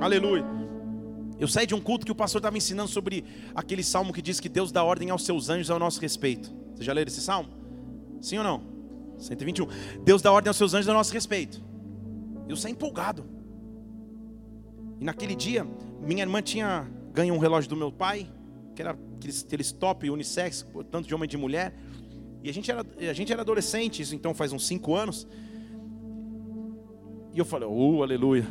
Aleluia. 0.00 0.44
Eu 1.38 1.46
saí 1.46 1.66
de 1.66 1.74
um 1.74 1.80
culto 1.80 2.04
que 2.04 2.12
o 2.12 2.14
pastor 2.14 2.40
estava 2.40 2.56
ensinando 2.56 2.88
sobre 2.88 3.24
aquele 3.54 3.84
salmo 3.84 4.12
que 4.12 4.20
diz 4.20 4.40
que 4.40 4.48
Deus 4.48 4.72
dá 4.72 4.82
ordem 4.82 5.10
aos 5.10 5.24
seus 5.24 5.48
anjos 5.48 5.70
ao 5.70 5.78
nosso 5.78 6.00
respeito. 6.00 6.52
Você 6.74 6.82
já 6.82 6.92
leram 6.92 7.08
esse 7.08 7.20
salmo? 7.20 7.50
Sim 8.20 8.38
ou 8.38 8.44
não? 8.44 8.62
121. 9.18 9.66
Deus 10.02 10.22
dá 10.22 10.32
ordem 10.32 10.48
aos 10.48 10.56
seus 10.56 10.74
anjos 10.74 10.88
ao 10.88 10.94
nosso 10.94 11.12
respeito. 11.12 11.62
Eu 12.48 12.56
saí 12.56 12.72
empolgado. 12.72 13.24
E 15.00 15.04
naquele 15.04 15.34
dia, 15.34 15.66
minha 16.00 16.22
irmã 16.22 16.42
tinha 16.42 16.88
ganho 17.12 17.34
um 17.34 17.38
relógio 17.38 17.68
do 17.70 17.76
meu 17.76 17.92
pai 17.92 18.28
que 18.78 18.82
era 18.82 18.96
aqueles, 19.16 19.44
aqueles 19.44 19.72
top 19.72 20.08
unissex, 20.08 20.64
tanto 20.88 21.08
de 21.08 21.12
homem 21.12 21.24
e 21.24 21.28
de 21.28 21.36
mulher. 21.36 21.74
E 22.44 22.48
a 22.48 22.54
gente 22.54 22.70
era, 22.70 22.86
a 23.10 23.12
gente 23.12 23.32
era 23.32 23.42
adolescente, 23.42 24.00
isso 24.00 24.14
então 24.14 24.32
faz 24.32 24.52
uns 24.52 24.68
cinco 24.68 24.94
anos. 24.94 25.26
E 27.34 27.38
eu 27.38 27.44
falei, 27.44 27.68
oh, 27.68 28.04
aleluia. 28.04 28.46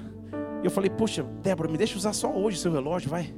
E 0.61 0.65
eu 0.65 0.71
falei, 0.71 0.89
poxa, 0.89 1.23
Débora, 1.41 1.71
me 1.71 1.77
deixa 1.77 1.97
usar 1.97 2.11
só 2.11 2.29
hoje 2.35 2.57
seu 2.57 2.73
relógio, 2.73 3.09
vai. 3.09 3.33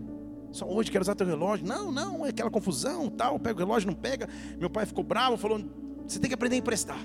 Só 0.51 0.67
hoje 0.67 0.89
quero 0.89 1.03
usar 1.03 1.13
teu 1.13 1.27
relógio. 1.27 1.63
Não, 1.63 1.91
não, 1.91 2.25
é 2.25 2.29
aquela 2.29 2.49
confusão, 2.49 3.07
tal. 3.07 3.37
Pega 3.37 3.57
o 3.57 3.59
relógio, 3.59 3.87
não 3.87 3.95
pega. 3.95 4.27
Meu 4.57 4.69
pai 4.69 4.87
ficou 4.87 5.03
bravo, 5.03 5.37
falou: 5.37 5.61
você 6.07 6.19
tem 6.19 6.27
que 6.27 6.33
aprender 6.33 6.55
a 6.55 6.59
emprestar. 6.59 6.99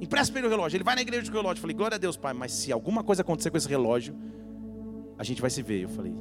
Empresta 0.00 0.32
para 0.32 0.40
ele 0.40 0.46
o 0.46 0.50
relógio. 0.50 0.76
Ele 0.76 0.84
vai 0.84 0.94
na 0.94 1.02
igreja 1.02 1.28
com 1.28 1.36
o 1.36 1.40
relógio. 1.40 1.58
Eu 1.58 1.62
falei, 1.62 1.74
glória 1.74 1.96
a 1.96 1.98
Deus, 1.98 2.16
pai, 2.16 2.32
mas 2.32 2.52
se 2.52 2.70
alguma 2.70 3.02
coisa 3.02 3.22
acontecer 3.22 3.50
com 3.50 3.56
esse 3.56 3.68
relógio, 3.68 4.14
a 5.18 5.24
gente 5.24 5.40
vai 5.40 5.50
se 5.50 5.62
ver. 5.62 5.82
Eu 5.82 5.88
falei, 5.88 6.14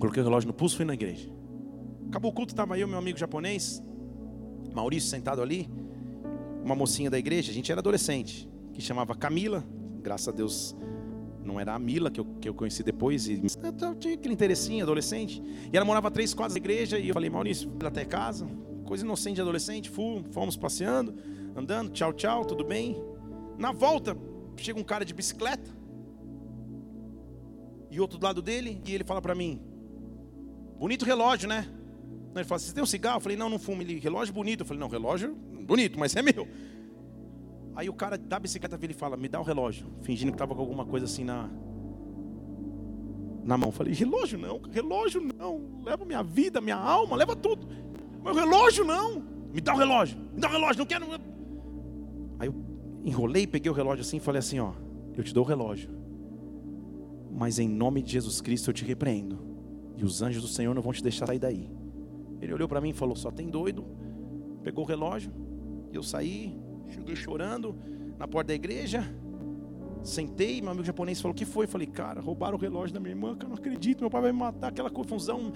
Coloquei 0.00 0.22
o 0.22 0.24
relógio 0.24 0.48
no 0.48 0.54
pulso 0.54 0.74
e 0.74 0.78
fui 0.78 0.86
na 0.86 0.94
igreja. 0.94 1.30
Acabou 2.08 2.30
o 2.30 2.34
culto, 2.34 2.52
estava 2.52 2.76
eu, 2.78 2.88
meu 2.88 2.98
amigo 2.98 3.18
japonês, 3.18 3.82
Maurício, 4.74 5.10
sentado 5.10 5.42
ali. 5.42 5.70
Uma 6.64 6.74
mocinha 6.74 7.10
da 7.10 7.18
igreja, 7.18 7.50
a 7.50 7.54
gente 7.54 7.70
era 7.70 7.80
adolescente, 7.80 8.48
que 8.72 8.80
chamava 8.80 9.14
Camila. 9.14 9.62
Graças 10.02 10.28
a 10.28 10.32
Deus 10.32 10.74
não 11.44 11.60
era 11.60 11.74
a 11.74 11.78
Mila 11.78 12.10
que 12.10 12.20
eu, 12.20 12.24
que 12.40 12.48
eu 12.48 12.54
conheci 12.54 12.82
depois. 12.82 13.28
E 13.28 13.42
eu 13.62 13.94
tinha 13.94 14.14
aquele 14.14 14.32
interessinho, 14.32 14.82
adolescente. 14.82 15.42
E 15.70 15.76
ela 15.76 15.84
morava 15.84 16.10
três 16.10 16.32
quadras 16.32 16.54
da 16.54 16.58
igreja. 16.58 16.98
E 16.98 17.08
eu 17.08 17.14
falei, 17.14 17.28
Maurício, 17.28 17.70
até 17.84 18.04
casa. 18.04 18.46
Coisa 18.86 19.04
inocente 19.04 19.36
de 19.36 19.40
adolescente. 19.42 19.90
Fomos 19.90 20.56
passeando, 20.56 21.14
andando. 21.54 21.90
Tchau, 21.90 22.12
tchau, 22.12 22.44
tudo 22.44 22.64
bem. 22.64 23.02
Na 23.58 23.72
volta, 23.72 24.16
chega 24.56 24.80
um 24.80 24.84
cara 24.84 25.04
de 25.04 25.12
bicicleta. 25.12 25.70
E 27.90 28.00
outro 28.00 28.18
do 28.18 28.24
lado 28.24 28.40
dele. 28.40 28.80
E 28.86 28.94
ele 28.94 29.04
fala 29.04 29.20
para 29.20 29.34
mim: 29.34 29.60
Bonito 30.80 31.04
relógio, 31.04 31.46
né? 31.46 31.66
Ele 32.34 32.44
falou: 32.44 32.58
Você 32.58 32.72
tem 32.72 32.82
um 32.82 32.86
cigarro? 32.86 33.18
Eu 33.18 33.20
falei: 33.20 33.36
Não, 33.36 33.50
não 33.50 33.58
fumo. 33.58 33.82
Ele, 33.82 33.98
relógio 33.98 34.32
bonito. 34.32 34.62
Eu 34.62 34.66
falei: 34.66 34.80
Não, 34.80 34.88
relógio 34.88 35.34
bonito, 35.34 35.98
mas 35.98 36.16
é 36.16 36.22
meu. 36.22 36.48
Aí 37.76 37.90
o 37.90 37.92
cara 37.92 38.16
da 38.16 38.38
bicicleta 38.38 38.78
vira 38.78 38.94
e 38.94 38.96
fala: 38.96 39.14
Me 39.14 39.28
dá 39.28 39.38
o 39.38 39.42
relógio. 39.42 39.86
Fingindo 40.00 40.32
que 40.32 40.36
estava 40.36 40.54
com 40.54 40.60
alguma 40.62 40.86
coisa 40.86 41.04
assim 41.04 41.22
na, 41.22 41.50
na 43.44 43.58
mão. 43.58 43.68
Eu 43.68 43.72
falei: 43.72 43.92
Relógio 43.92 44.38
não, 44.38 44.58
relógio 44.70 45.20
não. 45.20 45.82
Leva 45.84 46.06
minha 46.06 46.22
vida, 46.22 46.62
minha 46.62 46.76
alma, 46.76 47.14
leva 47.14 47.36
tudo. 47.36 47.68
Meu 48.24 48.32
relógio 48.32 48.82
não. 48.82 49.22
Me 49.52 49.60
dá 49.60 49.74
o 49.74 49.76
relógio. 49.76 50.18
Me 50.32 50.40
dá 50.40 50.48
o 50.48 50.52
relógio, 50.52 50.78
não 50.78 50.86
quero. 50.86 51.06
Aí 52.38 52.48
eu 52.48 52.54
enrolei, 53.04 53.46
peguei 53.46 53.70
o 53.70 53.74
relógio 53.74 54.00
assim 54.00 54.16
e 54.16 54.20
falei 54.20 54.38
assim: 54.38 54.58
Ó, 54.60 54.72
eu 55.14 55.22
te 55.22 55.34
dou 55.34 55.44
o 55.44 55.46
relógio. 55.46 55.90
Mas 57.30 57.58
em 57.58 57.68
nome 57.68 58.00
de 58.00 58.12
Jesus 58.12 58.40
Cristo 58.40 58.70
eu 58.70 58.74
te 58.74 58.82
repreendo 58.82 59.49
e 60.00 60.04
os 60.04 60.22
anjos 60.22 60.40
do 60.40 60.48
Senhor 60.48 60.74
não 60.74 60.80
vão 60.80 60.92
te 60.92 61.02
deixar 61.02 61.26
sair 61.26 61.38
daí. 61.38 61.68
Ele 62.40 62.54
olhou 62.54 62.66
para 62.66 62.80
mim 62.80 62.88
e 62.88 62.94
falou: 62.94 63.14
Só 63.14 63.30
tem 63.30 63.50
doido. 63.50 63.84
Pegou 64.62 64.82
o 64.84 64.86
relógio. 64.86 65.30
E 65.92 65.96
eu 65.96 66.02
saí, 66.02 66.58
cheguei 66.88 67.14
chorando 67.14 67.76
na 68.18 68.26
porta 68.26 68.48
da 68.48 68.54
igreja. 68.54 69.04
Sentei, 70.02 70.62
meu 70.62 70.70
amigo 70.70 70.86
japonês 70.86 71.20
falou: 71.20 71.32
O 71.34 71.36
que 71.36 71.44
foi? 71.44 71.66
Eu 71.66 71.68
falei: 71.68 71.86
Cara, 71.86 72.20
roubaram 72.20 72.56
o 72.56 72.60
relógio 72.60 72.94
da 72.94 73.00
minha 73.00 73.12
irmã, 73.12 73.36
cara, 73.36 73.48
não 73.48 73.56
acredito. 73.56 74.00
Meu 74.00 74.08
pai 74.08 74.22
vai 74.22 74.32
me 74.32 74.38
matar. 74.38 74.68
Aquela 74.68 74.88
confusão. 74.88 75.52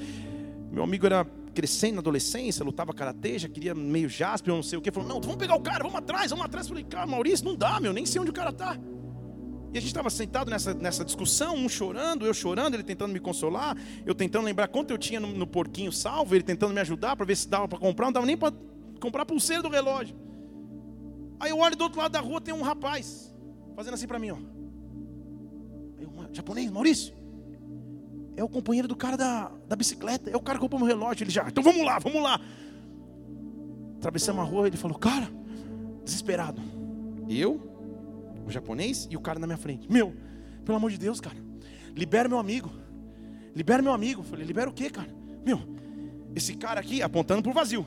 Meu 0.71 0.83
amigo 0.83 1.07
era 1.07 1.25
crescendo 1.55 1.95
na 1.95 2.01
adolescência, 2.01 2.65
lutava 2.65 2.93
karatê, 2.93 3.39
já 3.39 3.49
queria 3.49 3.75
meio 3.75 4.09
jaspe, 4.09 4.51
eu 4.51 4.57
não 4.57 4.63
sei 4.63 4.79
o 4.79 4.83
que. 4.83 4.91
Falou: 4.91 5.09
Não, 5.09 5.21
vamos 5.23 5.37
pegar 5.37 5.55
o 5.55 5.61
cara, 5.61 5.85
vamos 5.85 5.97
atrás, 5.97 6.31
vamos 6.31 6.45
atrás. 6.45 6.67
Eu 6.67 6.75
falei: 6.75 6.85
Cara, 6.85 7.07
Maurício, 7.07 7.47
não 7.47 7.57
dá, 7.57 7.81
meu, 7.81 7.95
nem 7.95 8.05
sei 8.05 8.21
onde 8.21 8.31
o 8.31 8.35
cara 8.35 8.51
está. 8.51 8.79
E 9.75 9.79
a 9.79 9.81
gente 9.81 9.89
estava 9.89 10.09
sentado 10.09 10.53
nessa, 10.53 10.73
nessa 10.73 11.05
discussão, 11.05 11.57
um 11.57 11.69
chorando, 11.69 12.25
eu 12.25 12.33
chorando, 12.33 12.75
ele 12.75 12.85
tentando 12.85 13.13
me 13.13 13.19
consolar, 13.19 13.77
eu 14.07 14.15
tentando 14.15 14.45
lembrar 14.45 14.69
quanto 14.69 14.93
eu 14.93 14.97
tinha 14.97 15.19
no, 15.19 15.27
no 15.27 15.49
porquinho 15.49 15.91
salvo, 15.91 16.33
ele 16.33 16.45
tentando 16.45 16.73
me 16.73 16.81
ajudar 16.81 17.17
para 17.17 17.27
ver 17.27 17.35
se 17.35 17.49
dava 17.49 17.67
para 17.67 17.77
comprar, 17.77 18.07
não 18.07 18.13
dava 18.13 18.25
nem 18.25 18.37
para 18.37 18.55
comprar 19.01 19.27
pulseira 19.27 19.65
do 19.65 19.69
relógio. 19.69 20.15
Aí 21.41 21.51
eu 21.51 21.59
olho 21.59 21.75
do 21.75 21.83
outro 21.83 21.99
lado 21.99 22.13
da 22.13 22.21
rua, 22.21 22.41
tem 22.41 22.55
um 22.55 22.63
rapaz 22.63 23.35
fazendo 23.75 23.95
assim 23.95 24.07
para 24.07 24.17
mim, 24.17 24.31
ó. 24.31 24.37
Aí 25.99 26.05
eu, 26.05 26.13
japonês, 26.33 26.71
Maurício, 26.71 27.13
é 28.37 28.45
o 28.45 28.49
companheiro 28.49 28.87
do 28.87 28.95
cara 28.95 29.17
da, 29.17 29.51
da 29.67 29.75
bicicleta, 29.75 30.31
é 30.31 30.37
o 30.37 30.41
cara 30.41 30.57
que 30.57 30.63
comprou 30.63 30.79
meu 30.79 30.89
relógio. 30.89 31.25
Ele 31.25 31.33
já, 31.33 31.49
então 31.49 31.65
vamos 31.65 31.85
lá, 31.85 31.99
vamos 31.99 32.23
lá. 32.23 32.41
Atravessamos 33.97 34.41
a 34.41 34.45
rua, 34.45 34.69
ele 34.69 34.77
falou, 34.77 34.97
cara, 34.97 35.29
desesperado. 36.05 36.63
Eu, 37.29 37.74
o 38.47 38.51
japonês 38.51 39.07
e 39.11 39.17
o 39.17 39.21
cara 39.21 39.39
na 39.39 39.47
minha 39.47 39.57
frente. 39.57 39.91
Meu, 39.91 40.15
pelo 40.65 40.77
amor 40.77 40.91
de 40.91 40.99
Deus, 40.99 41.21
cara, 41.21 41.37
libera 41.95 42.29
meu 42.29 42.39
amigo. 42.39 42.71
Libera 43.55 43.83
meu 43.83 43.93
amigo. 43.93 44.23
Falei, 44.23 44.45
libera 44.45 44.69
o 44.69 44.73
quê, 44.73 44.91
cara? 44.91 45.09
Meu, 45.45 45.61
esse 46.35 46.55
cara 46.55 46.81
aqui, 46.81 47.03
apontando 47.03 47.43
pro 47.43 47.53
vazio. 47.53 47.87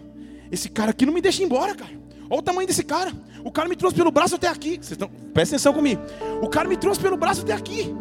esse 0.52 0.70
cara 0.70 0.92
aqui 0.92 1.06
não 1.06 1.14
me 1.14 1.22
deixa 1.22 1.44
embora, 1.44 1.76
cara. 1.76 1.92
Olha 2.30 2.40
o 2.40 2.42
tamanho 2.42 2.68
desse 2.68 2.84
cara. 2.84 3.12
O 3.44 3.52
cara 3.52 3.70
me 3.70 3.76
trouxe 3.76 3.96
pelo 3.96 4.12
braço 4.12 4.36
até 4.36 4.48
aqui. 4.48 4.72
Vocês 4.76 4.92
estão... 4.92 5.10
Presta 5.34 5.56
atenção 5.56 5.74
comigo. 5.74 6.02
O 6.42 6.48
cara 6.48 6.68
me 6.68 6.76
trouxe 6.76 7.00
pelo 7.00 7.18
braço 7.18 7.42
até 7.42 7.54
aqui. 7.54 7.94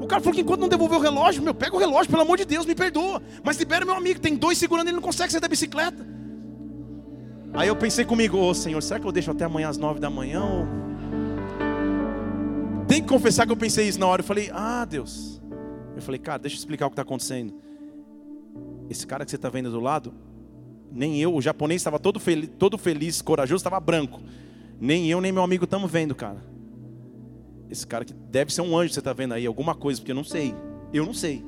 O 0.00 0.06
cara 0.06 0.22
falou 0.22 0.34
que 0.34 0.40
enquanto 0.40 0.60
não 0.60 0.68
devolveu 0.68 0.98
o 0.98 1.02
relógio, 1.02 1.42
meu, 1.42 1.54
pega 1.54 1.76
o 1.76 1.78
relógio, 1.78 2.10
pelo 2.10 2.22
amor 2.22 2.38
de 2.38 2.44
Deus, 2.46 2.64
me 2.64 2.74
perdoa. 2.74 3.20
Mas 3.42 3.58
libera 3.58 3.84
meu 3.84 3.94
amigo, 3.94 4.20
tem 4.20 4.36
dois 4.36 4.56
segurando, 4.56 4.88
ele 4.88 4.96
não 4.96 5.02
consegue 5.02 5.30
sair 5.30 5.40
da 5.40 5.48
bicicleta. 5.48 6.06
Aí 7.52 7.68
eu 7.68 7.76
pensei 7.76 8.04
comigo, 8.04 8.38
ô 8.38 8.48
oh, 8.48 8.54
Senhor, 8.54 8.82
será 8.82 9.00
que 9.00 9.06
eu 9.06 9.12
deixo 9.12 9.30
até 9.30 9.44
amanhã 9.44 9.68
às 9.68 9.76
nove 9.76 10.00
da 10.00 10.08
manhã? 10.08 10.42
Ou... 10.42 10.87
Tem 12.88 13.02
que 13.02 13.08
confessar 13.08 13.44
que 13.44 13.52
eu 13.52 13.56
pensei 13.56 13.86
isso 13.86 14.00
na 14.00 14.06
hora. 14.06 14.22
Eu 14.22 14.26
falei, 14.26 14.50
ah, 14.52 14.84
Deus. 14.86 15.40
Eu 15.94 16.00
falei, 16.00 16.18
cara, 16.18 16.38
deixa 16.38 16.56
eu 16.56 16.58
explicar 16.58 16.86
o 16.86 16.90
que 16.90 16.94
está 16.94 17.02
acontecendo. 17.02 17.54
Esse 18.88 19.06
cara 19.06 19.24
que 19.26 19.30
você 19.30 19.36
está 19.36 19.50
vendo 19.50 19.70
do 19.70 19.78
lado, 19.78 20.14
nem 20.90 21.20
eu, 21.20 21.34
o 21.34 21.42
japonês 21.42 21.80
estava 21.80 21.98
todo, 21.98 22.18
fel 22.18 22.46
todo 22.46 22.78
feliz, 22.78 23.20
corajoso, 23.20 23.56
estava 23.58 23.78
branco. 23.78 24.22
Nem 24.80 25.10
eu, 25.10 25.20
nem 25.20 25.30
meu 25.30 25.42
amigo 25.42 25.64
estamos 25.64 25.90
vendo, 25.90 26.14
cara. 26.14 26.42
Esse 27.68 27.86
cara 27.86 28.06
que 28.06 28.14
deve 28.14 28.54
ser 28.54 28.62
um 28.62 28.76
anjo, 28.76 28.94
você 28.94 29.00
está 29.00 29.12
vendo 29.12 29.34
aí, 29.34 29.44
alguma 29.44 29.74
coisa, 29.74 30.00
porque 30.00 30.12
eu 30.12 30.16
não 30.16 30.24
sei. 30.24 30.54
Eu 30.90 31.04
não 31.04 31.12
sei. 31.12 31.44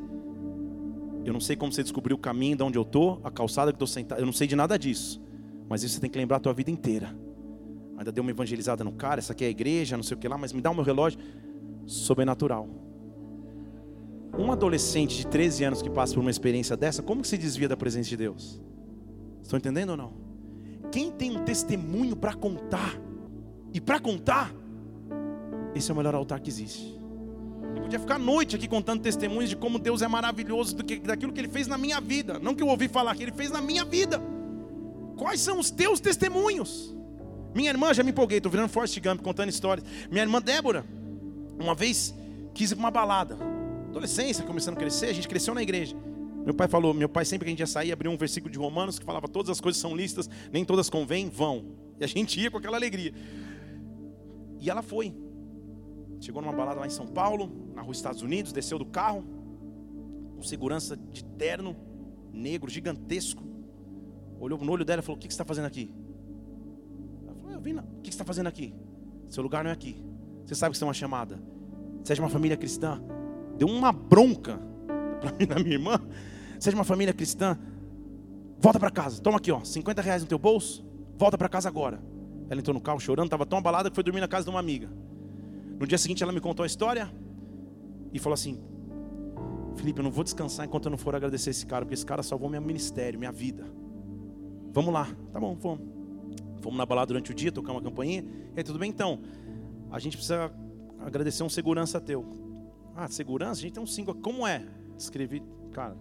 Eu 1.24 1.32
não 1.32 1.40
sei 1.40 1.56
como 1.56 1.72
você 1.72 1.82
descobriu 1.82 2.16
o 2.16 2.20
caminho 2.20 2.56
de 2.56 2.62
onde 2.62 2.76
eu 2.76 2.82
estou, 2.82 3.18
a 3.24 3.30
calçada 3.30 3.72
que 3.72 3.76
estou 3.76 3.88
sentado. 3.88 4.18
Eu 4.18 4.26
não 4.26 4.32
sei 4.32 4.46
de 4.46 4.56
nada 4.56 4.78
disso. 4.78 5.22
Mas 5.68 5.82
isso 5.82 5.94
você 5.94 6.00
tem 6.00 6.10
que 6.10 6.18
lembrar 6.18 6.36
a 6.36 6.40
tua 6.40 6.52
vida 6.52 6.70
inteira. 6.70 7.14
Ainda 8.00 8.10
deu 8.10 8.22
uma 8.22 8.30
evangelizada 8.30 8.82
no 8.82 8.92
cara, 8.92 9.18
essa 9.18 9.34
aqui 9.34 9.44
é 9.44 9.48
a 9.48 9.50
igreja, 9.50 9.94
não 9.94 10.02
sei 10.02 10.16
o 10.16 10.18
que 10.18 10.26
lá, 10.26 10.38
mas 10.38 10.54
me 10.54 10.62
dá 10.62 10.70
o 10.70 10.74
meu 10.74 10.82
relógio. 10.82 11.20
Sobrenatural. 11.84 12.66
Um 14.38 14.50
adolescente 14.50 15.18
de 15.18 15.26
13 15.26 15.64
anos 15.64 15.82
que 15.82 15.90
passa 15.90 16.14
por 16.14 16.20
uma 16.20 16.30
experiência 16.30 16.78
dessa, 16.78 17.02
como 17.02 17.20
que 17.20 17.28
se 17.28 17.36
desvia 17.36 17.68
da 17.68 17.76
presença 17.76 18.08
de 18.08 18.16
Deus? 18.16 18.58
Estão 19.42 19.58
entendendo 19.58 19.90
ou 19.90 19.96
não? 19.98 20.14
Quem 20.90 21.10
tem 21.10 21.36
um 21.36 21.44
testemunho 21.44 22.16
para 22.16 22.32
contar, 22.32 22.98
e 23.70 23.78
para 23.82 24.00
contar, 24.00 24.50
esse 25.74 25.90
é 25.90 25.94
o 25.94 25.96
melhor 25.98 26.14
altar 26.14 26.40
que 26.40 26.48
existe. 26.48 26.98
Eu 27.76 27.82
podia 27.82 27.98
ficar 27.98 28.14
a 28.14 28.18
noite 28.18 28.56
aqui 28.56 28.66
contando 28.66 29.02
testemunhos 29.02 29.50
de 29.50 29.56
como 29.56 29.78
Deus 29.78 30.00
é 30.00 30.08
maravilhoso, 30.08 30.74
do 30.74 30.84
que, 30.84 30.98
daquilo 31.00 31.34
que 31.34 31.40
Ele 31.40 31.50
fez 31.50 31.66
na 31.66 31.76
minha 31.76 32.00
vida. 32.00 32.38
Não 32.38 32.54
que 32.54 32.62
eu 32.62 32.68
ouvi 32.68 32.88
falar, 32.88 33.14
que 33.14 33.24
Ele 33.24 33.32
fez 33.32 33.50
na 33.50 33.60
minha 33.60 33.84
vida. 33.84 34.22
Quais 35.18 35.42
são 35.42 35.58
os 35.58 35.70
teus 35.70 36.00
testemunhos? 36.00 36.98
Minha 37.54 37.70
irmã, 37.70 37.92
já 37.92 38.02
me 38.02 38.10
empolguei, 38.10 38.38
estou 38.38 38.50
virando 38.50 38.68
Forrest 38.68 38.98
Gump 39.00 39.22
contando 39.22 39.48
histórias. 39.48 39.86
Minha 40.10 40.22
irmã 40.22 40.40
Débora, 40.40 40.84
uma 41.58 41.74
vez 41.74 42.14
quis 42.54 42.70
ir 42.70 42.76
para 42.76 42.84
uma 42.84 42.90
balada. 42.90 43.36
Adolescência, 43.88 44.44
começando 44.44 44.74
a 44.76 44.78
crescer, 44.78 45.06
a 45.06 45.12
gente 45.12 45.28
cresceu 45.28 45.54
na 45.54 45.62
igreja. 45.62 45.96
Meu 46.44 46.54
pai 46.54 46.68
falou, 46.68 46.94
meu 46.94 47.08
pai 47.08 47.24
sempre 47.24 47.44
que 47.44 47.48
a 47.48 47.52
gente 47.52 47.60
ia 47.60 47.66
sair, 47.66 47.92
abriu 47.92 48.10
um 48.10 48.16
versículo 48.16 48.50
de 48.50 48.58
Romanos 48.58 48.98
que 48.98 49.04
falava 49.04 49.28
todas 49.28 49.50
as 49.50 49.60
coisas 49.60 49.80
são 49.80 49.94
listas, 49.94 50.28
nem 50.52 50.64
todas 50.64 50.88
convêm, 50.88 51.28
vão. 51.28 51.66
E 51.98 52.04
a 52.04 52.06
gente 52.06 52.40
ia 52.40 52.50
com 52.50 52.56
aquela 52.56 52.76
alegria. 52.76 53.12
E 54.58 54.70
ela 54.70 54.82
foi. 54.82 55.14
Chegou 56.20 56.40
numa 56.40 56.52
balada 56.52 56.80
lá 56.80 56.86
em 56.86 56.90
São 56.90 57.06
Paulo, 57.06 57.50
na 57.74 57.82
rua 57.82 57.92
Estados 57.92 58.22
Unidos, 58.22 58.52
desceu 58.52 58.78
do 58.78 58.86
carro, 58.86 59.24
com 60.36 60.42
segurança 60.42 60.96
de 60.96 61.24
terno, 61.24 61.76
negro, 62.32 62.70
gigantesco. 62.70 63.42
Olhou 64.38 64.58
no 64.58 64.72
olho 64.72 64.84
dela 64.84 65.00
e 65.00 65.04
falou: 65.04 65.16
O 65.16 65.20
que 65.20 65.26
você 65.26 65.34
está 65.34 65.44
fazendo 65.44 65.66
aqui? 65.66 65.90
O 67.60 68.00
que 68.02 68.08
você 68.08 68.10
está 68.10 68.24
fazendo 68.24 68.46
aqui? 68.46 68.74
Seu 69.28 69.42
lugar 69.42 69.62
não 69.62 69.70
é 69.70 69.72
aqui. 69.72 70.02
Você 70.44 70.54
sabe 70.54 70.72
que 70.72 70.78
você 70.78 70.84
é 70.84 70.86
uma 70.86 70.94
chamada. 70.94 71.40
Você 72.02 72.12
é 72.12 72.14
de 72.14 72.20
uma 72.20 72.30
família 72.30 72.56
cristã. 72.56 73.00
Deu 73.56 73.68
uma 73.68 73.92
bronca 73.92 74.58
para 75.20 75.32
mim, 75.32 75.46
na 75.46 75.54
minha 75.56 75.74
irmã. 75.74 76.00
Seja 76.58 76.76
uma 76.76 76.84
família 76.84 77.12
cristã. 77.12 77.58
Volta 78.58 78.78
para 78.80 78.90
casa. 78.90 79.20
Toma 79.22 79.38
aqui, 79.38 79.52
ó, 79.52 79.62
50 79.62 80.02
reais 80.02 80.22
no 80.22 80.28
teu 80.28 80.38
bolso. 80.38 80.84
Volta 81.16 81.36
para 81.36 81.48
casa 81.48 81.68
agora. 81.68 82.02
Ela 82.48 82.60
entrou 82.60 82.74
no 82.74 82.80
carro 82.80 82.98
chorando, 82.98 83.26
estava 83.26 83.46
tão 83.46 83.58
abalada 83.58 83.90
que 83.90 83.94
foi 83.94 84.02
dormir 84.02 84.20
na 84.20 84.28
casa 84.28 84.44
de 84.44 84.50
uma 84.50 84.58
amiga. 84.58 84.90
No 85.78 85.86
dia 85.86 85.98
seguinte 85.98 86.22
ela 86.22 86.32
me 86.32 86.40
contou 86.40 86.64
a 86.64 86.66
história 86.66 87.12
e 88.12 88.18
falou 88.18 88.34
assim: 88.34 88.60
Felipe, 89.76 90.00
eu 90.00 90.04
não 90.04 90.10
vou 90.10 90.24
descansar 90.24 90.66
enquanto 90.66 90.86
eu 90.86 90.90
não 90.90 90.98
for 90.98 91.14
agradecer 91.14 91.50
esse 91.50 91.64
cara, 91.64 91.84
porque 91.84 91.94
esse 91.94 92.04
cara 92.04 92.22
salvou 92.22 92.50
meu 92.50 92.60
ministério, 92.60 93.18
minha 93.18 93.32
vida. 93.32 93.64
Vamos 94.72 94.92
lá, 94.92 95.08
tá 95.32 95.38
bom, 95.38 95.54
vamos. 95.54 95.99
Fomos 96.60 96.78
na 96.78 96.86
balada 96.86 97.08
durante 97.08 97.30
o 97.30 97.34
dia, 97.34 97.50
tocar 97.50 97.72
uma 97.72 97.82
campainha. 97.82 98.22
E 98.54 98.58
aí, 98.58 98.64
tudo 98.64 98.78
bem 98.78 98.90
então? 98.90 99.20
A 99.90 99.98
gente 99.98 100.16
precisa 100.16 100.52
agradecer 100.98 101.42
um 101.42 101.48
segurança 101.48 102.00
teu. 102.00 102.24
Ah, 102.94 103.08
segurança? 103.08 103.60
A 103.60 103.62
gente 103.62 103.72
tem 103.72 103.82
um 103.82 103.86
cinco. 103.86 104.14
Como 104.14 104.46
é? 104.46 104.64
Escrevi, 104.96 105.42
cara, 105.72 105.96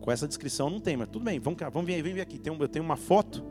com 0.00 0.10
essa 0.10 0.26
descrição 0.26 0.70
não 0.70 0.80
tem, 0.80 0.96
mas 0.96 1.08
tudo 1.08 1.24
bem, 1.24 1.38
vamos, 1.38 1.60
vamos 1.72 1.86
vir, 1.86 2.02
vem 2.02 2.14
vir 2.14 2.20
aqui. 2.20 2.38
Tem 2.38 2.52
um, 2.52 2.56
eu 2.58 2.68
tenho 2.68 2.84
uma 2.84 2.96
foto, 2.96 3.44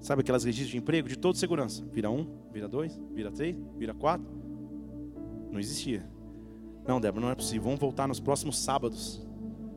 sabe 0.00 0.22
aquelas 0.22 0.42
registros 0.42 0.72
de 0.72 0.78
emprego 0.78 1.08
de 1.08 1.16
toda 1.16 1.38
segurança? 1.38 1.84
Vira 1.92 2.10
um, 2.10 2.26
vira 2.52 2.66
dois, 2.66 3.00
vira 3.14 3.30
três, 3.30 3.56
vira 3.76 3.94
quatro. 3.94 4.26
Não 5.50 5.60
existia. 5.60 6.08
Não, 6.86 7.00
Débora, 7.00 7.24
não 7.24 7.30
é 7.30 7.34
possível. 7.34 7.62
Vamos 7.62 7.80
voltar 7.80 8.08
nos 8.08 8.18
próximos 8.18 8.58
sábados. 8.58 9.24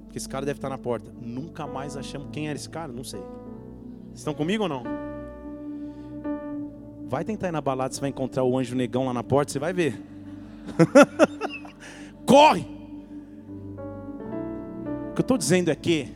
Porque 0.03 0.17
esse 0.17 0.29
cara 0.29 0.45
deve 0.45 0.57
estar 0.57 0.69
na 0.69 0.77
porta. 0.77 1.11
Nunca 1.21 1.65
mais 1.67 1.97
achamos 1.97 2.29
quem 2.31 2.47
era 2.47 2.55
esse 2.55 2.69
cara, 2.69 2.91
não 2.91 3.03
sei. 3.03 3.21
Estão 4.13 4.33
comigo 4.33 4.63
ou 4.63 4.69
não? 4.69 4.83
Vai 7.07 7.23
tentar 7.23 7.49
ir 7.49 7.51
na 7.51 7.61
balada, 7.61 7.93
você 7.93 8.01
vai 8.01 8.09
encontrar 8.09 8.43
o 8.43 8.57
anjo 8.57 8.75
negão 8.75 9.05
lá 9.05 9.13
na 9.13 9.23
porta, 9.23 9.51
você 9.51 9.59
vai 9.59 9.73
ver. 9.73 10.01
Corre! 12.25 12.61
O 15.09 15.13
que 15.13 15.21
eu 15.21 15.23
estou 15.23 15.37
dizendo 15.37 15.69
é 15.69 15.75
que 15.75 16.11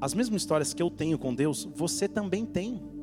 as 0.00 0.12
mesmas 0.12 0.42
histórias 0.42 0.74
que 0.74 0.82
eu 0.82 0.90
tenho 0.90 1.18
com 1.18 1.34
Deus, 1.34 1.64
você 1.74 2.06
também 2.06 2.44
tem. 2.44 2.93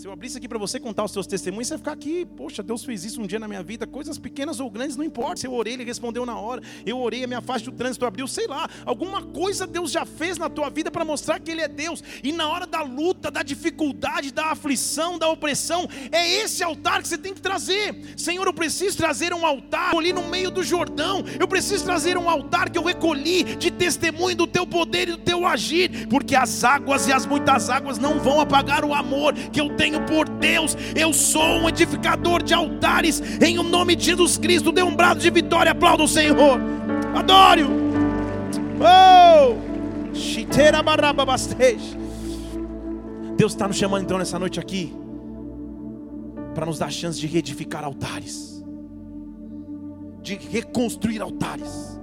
Se 0.00 0.08
eu 0.08 0.12
abrisse 0.12 0.38
aqui 0.38 0.48
para 0.48 0.56
você 0.56 0.80
contar 0.80 1.04
os 1.04 1.12
seus 1.12 1.26
testemunhos, 1.26 1.68
você 1.68 1.74
vai 1.74 1.78
ficar 1.78 1.92
aqui, 1.92 2.24
poxa, 2.24 2.62
Deus 2.62 2.82
fez 2.82 3.04
isso 3.04 3.20
um 3.20 3.26
dia 3.26 3.38
na 3.38 3.46
minha 3.46 3.62
vida, 3.62 3.86
coisas 3.86 4.16
pequenas 4.16 4.58
ou 4.58 4.70
grandes, 4.70 4.96
não 4.96 5.04
importa. 5.04 5.42
Se 5.42 5.46
eu 5.46 5.52
orei, 5.52 5.74
ele 5.74 5.84
respondeu 5.84 6.24
na 6.24 6.38
hora. 6.38 6.62
Eu 6.86 6.98
orei, 6.98 7.22
a 7.22 7.26
minha 7.26 7.42
faixa 7.42 7.66
do 7.66 7.72
trânsito 7.72 8.06
abriu, 8.06 8.26
sei 8.26 8.46
lá, 8.46 8.66
alguma 8.86 9.20
coisa 9.20 9.66
Deus 9.66 9.90
já 9.90 10.06
fez 10.06 10.38
na 10.38 10.48
tua 10.48 10.70
vida 10.70 10.90
para 10.90 11.04
mostrar 11.04 11.38
que 11.38 11.50
ele 11.50 11.60
é 11.60 11.68
Deus. 11.68 12.02
E 12.24 12.32
na 12.32 12.48
hora 12.48 12.66
da 12.66 12.80
luta, 12.80 13.30
da 13.30 13.42
dificuldade, 13.42 14.32
da 14.32 14.46
aflição, 14.46 15.18
da 15.18 15.28
opressão, 15.28 15.86
é 16.10 16.26
esse 16.42 16.62
altar 16.62 17.02
que 17.02 17.08
você 17.08 17.18
tem 17.18 17.34
que 17.34 17.42
trazer. 17.42 17.94
Senhor, 18.16 18.46
eu 18.46 18.54
preciso 18.54 18.96
trazer 18.96 19.34
um 19.34 19.44
altar 19.44 19.94
ali 19.94 20.14
no 20.14 20.26
meio 20.30 20.50
do 20.50 20.62
Jordão. 20.62 21.22
Eu 21.38 21.46
preciso 21.46 21.84
trazer 21.84 22.16
um 22.16 22.30
altar 22.30 22.70
que 22.70 22.78
eu 22.78 22.84
recolhi 22.84 23.44
de 23.44 23.70
testemunho 23.70 24.34
do 24.34 24.46
teu 24.46 24.66
poder 24.66 25.10
e 25.10 25.12
do 25.12 25.18
teu 25.18 25.46
agir, 25.46 26.08
porque 26.08 26.34
as 26.34 26.64
águas 26.64 27.06
e 27.06 27.12
as 27.12 27.26
muitas 27.26 27.68
águas 27.68 27.98
não 27.98 28.18
vão 28.18 28.40
apagar 28.40 28.82
o 28.82 28.94
amor 28.94 29.34
que 29.34 29.60
eu 29.60 29.76
tenho 29.76 29.89
tenho 29.90 30.06
por 30.06 30.28
Deus. 30.28 30.76
Eu 30.94 31.12
sou 31.12 31.42
um 31.42 31.68
edificador 31.68 32.42
de 32.42 32.54
altares. 32.54 33.20
Em 33.42 33.58
o 33.58 33.62
nome 33.62 33.96
de 33.96 34.04
Jesus 34.06 34.38
Cristo, 34.38 34.70
dê 34.72 34.82
um 34.82 34.94
brado 34.94 35.20
de 35.20 35.30
vitória. 35.30 35.72
Aplauda 35.72 36.04
o 36.04 36.08
Senhor. 36.08 36.60
Adore-o. 37.14 37.68
Oh! 38.80 39.70
Deus 43.36 43.52
está 43.52 43.66
nos 43.66 43.76
chamando 43.76 44.04
então 44.04 44.18
nessa 44.18 44.38
noite 44.38 44.60
aqui 44.60 44.94
para 46.54 46.66
nos 46.66 46.78
dar 46.78 46.86
a 46.86 46.90
chance 46.90 47.18
de 47.18 47.26
reedificar 47.26 47.84
altares, 47.84 48.62
de 50.20 50.34
reconstruir 50.34 51.22
altares. 51.22 51.98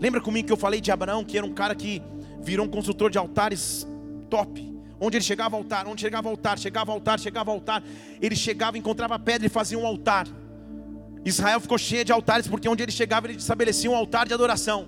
Lembra 0.00 0.20
comigo 0.20 0.46
que 0.46 0.52
eu 0.52 0.56
falei 0.56 0.80
de 0.80 0.90
Abraão, 0.90 1.24
que 1.24 1.36
era 1.36 1.46
um 1.46 1.52
cara 1.52 1.74
que 1.74 2.00
virou 2.40 2.66
um 2.66 2.68
construtor 2.68 3.10
de 3.10 3.18
altares 3.18 3.86
top. 4.30 4.71
Onde 5.04 5.16
ele 5.16 5.24
chegava 5.24 5.56
ao 5.56 5.62
altar, 5.62 5.88
onde 5.88 6.00
chegava 6.00 6.28
ao 6.28 6.30
altar, 6.34 6.56
chegava 6.56 6.92
ao 6.92 6.98
altar, 6.98 7.18
chegava 7.18 7.50
ao 7.50 7.56
altar. 7.56 7.82
Ele 8.20 8.36
chegava, 8.36 8.78
encontrava 8.78 9.18
pedra 9.18 9.44
e 9.48 9.50
fazia 9.50 9.76
um 9.76 9.84
altar. 9.84 10.28
Israel 11.24 11.58
ficou 11.58 11.76
cheio 11.76 12.04
de 12.04 12.12
altares, 12.12 12.46
porque 12.46 12.68
onde 12.68 12.84
ele 12.84 12.92
chegava, 12.92 13.26
ele 13.26 13.36
estabelecia 13.36 13.90
um 13.90 13.96
altar 13.96 14.28
de 14.28 14.32
adoração. 14.32 14.86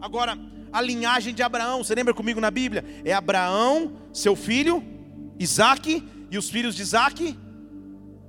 Agora, 0.00 0.38
a 0.72 0.80
linhagem 0.80 1.34
de 1.34 1.42
Abraão, 1.42 1.82
você 1.82 1.92
lembra 1.92 2.14
comigo 2.14 2.40
na 2.40 2.52
Bíblia? 2.52 2.84
É 3.04 3.12
Abraão, 3.12 3.94
seu 4.12 4.36
filho, 4.36 4.80
Isaac, 5.40 6.00
e 6.30 6.38
os 6.38 6.48
filhos 6.48 6.76
de 6.76 6.82
Isaac, 6.82 7.36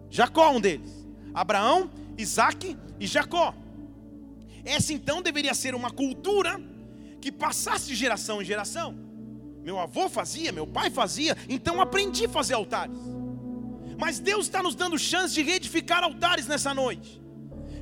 Jacó, 0.10 0.50
um 0.50 0.60
deles. 0.60 1.06
Abraão, 1.32 1.92
Isaac 2.18 2.76
e 3.00 3.06
Jacó. 3.06 3.54
Essa 4.64 4.94
então 4.94 5.22
deveria 5.22 5.54
ser 5.54 5.76
uma 5.76 5.92
cultura 5.92 6.60
que 7.22 7.32
passasse 7.32 7.86
de 7.86 7.94
geração 7.94 8.42
em 8.42 8.46
geração. 8.46 9.05
Meu 9.66 9.80
avô 9.80 10.08
fazia, 10.08 10.52
meu 10.52 10.68
pai 10.68 10.92
fazia, 10.92 11.36
então 11.50 11.82
aprendi 11.82 12.26
a 12.26 12.30
fazer 12.30 12.54
altares. 12.54 13.00
Mas 13.98 14.20
Deus 14.20 14.46
está 14.46 14.62
nos 14.62 14.76
dando 14.76 14.96
chance 15.00 15.34
de 15.34 15.42
reedificar 15.42 16.04
altares 16.04 16.46
nessa 16.46 16.72
noite, 16.72 17.20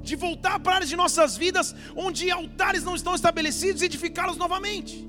de 0.01 0.15
voltar 0.15 0.61
para 0.61 0.75
áreas 0.75 0.89
de 0.89 0.95
nossas 0.95 1.35
vidas 1.35 1.75
onde 1.93 2.31
altares 2.31 2.85
não 2.85 2.95
estão 2.95 3.13
estabelecidos 3.13 3.81
e 3.81 3.85
edificá-los 3.85 4.37
novamente. 4.37 5.05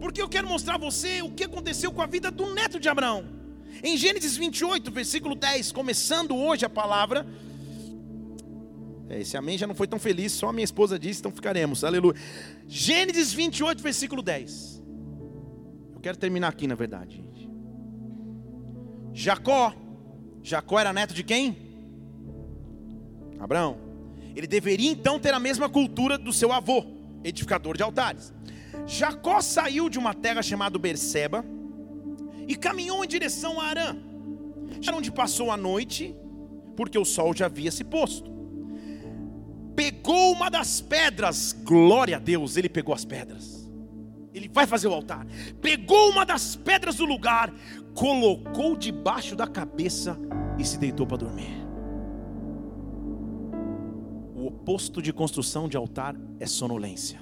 Porque 0.00 0.20
eu 0.20 0.28
quero 0.28 0.48
mostrar 0.48 0.74
a 0.74 0.78
você 0.78 1.22
o 1.22 1.30
que 1.30 1.44
aconteceu 1.44 1.92
com 1.92 2.02
a 2.02 2.06
vida 2.06 2.28
do 2.28 2.52
neto 2.52 2.80
de 2.80 2.88
Abraão. 2.88 3.24
Em 3.80 3.96
Gênesis 3.96 4.36
28, 4.36 4.90
versículo 4.90 5.36
10, 5.36 5.70
começando 5.70 6.34
hoje 6.34 6.64
a 6.64 6.68
palavra. 6.68 7.24
É, 9.08 9.20
esse 9.20 9.36
amém 9.36 9.56
já 9.56 9.66
não 9.68 9.76
foi 9.76 9.86
tão 9.86 10.00
feliz, 10.00 10.32
só 10.32 10.48
a 10.48 10.52
minha 10.52 10.64
esposa 10.64 10.98
disse, 10.98 11.20
então 11.20 11.30
ficaremos. 11.30 11.84
Aleluia. 11.84 12.16
Gênesis 12.66 13.32
28, 13.32 13.80
versículo 13.80 14.22
10. 14.22 14.82
Quero 16.04 16.18
terminar 16.18 16.48
aqui, 16.48 16.66
na 16.66 16.74
verdade. 16.74 17.24
Jacó. 19.14 19.72
Jacó 20.42 20.78
era 20.78 20.92
neto 20.92 21.14
de 21.14 21.24
quem? 21.24 21.56
Abraão. 23.40 23.78
Ele 24.36 24.46
deveria 24.46 24.90
então 24.90 25.18
ter 25.18 25.32
a 25.32 25.38
mesma 25.38 25.66
cultura 25.66 26.18
do 26.18 26.30
seu 26.30 26.52
avô, 26.52 26.84
edificador 27.24 27.74
de 27.74 27.82
altares. 27.82 28.34
Jacó 28.86 29.40
saiu 29.40 29.88
de 29.88 29.98
uma 29.98 30.12
terra 30.12 30.42
chamada 30.42 30.78
Berseba 30.78 31.42
e 32.46 32.54
caminhou 32.54 33.02
em 33.02 33.08
direção 33.08 33.58
a 33.58 33.64
Arã, 33.64 33.96
onde 34.94 35.10
passou 35.10 35.50
a 35.50 35.56
noite, 35.56 36.14
porque 36.76 36.98
o 36.98 37.04
sol 37.06 37.34
já 37.34 37.46
havia 37.46 37.72
se 37.72 37.82
posto. 37.82 38.30
Pegou 39.74 40.32
uma 40.32 40.50
das 40.50 40.82
pedras, 40.82 41.56
glória 41.64 42.16
a 42.18 42.20
Deus, 42.20 42.58
ele 42.58 42.68
pegou 42.68 42.94
as 42.94 43.06
pedras. 43.06 43.63
Ele 44.34 44.50
vai 44.52 44.66
fazer 44.66 44.88
o 44.88 44.92
altar. 44.92 45.24
Pegou 45.62 46.10
uma 46.10 46.26
das 46.26 46.56
pedras 46.56 46.96
do 46.96 47.04
lugar, 47.04 47.54
colocou 47.94 48.76
debaixo 48.76 49.36
da 49.36 49.46
cabeça 49.46 50.18
e 50.58 50.64
se 50.64 50.76
deitou 50.76 51.06
para 51.06 51.18
dormir. 51.18 51.64
O 54.34 54.46
oposto 54.48 55.00
de 55.00 55.12
construção 55.12 55.68
de 55.68 55.76
altar 55.76 56.16
é 56.40 56.46
sonolência. 56.46 57.20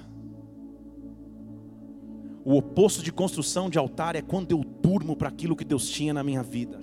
O 2.43 2.57
oposto 2.57 3.01
de 3.01 3.11
construção 3.11 3.69
de 3.69 3.77
altar 3.77 4.15
é 4.15 4.21
quando 4.21 4.51
eu 4.51 4.63
durmo 4.81 5.15
para 5.15 5.29
aquilo 5.29 5.55
que 5.55 5.63
Deus 5.63 5.87
tinha 5.87 6.13
na 6.13 6.23
minha 6.23 6.43
vida. 6.43 6.79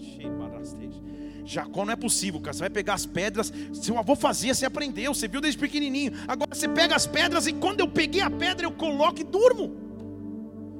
Jacó 1.44 1.84
não 1.84 1.92
é 1.92 1.96
possível, 1.96 2.40
cara. 2.40 2.52
Você 2.52 2.60
vai 2.60 2.70
pegar 2.70 2.94
as 2.94 3.04
pedras. 3.04 3.52
Seu 3.72 3.98
avô 3.98 4.14
fazia, 4.14 4.54
você 4.54 4.64
aprendeu, 4.64 5.12
você 5.12 5.26
viu 5.26 5.40
desde 5.40 5.58
pequenininho. 5.58 6.12
Agora 6.28 6.54
você 6.54 6.68
pega 6.68 6.94
as 6.94 7.06
pedras 7.06 7.48
e 7.48 7.52
quando 7.52 7.80
eu 7.80 7.88
peguei 7.88 8.20
a 8.20 8.30
pedra, 8.30 8.64
eu 8.64 8.70
coloco 8.70 9.20
e 9.20 9.24
durmo. 9.24 9.89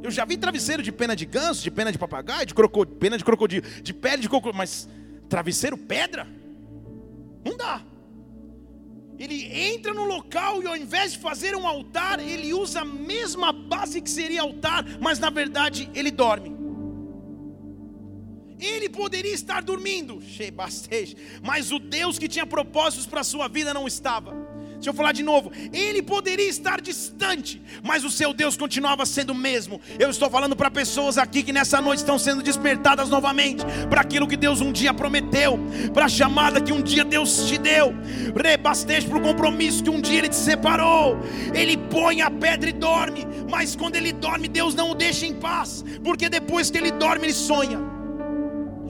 Eu 0.03 0.11
já 0.11 0.25
vi 0.25 0.37
travesseiro 0.37 0.83
de 0.83 0.91
pena 0.91 1.15
de 1.15 1.27
ganso, 1.27 1.63
de 1.63 1.71
pena 1.71 1.93
de 1.93 1.99
papagaio, 1.99 2.47
de 2.47 2.55
pena 2.99 3.19
de 3.19 3.25
crocodilo, 3.25 3.67
de 3.83 3.93
pele 3.93 4.23
de 4.23 4.29
crocodilo, 4.29 4.57
mas 4.57 4.89
travesseiro 5.29 5.77
pedra? 5.77 6.27
Não 7.45 7.57
dá. 7.57 7.83
Ele 9.19 9.45
entra 9.75 9.93
no 9.93 10.05
local 10.05 10.63
e 10.63 10.67
ao 10.67 10.75
invés 10.75 11.13
de 11.13 11.19
fazer 11.19 11.55
um 11.55 11.67
altar, 11.67 12.19
ele 12.19 12.55
usa 12.55 12.81
a 12.81 12.85
mesma 12.85 13.53
base 13.53 14.01
que 14.01 14.09
seria 14.09 14.41
altar, 14.41 14.83
mas 14.99 15.19
na 15.19 15.29
verdade 15.29 15.91
ele 15.95 16.11
dorme. 16.11 16.57
Ele 18.59 18.89
poderia 18.89 19.33
estar 19.33 19.63
dormindo, 19.63 20.23
mas 21.43 21.71
o 21.71 21.79
Deus 21.79 22.19
que 22.19 22.29
tinha 22.29 22.47
propósitos 22.47 23.07
para 23.07 23.21
a 23.21 23.25
sua 23.25 23.47
vida 23.49 23.75
não 23.75 23.87
estava. 23.87 24.50
Deixa 24.81 24.89
eu 24.89 24.95
falar 24.95 25.13
de 25.13 25.23
novo. 25.23 25.53
Ele 25.75 26.01
poderia 26.01 26.49
estar 26.49 26.81
distante, 26.81 27.61
mas 27.83 28.03
o 28.03 28.09
seu 28.09 28.33
Deus 28.33 28.57
continuava 28.57 29.05
sendo 29.05 29.31
o 29.31 29.35
mesmo. 29.35 29.79
Eu 29.99 30.09
estou 30.09 30.31
falando 30.31 30.57
para 30.57 30.71
pessoas 30.71 31.19
aqui 31.19 31.43
que 31.43 31.53
nessa 31.53 31.83
noite 31.83 31.99
estão 31.99 32.19
sendo 32.19 32.43
despertadas 32.43 33.11
novamente 33.11 33.63
para 33.91 34.01
aquilo 34.01 34.27
que 34.27 34.39
Deus 34.39 34.63
um 34.63 34.73
dia 34.73 34.95
prometeu, 34.95 35.61
para 35.93 36.07
a 36.07 36.09
chamada 36.09 36.63
que 36.63 36.73
um 36.73 36.81
dia 36.81 37.05
Deus 37.05 37.47
te 37.47 37.59
deu. 37.59 37.95
Rebasteje 38.35 39.07
para 39.07 39.19
o 39.19 39.21
compromisso 39.21 39.85
que 39.85 39.91
um 39.91 40.01
dia 40.01 40.21
Ele 40.21 40.31
te 40.31 40.37
separou. 40.37 41.19
Ele 41.55 41.77
põe 41.77 42.23
a 42.23 42.31
pedra 42.31 42.71
e 42.71 42.73
dorme, 42.73 43.27
mas 43.51 43.77
quando 43.77 43.97
ele 43.97 44.13
dorme, 44.13 44.49
Deus 44.49 44.75
não 44.75 44.93
o 44.93 44.95
deixa 44.95 45.27
em 45.27 45.35
paz, 45.35 45.85
porque 46.03 46.31
depois 46.31 46.71
que 46.71 46.79
ele 46.79 46.91
dorme, 46.91 47.27
ele 47.27 47.35
sonha. 47.35 47.79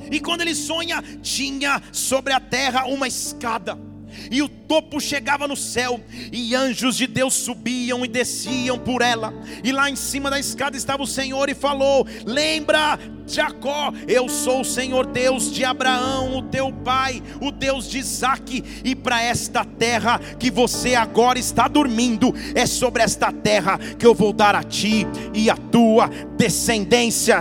E 0.09 0.21
quando 0.21 0.43
ele 0.43 0.55
sonha, 0.55 1.03
tinha 1.21 1.83
sobre 1.91 2.33
a 2.33 2.39
terra 2.39 2.87
uma 2.87 3.09
escada 3.09 3.90
e 4.31 4.43
o 4.43 4.49
topo 4.49 5.01
chegava 5.01 5.47
no 5.47 5.57
céu, 5.57 6.01
e 6.33 6.55
anjos 6.55 6.97
de 6.97 7.07
Deus 7.07 7.35
subiam 7.35 8.05
e 8.05 8.09
desciam 8.09 8.79
por 8.79 9.03
ela, 9.03 9.33
e 9.63 9.73
lá 9.73 9.91
em 9.91 9.97
cima 9.97 10.31
da 10.31 10.39
escada 10.39 10.77
estava 10.77 11.03
o 11.03 11.07
Senhor 11.07 11.49
e 11.49 11.55
falou: 11.55 12.07
Lembra, 12.25 12.99
Jacó, 13.31 13.93
eu 14.09 14.29
sou 14.29 14.61
o 14.61 14.65
Senhor 14.65 15.07
Deus 15.07 15.53
de 15.53 15.65
Abraão, 15.65 16.39
o 16.39 16.43
teu 16.43 16.73
pai, 16.73 17.23
o 17.41 17.51
Deus 17.51 17.89
de 17.89 17.99
Isaac, 17.99 18.63
e 18.85 18.95
para 18.95 19.23
esta 19.23 19.65
terra 19.65 20.21
que 20.39 20.51
você 20.51 20.95
agora 20.95 21.39
está 21.39 21.69
dormindo, 21.69 22.35
é 22.55 22.67
sobre 22.67 23.03
esta 23.03 23.33
terra 23.33 23.79
que 23.79 24.07
eu 24.07 24.15
vou 24.15 24.33
dar 24.33 24.55
a 24.55 24.63
ti 24.63 25.07
e 25.33 25.49
a 25.49 25.57
tua 25.57 26.09
descendência, 26.37 27.41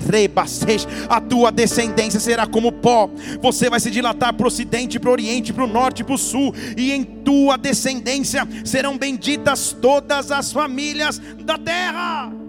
a 1.10 1.22
tua 1.22 1.52
descendência 1.52 2.20
será 2.20 2.46
como 2.46 2.72
pó, 2.72 3.10
você 3.42 3.70
vai 3.70 3.80
se 3.80 3.90
dilatar 3.90 4.34
para 4.34 4.44
o 4.44 4.48
ocidente, 4.48 5.00
para 5.00 5.10
o 5.10 5.14
oriente, 5.14 5.54
para 5.54 5.64
o 5.64 5.68
norte, 5.68 6.04
para 6.04 6.16
o 6.16 6.18
sul, 6.18 6.54
e 6.78 6.92
em 6.92 7.04
tua 7.04 7.58
descendência 7.58 8.48
serão 8.64 8.98
benditas 8.98 9.76
todas 9.82 10.32
as 10.32 10.52
famílias 10.52 11.20
da 11.40 11.58
terra. 11.58 12.49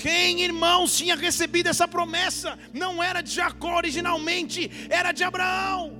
Quem, 0.00 0.40
irmãos, 0.40 0.96
tinha 0.96 1.14
recebido 1.14 1.68
essa 1.68 1.86
promessa? 1.86 2.58
Não 2.72 3.02
era 3.02 3.20
de 3.20 3.32
Jacó 3.32 3.76
originalmente, 3.76 4.70
era 4.88 5.12
de 5.12 5.22
Abraão. 5.22 5.92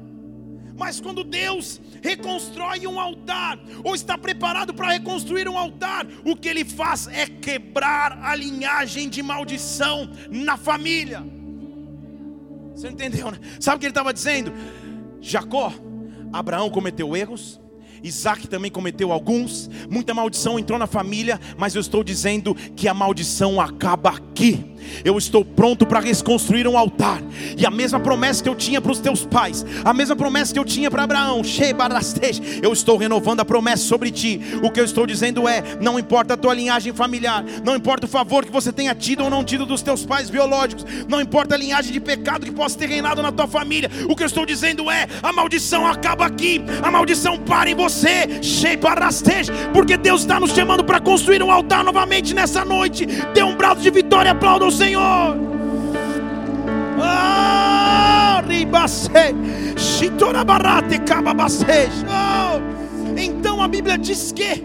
Mas 0.75 0.99
quando 0.99 1.23
Deus 1.23 1.79
reconstrói 2.03 2.87
um 2.87 2.99
altar, 2.99 3.59
ou 3.85 3.95
está 3.95 4.17
preparado 4.17 4.73
para 4.73 4.93
reconstruir 4.93 5.47
um 5.47 5.59
altar, 5.59 6.07
o 6.25 6.35
que 6.35 6.49
ele 6.49 6.65
faz 6.65 7.09
é 7.09 7.27
quebrar 7.27 8.19
a 8.23 8.35
linhagem 8.35 9.07
de 9.07 9.23
maldição 9.23 10.11
na 10.31 10.57
família. 10.57 11.23
Você 12.75 12.89
entendeu, 12.89 13.31
né? 13.31 13.39
Sabe 13.61 13.77
o 13.77 13.81
que 13.81 13.85
ele 13.85 13.91
estava 13.91 14.15
dizendo? 14.15 14.51
Jacó, 15.21 15.75
Abraão 16.33 16.71
cometeu 16.71 17.15
erros, 17.15 17.61
Isaac 18.03 18.49
também 18.49 18.71
cometeu 18.71 19.13
alguns, 19.13 19.69
muita 19.89 20.15
maldição 20.15 20.59
entrou 20.59 20.79
na 20.79 20.87
família, 20.87 21.41
mas 21.59 21.75
eu 21.75 21.81
estou 21.81 22.03
dizendo 22.03 22.55
que 22.55 22.89
a 22.89 22.95
maldição 22.95 23.61
acaba 23.61 24.11
aqui. 24.11 24.65
Eu 25.05 25.17
estou 25.19 25.45
pronto 25.45 25.87
para 25.87 26.01
reconstruir 26.01 26.67
um 26.67 26.77
altar. 26.77 27.23
E 27.57 27.65
a 27.65 27.71
mesma 27.71 28.01
promessa 28.01 28.43
que 28.43 28.49
eu 28.49 28.55
tinha 28.55 28.81
para 28.81 28.93
os 28.93 28.99
teus 28.99 29.25
pais, 29.25 29.65
a 29.85 29.93
mesma 29.93 30.17
promessa 30.17 30.53
que 30.53 30.59
eu 30.59 30.65
tinha 30.65 30.91
para 30.91 31.05
Abraão, 31.05 31.43
eu 32.63 32.73
estou 32.73 32.97
renovando 32.97 33.41
a 33.41 33.45
promessa 33.45 33.85
sobre 33.85 34.11
ti. 34.11 34.41
O 34.63 34.71
que 34.71 34.81
eu 34.81 34.85
estou 34.85 35.07
dizendo 35.07 35.49
é: 35.49 35.63
não 35.81 35.99
importa 35.99 36.35
a 36.35 36.37
tua 36.37 36.55
linhagem 36.55 36.93
familiar, 36.93 37.45
não 37.65 37.77
importa 37.77 38.07
o 38.07 38.09
favor 38.09 38.45
que 38.45 38.53
você 38.53 38.73
tenha 38.73 38.95
tido 38.95 39.25
ou 39.25 39.31
não 39.31 39.45
tido 39.45 39.67
dos 39.67 39.83
teus 39.83 40.05
pais 40.05 40.31
biológicos, 40.31 40.85
não 41.09 41.21
importa 41.21 41.55
a 41.55 41.59
linhagem 41.59 41.93
de 41.93 42.01
pecado 42.01 42.45
que 42.45 42.53
possa 42.53 42.79
ter 42.79 42.87
reinado 42.87 43.23
na 43.23 43.33
tua 43.33 43.47
família. 43.47 43.91
O 44.09 44.17
que 44.17 44.23
eu 44.23 44.27
estou 44.27 44.45
dizendo 44.47 44.91
é: 44.91 45.07
a 45.23 45.33
maldição 45.33 45.87
acaba 45.87 46.27
aqui, 46.27 46.61
a 46.83 46.91
maldição 46.91 47.39
para 47.39 47.71
em 47.71 47.75
você, 47.75 48.29
porque 49.73 49.97
Deus 49.97 50.23
está 50.23 50.39
nos 50.39 50.53
chamando 50.53 50.85
para 50.85 51.01
construir 51.01 51.43
um 51.43 51.51
altar 51.51 51.85
novamente 51.85 52.35
nessa 52.35 52.65
noite. 52.65 53.07
Dê 53.35 53.43
um 53.43 53.57
de 53.79 53.91
vitória, 53.91 54.33
aplauda 54.33 54.67
o 54.67 54.71
Senhor. 54.71 55.37
Oh, 62.07 63.19
então 63.19 63.63
a 63.63 63.69
Bíblia 63.69 63.97
diz 63.97 64.33
que 64.33 64.65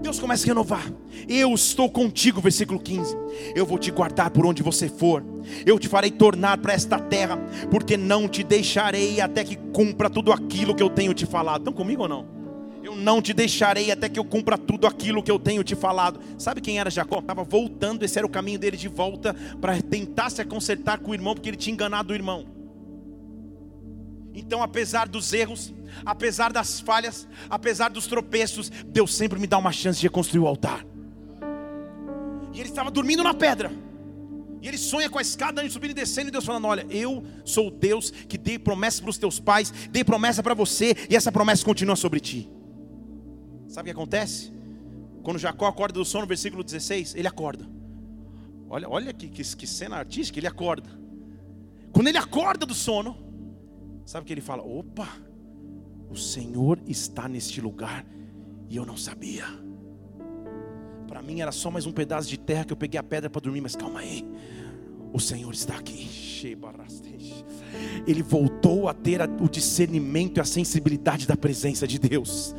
Deus 0.00 0.18
começa 0.18 0.44
a 0.44 0.48
renovar. 0.48 0.84
Eu 1.28 1.54
estou 1.54 1.88
contigo, 1.88 2.40
versículo 2.40 2.80
15. 2.80 3.16
Eu 3.54 3.64
vou 3.66 3.78
te 3.78 3.90
guardar 3.90 4.30
por 4.30 4.44
onde 4.46 4.62
você 4.62 4.88
for. 4.88 5.22
Eu 5.64 5.78
te 5.78 5.88
farei 5.88 6.10
tornar 6.10 6.58
para 6.58 6.72
esta 6.72 6.98
terra, 6.98 7.36
porque 7.70 7.96
não 7.96 8.26
te 8.26 8.42
deixarei 8.42 9.20
até 9.20 9.44
que 9.44 9.56
cumpra 9.56 10.10
tudo 10.10 10.32
aquilo 10.32 10.74
que 10.74 10.82
eu 10.82 10.90
tenho 10.90 11.14
te 11.14 11.26
falado. 11.26 11.60
Estão 11.60 11.72
comigo 11.72 12.02
ou 12.02 12.08
não? 12.08 12.39
Eu 12.90 12.96
não 12.96 13.22
te 13.22 13.32
deixarei 13.32 13.92
até 13.92 14.08
que 14.08 14.18
eu 14.18 14.24
cumpra 14.24 14.58
tudo 14.58 14.84
aquilo 14.84 15.22
que 15.22 15.30
eu 15.30 15.38
tenho 15.38 15.62
te 15.62 15.76
falado. 15.76 16.20
Sabe 16.36 16.60
quem 16.60 16.80
era 16.80 16.90
Jacó? 16.90 17.20
Estava 17.20 17.44
voltando, 17.44 18.04
esse 18.04 18.18
era 18.18 18.26
o 18.26 18.30
caminho 18.30 18.58
dele 18.58 18.76
de 18.76 18.88
volta 18.88 19.32
para 19.60 19.80
tentar 19.80 20.28
se 20.28 20.44
consertar 20.44 20.98
com 20.98 21.12
o 21.12 21.14
irmão, 21.14 21.34
porque 21.34 21.48
ele 21.48 21.56
tinha 21.56 21.72
enganado 21.72 22.12
o 22.12 22.16
irmão. 22.16 22.46
Então, 24.34 24.60
apesar 24.60 25.06
dos 25.06 25.32
erros, 25.32 25.72
apesar 26.04 26.52
das 26.52 26.80
falhas, 26.80 27.28
apesar 27.48 27.90
dos 27.90 28.08
tropeços, 28.08 28.70
Deus 28.86 29.14
sempre 29.14 29.38
me 29.38 29.46
dá 29.46 29.56
uma 29.56 29.70
chance 29.70 30.00
de 30.00 30.06
reconstruir 30.06 30.40
o 30.40 30.48
altar. 30.48 30.84
E 32.52 32.58
ele 32.58 32.70
estava 32.70 32.90
dormindo 32.90 33.22
na 33.22 33.34
pedra. 33.34 33.70
E 34.60 34.66
ele 34.66 34.78
sonha 34.78 35.08
com 35.08 35.18
a 35.18 35.22
escada 35.22 35.68
subindo 35.70 35.92
e 35.92 35.94
descendo, 35.94 36.28
e 36.28 36.32
Deus 36.32 36.44
falando: 36.44 36.66
Olha, 36.66 36.84
eu 36.90 37.24
sou 37.44 37.68
o 37.68 37.70
Deus 37.70 38.10
que 38.10 38.36
dei 38.36 38.58
promessa 38.58 39.00
para 39.00 39.10
os 39.10 39.16
teus 39.16 39.38
pais, 39.38 39.72
dei 39.90 40.02
promessa 40.02 40.42
para 40.42 40.54
você, 40.54 40.96
e 41.08 41.14
essa 41.14 41.30
promessa 41.30 41.64
continua 41.64 41.94
sobre 41.94 42.18
ti. 42.18 42.50
Sabe 43.70 43.82
o 43.82 43.94
que 43.94 43.98
acontece? 43.98 44.52
Quando 45.22 45.38
Jacó 45.38 45.66
acorda 45.66 45.94
do 45.94 46.04
sono, 46.04 46.26
versículo 46.26 46.64
16, 46.64 47.14
ele 47.14 47.28
acorda. 47.28 47.64
Olha, 48.68 48.88
olha 48.88 49.12
que, 49.12 49.28
que, 49.28 49.44
que 49.56 49.66
cena 49.66 49.96
artística, 49.96 50.40
ele 50.40 50.48
acorda. 50.48 50.90
Quando 51.92 52.08
ele 52.08 52.18
acorda 52.18 52.66
do 52.66 52.74
sono, 52.74 53.16
sabe 54.04 54.24
o 54.24 54.26
que 54.26 54.32
ele 54.32 54.40
fala? 54.40 54.64
Opa, 54.64 55.08
o 56.10 56.16
Senhor 56.16 56.80
está 56.84 57.28
neste 57.28 57.60
lugar 57.60 58.04
e 58.68 58.76
eu 58.76 58.84
não 58.84 58.96
sabia. 58.96 59.44
Para 61.06 61.22
mim 61.22 61.40
era 61.40 61.52
só 61.52 61.70
mais 61.70 61.86
um 61.86 61.92
pedaço 61.92 62.28
de 62.28 62.38
terra 62.38 62.64
que 62.64 62.72
eu 62.72 62.76
peguei 62.76 62.98
a 62.98 63.04
pedra 63.04 63.30
para 63.30 63.40
dormir, 63.40 63.60
mas 63.60 63.76
calma 63.76 64.00
aí. 64.00 64.24
O 65.12 65.20
Senhor 65.20 65.52
está 65.52 65.76
aqui. 65.76 66.08
Ele 68.06 68.22
voltou 68.22 68.88
a 68.88 68.94
ter 68.94 69.20
o 69.40 69.48
discernimento 69.48 70.38
e 70.38 70.40
a 70.40 70.44
sensibilidade 70.44 71.26
da 71.26 71.36
presença 71.36 71.86
de 71.86 71.98
Deus. 71.98 72.54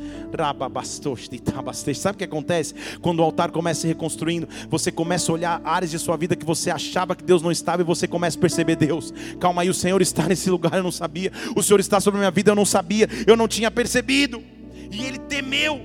Sabe 1.94 2.14
o 2.14 2.18
que 2.18 2.24
acontece? 2.24 2.74
Quando 3.00 3.20
o 3.20 3.22
altar 3.22 3.50
começa 3.50 3.82
se 3.82 3.86
reconstruindo, 3.86 4.48
você 4.68 4.90
começa 4.90 5.30
a 5.30 5.34
olhar 5.34 5.62
áreas 5.64 5.90
de 5.90 5.98
sua 5.98 6.16
vida 6.16 6.36
que 6.36 6.44
você 6.44 6.70
achava 6.70 7.14
que 7.14 7.24
Deus 7.24 7.42
não 7.42 7.50
estava 7.50 7.82
e 7.82 7.84
você 7.84 8.06
começa 8.06 8.38
a 8.38 8.40
perceber 8.40 8.76
Deus. 8.76 9.12
Calma 9.38 9.62
aí, 9.62 9.70
o 9.70 9.74
Senhor 9.74 10.00
está 10.00 10.26
nesse 10.26 10.50
lugar, 10.50 10.74
eu 10.74 10.82
não 10.82 10.92
sabia. 10.92 11.32
O 11.56 11.62
Senhor 11.62 11.80
está 11.80 12.00
sobre 12.00 12.18
a 12.18 12.20
minha 12.20 12.30
vida, 12.30 12.50
eu 12.50 12.56
não 12.56 12.64
sabia, 12.64 13.08
eu 13.26 13.36
não 13.36 13.48
tinha 13.48 13.70
percebido. 13.70 14.42
E 14.90 15.04
ele 15.04 15.18
temeu 15.18 15.80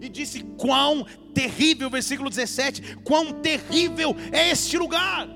e 0.00 0.08
disse: 0.08 0.44
Quão 0.56 1.06
terrível, 1.34 1.90
versículo 1.90 2.30
17: 2.30 2.96
Quão 3.04 3.32
terrível 3.32 4.16
é 4.32 4.50
este 4.50 4.76
lugar. 4.76 5.28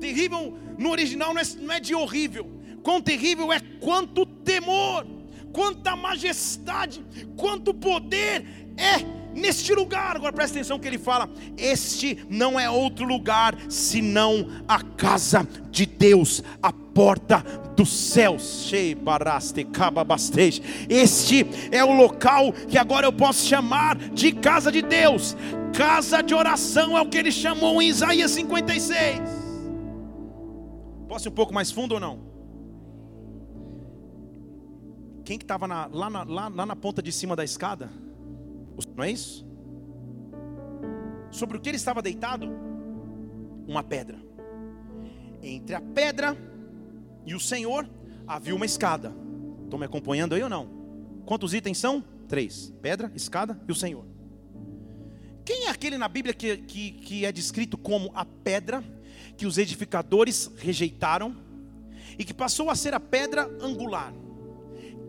Terrível 0.00 0.56
no 0.78 0.90
original 0.90 1.32
não 1.32 1.40
é, 1.40 1.44
não 1.60 1.74
é 1.74 1.80
de 1.80 1.94
horrível. 1.94 2.50
Quão 2.84 3.00
terrível 3.00 3.50
é 3.50 3.58
quanto 3.80 4.26
temor, 4.26 5.06
quanta 5.54 5.96
majestade, 5.96 7.02
quanto 7.34 7.72
poder 7.72 8.44
é 8.76 9.24
neste 9.34 9.72
lugar. 9.72 10.16
Agora 10.16 10.34
presta 10.34 10.58
atenção 10.58 10.78
que 10.78 10.86
ele 10.86 10.98
fala: 10.98 11.30
Este 11.56 12.26
não 12.28 12.60
é 12.60 12.68
outro 12.68 13.06
lugar 13.06 13.56
senão 13.70 14.46
a 14.68 14.82
casa 14.82 15.48
de 15.70 15.86
Deus, 15.86 16.42
a 16.62 16.70
porta 16.70 17.42
dos 17.74 17.90
céus. 17.90 18.70
Este 20.90 21.46
é 21.72 21.82
o 21.82 21.96
local 21.96 22.52
que 22.52 22.76
agora 22.76 23.06
eu 23.06 23.12
posso 23.14 23.46
chamar 23.46 23.96
de 23.96 24.30
casa 24.30 24.70
de 24.70 24.82
Deus. 24.82 25.34
Casa 25.72 26.22
de 26.22 26.34
oração 26.34 26.98
é 26.98 27.00
o 27.00 27.08
que 27.08 27.16
ele 27.16 27.32
chamou 27.32 27.80
em 27.80 27.88
Isaías 27.88 28.30
56. 28.32 29.22
Posso 31.08 31.28
ir 31.28 31.30
um 31.30 31.34
pouco 31.34 31.54
mais 31.54 31.70
fundo 31.70 31.94
ou 31.94 32.00
não? 32.00 32.33
Quem 35.24 35.38
que 35.38 35.44
estava 35.44 35.66
lá, 35.66 35.88
na, 36.10 36.22
lá, 36.22 36.48
lá 36.48 36.66
na 36.66 36.76
ponta 36.76 37.02
de 37.02 37.10
cima 37.10 37.34
da 37.34 37.42
escada? 37.42 37.90
Não 38.94 39.04
é 39.04 39.10
isso? 39.10 39.46
Sobre 41.30 41.56
o 41.56 41.60
que 41.60 41.68
ele 41.68 41.76
estava 41.76 42.02
deitado? 42.02 42.48
Uma 43.66 43.82
pedra. 43.82 44.18
Entre 45.42 45.74
a 45.74 45.80
pedra 45.80 46.36
e 47.24 47.34
o 47.34 47.40
Senhor 47.40 47.88
havia 48.26 48.54
uma 48.54 48.66
escada. 48.66 49.14
Estão 49.64 49.78
me 49.78 49.86
acompanhando 49.86 50.34
aí 50.34 50.42
ou 50.42 50.48
não? 50.48 50.68
Quantos 51.24 51.54
itens 51.54 51.78
são? 51.78 52.04
Três: 52.28 52.72
pedra, 52.82 53.10
escada 53.14 53.58
e 53.66 53.72
o 53.72 53.74
Senhor. 53.74 54.04
Quem 55.44 55.66
é 55.66 55.70
aquele 55.70 55.98
na 55.98 56.08
Bíblia 56.08 56.34
que, 56.34 56.56
que, 56.58 56.92
que 56.92 57.24
é 57.24 57.32
descrito 57.32 57.76
como 57.76 58.10
a 58.14 58.24
pedra 58.24 58.82
que 59.36 59.46
os 59.46 59.58
edificadores 59.58 60.50
rejeitaram 60.56 61.36
e 62.18 62.24
que 62.24 62.32
passou 62.32 62.70
a 62.70 62.74
ser 62.74 62.94
a 62.94 63.00
pedra 63.00 63.50
angular. 63.60 64.12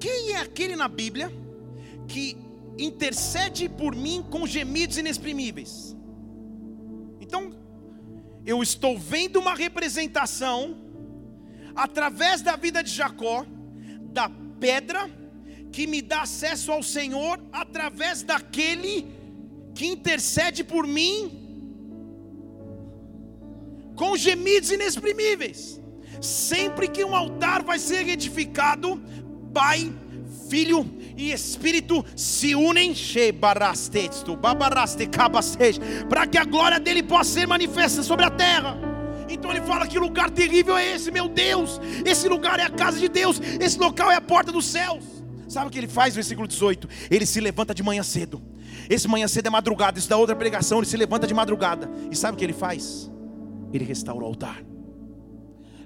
Quem 0.06 0.34
é 0.34 0.38
aquele 0.38 0.76
na 0.76 0.88
Bíblia 0.88 1.34
que 2.08 2.38
intercede 2.78 3.68
por 3.68 3.96
mim 3.96 4.24
com 4.30 4.46
gemidos 4.46 5.00
inexprimíveis? 5.00 5.98
Então, 7.20 7.52
eu 8.46 8.62
estou 8.62 9.00
vendo 9.00 9.40
uma 9.40 9.56
representação 9.56 10.78
através 11.76 12.44
da 12.44 12.56
vida 12.56 12.84
de 12.84 12.92
Jacó 12.92 13.48
da 14.12 14.30
pedra 14.60 15.10
que 15.72 15.88
me 15.88 16.04
dá 16.04 16.22
acesso 16.22 16.72
ao 16.72 16.84
Senhor 16.84 17.44
através 17.52 18.22
daquele 18.22 19.08
que 19.74 19.88
intercede 19.88 20.64
por 20.64 20.86
mim 20.86 21.42
com 23.96 24.16
gemidos 24.16 24.70
inexprimíveis. 24.70 25.82
Sempre 26.22 26.88
que 26.88 27.04
um 27.04 27.16
altar 27.16 27.64
vai 27.64 27.80
ser 27.80 28.08
edificado, 28.08 29.02
Pai, 29.56 29.90
Filho 30.50 30.86
e 31.16 31.32
Espírito 31.32 32.04
se 32.14 32.54
unem, 32.54 32.94
para 36.10 36.28
que 36.28 36.38
a 36.38 36.44
glória 36.44 36.78
dele 36.78 37.02
possa 37.02 37.32
ser 37.32 37.48
manifesta 37.48 38.04
sobre 38.04 38.26
a 38.26 38.30
terra. 38.30 38.78
Então 39.30 39.50
ele 39.50 39.62
fala 39.62 39.88
que 39.88 39.98
lugar 39.98 40.30
terrível 40.30 40.78
é 40.78 40.94
esse, 40.94 41.10
meu 41.10 41.30
Deus. 41.30 41.80
Esse 42.06 42.28
lugar 42.28 42.60
é 42.60 42.64
a 42.64 42.70
casa 42.70 43.00
de 43.00 43.08
Deus, 43.08 43.40
esse 43.62 43.80
local 43.80 44.12
é 44.12 44.16
a 44.16 44.22
porta 44.22 44.52
dos 44.52 44.66
céus. 44.66 45.06
Sabe 45.48 45.68
o 45.68 45.72
que 45.72 45.78
ele 45.78 45.88
faz, 45.88 46.14
versículo 46.14 46.50
18? 46.50 46.90
Ele 47.10 47.26
se 47.26 47.40
levanta 47.40 47.74
de 47.74 47.82
manhã 47.82 48.04
cedo. 48.04 48.44
Esse 48.90 49.08
manhã 49.08 49.26
cedo 49.30 49.48
é 49.48 49.50
madrugada, 49.50 49.98
isso 49.98 50.10
da 50.10 50.18
outra 50.18 50.36
pregação, 50.36 50.80
ele 50.80 50.86
se 50.86 50.98
levanta 50.98 51.26
de 51.26 51.34
madrugada. 51.34 51.90
E 52.12 52.16
sabe 52.16 52.36
o 52.36 52.38
que 52.38 52.44
ele 52.44 52.52
faz? 52.52 53.10
ele 53.74 53.86
restaura 53.86 54.24
o 54.24 54.28
altar 54.28 54.75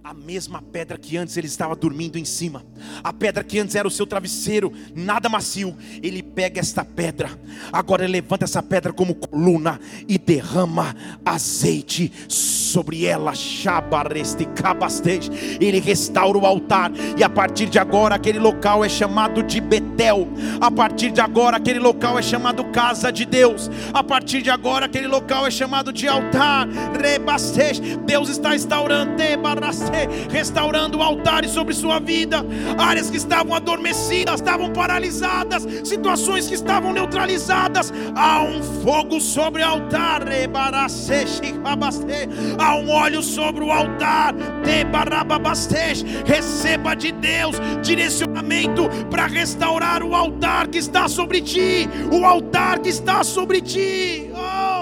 a 0.03 0.13
mesma 0.13 0.61
pedra 0.61 0.97
que 0.97 1.17
antes 1.17 1.35
ele 1.37 1.47
estava 1.47 1.75
dormindo 1.75 2.17
em 2.17 2.25
cima, 2.25 2.65
a 3.03 3.11
pedra 3.11 3.43
que 3.43 3.59
antes 3.59 3.75
era 3.75 3.87
o 3.87 3.91
seu 3.91 4.07
travesseiro, 4.07 4.71
nada 4.95 5.29
macio, 5.29 5.75
ele 6.01 6.23
pega 6.23 6.59
esta 6.59 6.83
pedra, 6.85 7.29
agora 7.71 8.03
ele 8.03 8.13
levanta 8.13 8.45
essa 8.45 8.63
pedra 8.63 8.93
como 8.93 9.15
coluna 9.15 9.79
e 10.07 10.17
derrama 10.17 10.95
azeite 11.25 12.11
sobre 12.27 13.05
ela, 13.05 13.33
ele 15.59 15.79
restaura 15.79 16.37
o 16.37 16.45
altar, 16.45 16.91
e 17.17 17.23
a 17.23 17.29
partir 17.29 17.67
de 17.67 17.79
agora 17.79 18.15
aquele 18.15 18.39
local 18.39 18.83
é 18.85 18.89
chamado 18.89 19.43
de 19.43 19.59
Betel, 19.59 20.27
a 20.61 20.71
partir 20.71 21.11
de 21.11 21.21
agora 21.21 21.57
aquele 21.57 21.79
local 21.79 22.17
é 22.17 22.21
chamado 22.21 22.63
casa 22.65 23.11
de 23.11 23.25
Deus, 23.25 23.69
a 23.93 24.03
partir 24.03 24.41
de 24.41 24.49
agora 24.49 24.85
aquele 24.85 25.07
local 25.07 25.45
é 25.45 25.51
chamado 25.51 25.91
de 25.91 26.07
altar, 26.07 26.67
Deus 28.05 28.29
está 28.29 28.49
restaurando, 28.49 29.15
restaurando 30.29 31.01
altares 31.01 31.51
sobre 31.51 31.73
sua 31.73 31.99
vida, 31.99 32.45
áreas 32.77 33.09
que 33.09 33.17
estavam 33.17 33.53
adormecidas, 33.53 34.35
estavam 34.35 34.71
paralisadas, 34.71 35.67
situações 35.83 36.47
que 36.47 36.55
estavam 36.55 36.93
neutralizadas. 36.93 37.93
Há 38.15 38.41
um 38.41 38.61
fogo 38.83 39.19
sobre 39.19 39.61
o 39.61 39.65
altar, 39.65 40.23
há 42.57 42.75
um 42.75 42.89
óleo 42.89 43.21
sobre 43.21 43.63
o 43.63 43.71
altar, 43.71 44.35
receba 46.25 46.95
de 46.95 47.11
Deus 47.11 47.55
direcionamento 47.81 48.89
para 49.09 49.27
restaurar 49.27 50.03
o 50.03 50.15
altar 50.15 50.67
que 50.67 50.77
está 50.77 51.07
sobre 51.07 51.41
ti, 51.41 51.89
o 52.11 52.25
altar 52.25 52.79
que 52.79 52.89
está 52.89 53.23
sobre 53.23 53.61
ti. 53.61 54.31
Oh! 54.33 54.78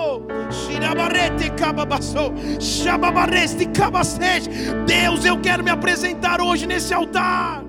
Deus, 4.86 5.26
eu 5.26 5.40
quero 5.42 5.64
me 5.64 5.70
apresentar 5.70 6.42
hoje 6.42 6.66
nesse 6.66 6.94
altar. 6.94 7.64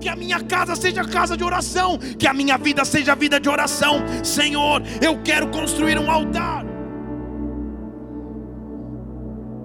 Que 0.00 0.08
a 0.08 0.16
minha 0.16 0.42
casa 0.42 0.76
seja 0.76 1.04
casa 1.04 1.36
de 1.36 1.42
oração, 1.42 1.98
que 1.98 2.26
a 2.26 2.32
minha 2.32 2.56
vida 2.56 2.84
seja 2.84 3.14
vida 3.14 3.40
de 3.40 3.48
oração. 3.48 3.96
Senhor, 4.24 4.82
eu 5.02 5.22
quero 5.22 5.50
construir 5.50 5.98
um 5.98 6.10
altar. 6.10 6.64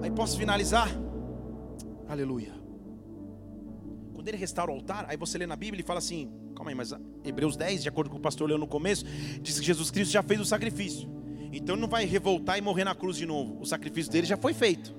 Aí 0.02 0.10
posso 0.10 0.36
finalizar? 0.36 0.88
Aleluia. 2.08 2.52
Quando 4.12 4.28
ele 4.28 4.36
restaura 4.36 4.70
o 4.70 4.74
altar, 4.74 5.06
aí 5.08 5.16
você 5.16 5.38
lê 5.38 5.46
na 5.46 5.56
Bíblia 5.56 5.82
e 5.82 5.86
fala 5.86 5.98
assim: 5.98 6.30
calma 6.54 6.70
aí, 6.70 6.74
mas 6.74 6.92
Hebreus 7.24 7.56
10, 7.56 7.82
de 7.82 7.88
acordo 7.88 8.10
com 8.10 8.16
o 8.16 8.20
pastor 8.20 8.48
leu 8.48 8.58
no 8.58 8.66
começo, 8.66 9.04
diz 9.40 9.58
que 9.58 9.66
Jesus 9.66 9.90
Cristo 9.90 10.12
já 10.12 10.22
fez 10.22 10.40
o 10.40 10.44
sacrifício. 10.44 11.23
Então 11.56 11.76
não 11.76 11.86
vai 11.86 12.04
revoltar 12.04 12.58
e 12.58 12.60
morrer 12.60 12.82
na 12.82 12.96
cruz 12.96 13.16
de 13.16 13.24
novo. 13.24 13.60
O 13.60 13.64
sacrifício 13.64 14.10
dele 14.10 14.26
já 14.26 14.36
foi 14.36 14.52
feito. 14.52 14.92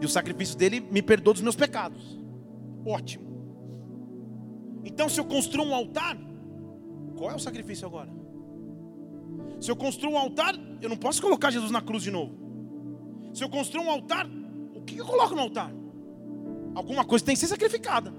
E 0.00 0.04
o 0.04 0.08
sacrifício 0.08 0.56
dele 0.56 0.80
me 0.80 1.00
perdoa 1.00 1.32
dos 1.32 1.42
meus 1.42 1.56
pecados. 1.56 2.20
Ótimo. 2.84 3.26
Então 4.84 5.08
se 5.08 5.18
eu 5.18 5.24
construo 5.24 5.64
um 5.64 5.74
altar, 5.74 6.16
qual 7.16 7.30
é 7.30 7.34
o 7.34 7.38
sacrifício 7.38 7.86
agora? 7.86 8.10
Se 9.58 9.70
eu 9.70 9.76
construo 9.76 10.12
um 10.12 10.18
altar, 10.18 10.54
eu 10.82 10.90
não 10.90 10.96
posso 10.96 11.22
colocar 11.22 11.50
Jesus 11.50 11.70
na 11.70 11.80
cruz 11.80 12.02
de 12.02 12.10
novo. 12.10 12.34
Se 13.32 13.42
eu 13.42 13.48
construo 13.48 13.84
um 13.84 13.90
altar, 13.90 14.28
o 14.74 14.82
que 14.82 14.98
eu 14.98 15.06
coloco 15.06 15.34
no 15.34 15.40
altar? 15.40 15.72
Alguma 16.74 17.04
coisa 17.04 17.24
tem 17.24 17.34
que 17.34 17.40
ser 17.40 17.46
sacrificada. 17.46 18.12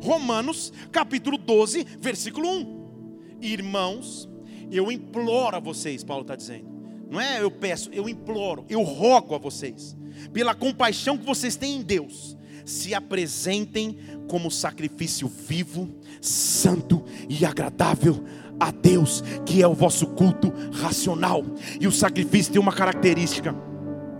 Romanos 0.00 0.72
capítulo 0.90 1.36
12, 1.36 1.84
versículo 2.00 2.48
1. 2.48 3.38
Irmãos, 3.42 4.28
eu 4.70 4.90
imploro 4.90 5.56
a 5.56 5.60
vocês, 5.60 6.04
Paulo 6.04 6.22
está 6.22 6.36
dizendo. 6.36 6.68
Não 7.10 7.20
é 7.20 7.42
eu 7.42 7.50
peço, 7.50 7.90
eu 7.92 8.08
imploro, 8.08 8.64
eu 8.68 8.82
rogo 8.82 9.34
a 9.34 9.38
vocês, 9.38 9.96
pela 10.32 10.54
compaixão 10.54 11.18
que 11.18 11.26
vocês 11.26 11.56
têm 11.56 11.76
em 11.76 11.82
Deus, 11.82 12.36
se 12.64 12.94
apresentem 12.94 13.98
como 14.28 14.50
sacrifício 14.50 15.26
vivo, 15.26 15.88
santo 16.20 17.04
e 17.28 17.44
agradável 17.44 18.24
a 18.60 18.70
Deus, 18.70 19.24
que 19.44 19.62
é 19.62 19.66
o 19.66 19.74
vosso 19.74 20.06
culto 20.08 20.52
racional. 20.72 21.42
E 21.80 21.86
o 21.88 21.92
sacrifício 21.92 22.52
tem 22.52 22.62
uma 22.62 22.72
característica: 22.72 23.54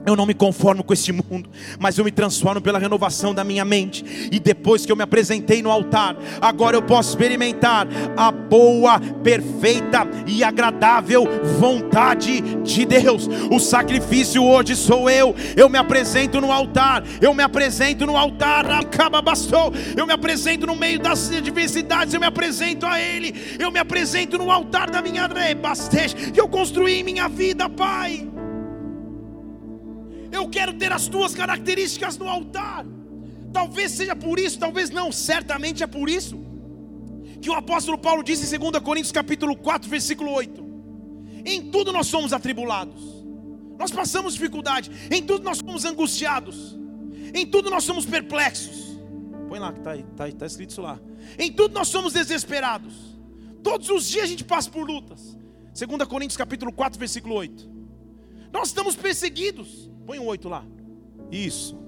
Eu 0.06 0.16
não 0.16 0.24
me 0.24 0.32
conformo 0.32 0.82
com 0.82 0.92
este 0.92 1.12
mundo, 1.12 1.48
mas 1.78 1.98
eu 1.98 2.04
me 2.04 2.10
transformo 2.10 2.60
pela 2.60 2.78
renovação 2.78 3.34
da 3.34 3.44
minha 3.44 3.64
mente. 3.64 4.04
E 4.32 4.40
depois 4.40 4.86
que 4.86 4.90
eu 4.90 4.96
me 4.96 5.02
apresentei 5.02 5.62
no 5.62 5.70
altar, 5.70 6.16
agora 6.40 6.76
eu 6.76 6.82
posso 6.82 7.10
experimentar 7.10 7.86
a 8.16 8.30
boa, 8.30 8.98
perfeita 9.22 10.08
e 10.26 10.42
agradável 10.42 11.24
vontade 11.58 12.40
de 12.40 12.86
Deus. 12.86 13.28
O 13.50 13.58
sacrifício 13.58 14.42
hoje 14.42 14.74
sou 14.74 15.10
eu. 15.10 15.34
Eu 15.54 15.68
me 15.68 15.78
apresento 15.78 16.40
no 16.40 16.50
altar, 16.50 17.04
eu 17.20 17.34
me 17.34 17.42
apresento 17.42 18.06
no 18.06 18.16
altar, 18.16 18.70
acaba 18.70 19.20
bastou. 19.20 19.72
Eu 19.96 20.06
me 20.06 20.12
apresento 20.12 20.66
no 20.66 20.74
meio 20.74 20.98
das 20.98 21.30
adversidades, 21.30 22.14
eu 22.14 22.20
me 22.20 22.26
apresento 22.26 22.86
a 22.86 22.98
Ele. 22.98 23.34
Eu 23.58 23.70
me 23.70 23.78
apresento 23.78 24.38
no 24.38 24.50
altar 24.50 24.90
da 24.90 25.02
minha 25.02 25.26
rebastez. 25.26 26.16
Eu 26.34 26.48
construí 26.48 27.02
minha 27.02 27.28
vida, 27.28 27.68
Pai. 27.68 28.39
Eu 30.32 30.48
quero 30.48 30.72
ter 30.74 30.92
as 30.92 31.08
tuas 31.08 31.34
características 31.34 32.16
no 32.16 32.28
altar. 32.28 32.86
Talvez 33.52 33.92
seja 33.92 34.14
por 34.14 34.38
isso, 34.38 34.58
talvez 34.58 34.90
não, 34.90 35.10
certamente 35.10 35.82
é 35.82 35.86
por 35.86 36.08
isso 36.08 36.50
que 37.40 37.48
o 37.48 37.54
apóstolo 37.54 37.96
Paulo 37.96 38.22
disse 38.22 38.54
em 38.54 38.58
2 38.58 38.82
Coríntios 38.82 39.12
capítulo 39.12 39.56
4, 39.56 39.88
versículo 39.88 40.30
8: 40.30 40.62
Em 41.44 41.70
tudo 41.70 41.92
nós 41.92 42.06
somos 42.06 42.32
atribulados. 42.32 43.20
Nós 43.78 43.90
passamos 43.90 44.34
dificuldade, 44.34 44.90
em 45.10 45.22
tudo 45.22 45.42
nós 45.42 45.58
somos 45.58 45.84
angustiados. 45.84 46.78
Em 47.34 47.46
tudo 47.46 47.70
nós 47.70 47.84
somos 47.84 48.04
perplexos. 48.04 48.98
Põe 49.48 49.58
lá 49.58 49.72
que 49.72 49.78
está 49.78 49.96
tá, 49.96 50.30
tá 50.30 50.46
escrito 50.46 50.70
isso 50.70 50.82
lá. 50.82 51.00
Em 51.38 51.50
tudo 51.50 51.74
nós 51.74 51.88
somos 51.88 52.12
desesperados. 52.12 52.92
Todos 53.62 53.88
os 53.88 54.06
dias 54.06 54.24
a 54.24 54.26
gente 54.26 54.44
passa 54.44 54.70
por 54.70 54.86
lutas. 54.86 55.36
2 55.74 56.08
Coríntios 56.08 56.36
capítulo 56.36 56.72
4, 56.72 56.98
versículo 56.98 57.34
8. 57.36 57.70
Nós 58.52 58.68
estamos 58.68 58.96
perseguidos. 58.96 59.89
Põe 60.10 60.18
um 60.18 60.26
oito 60.26 60.48
lá. 60.48 60.64
Isso. 61.30 61.78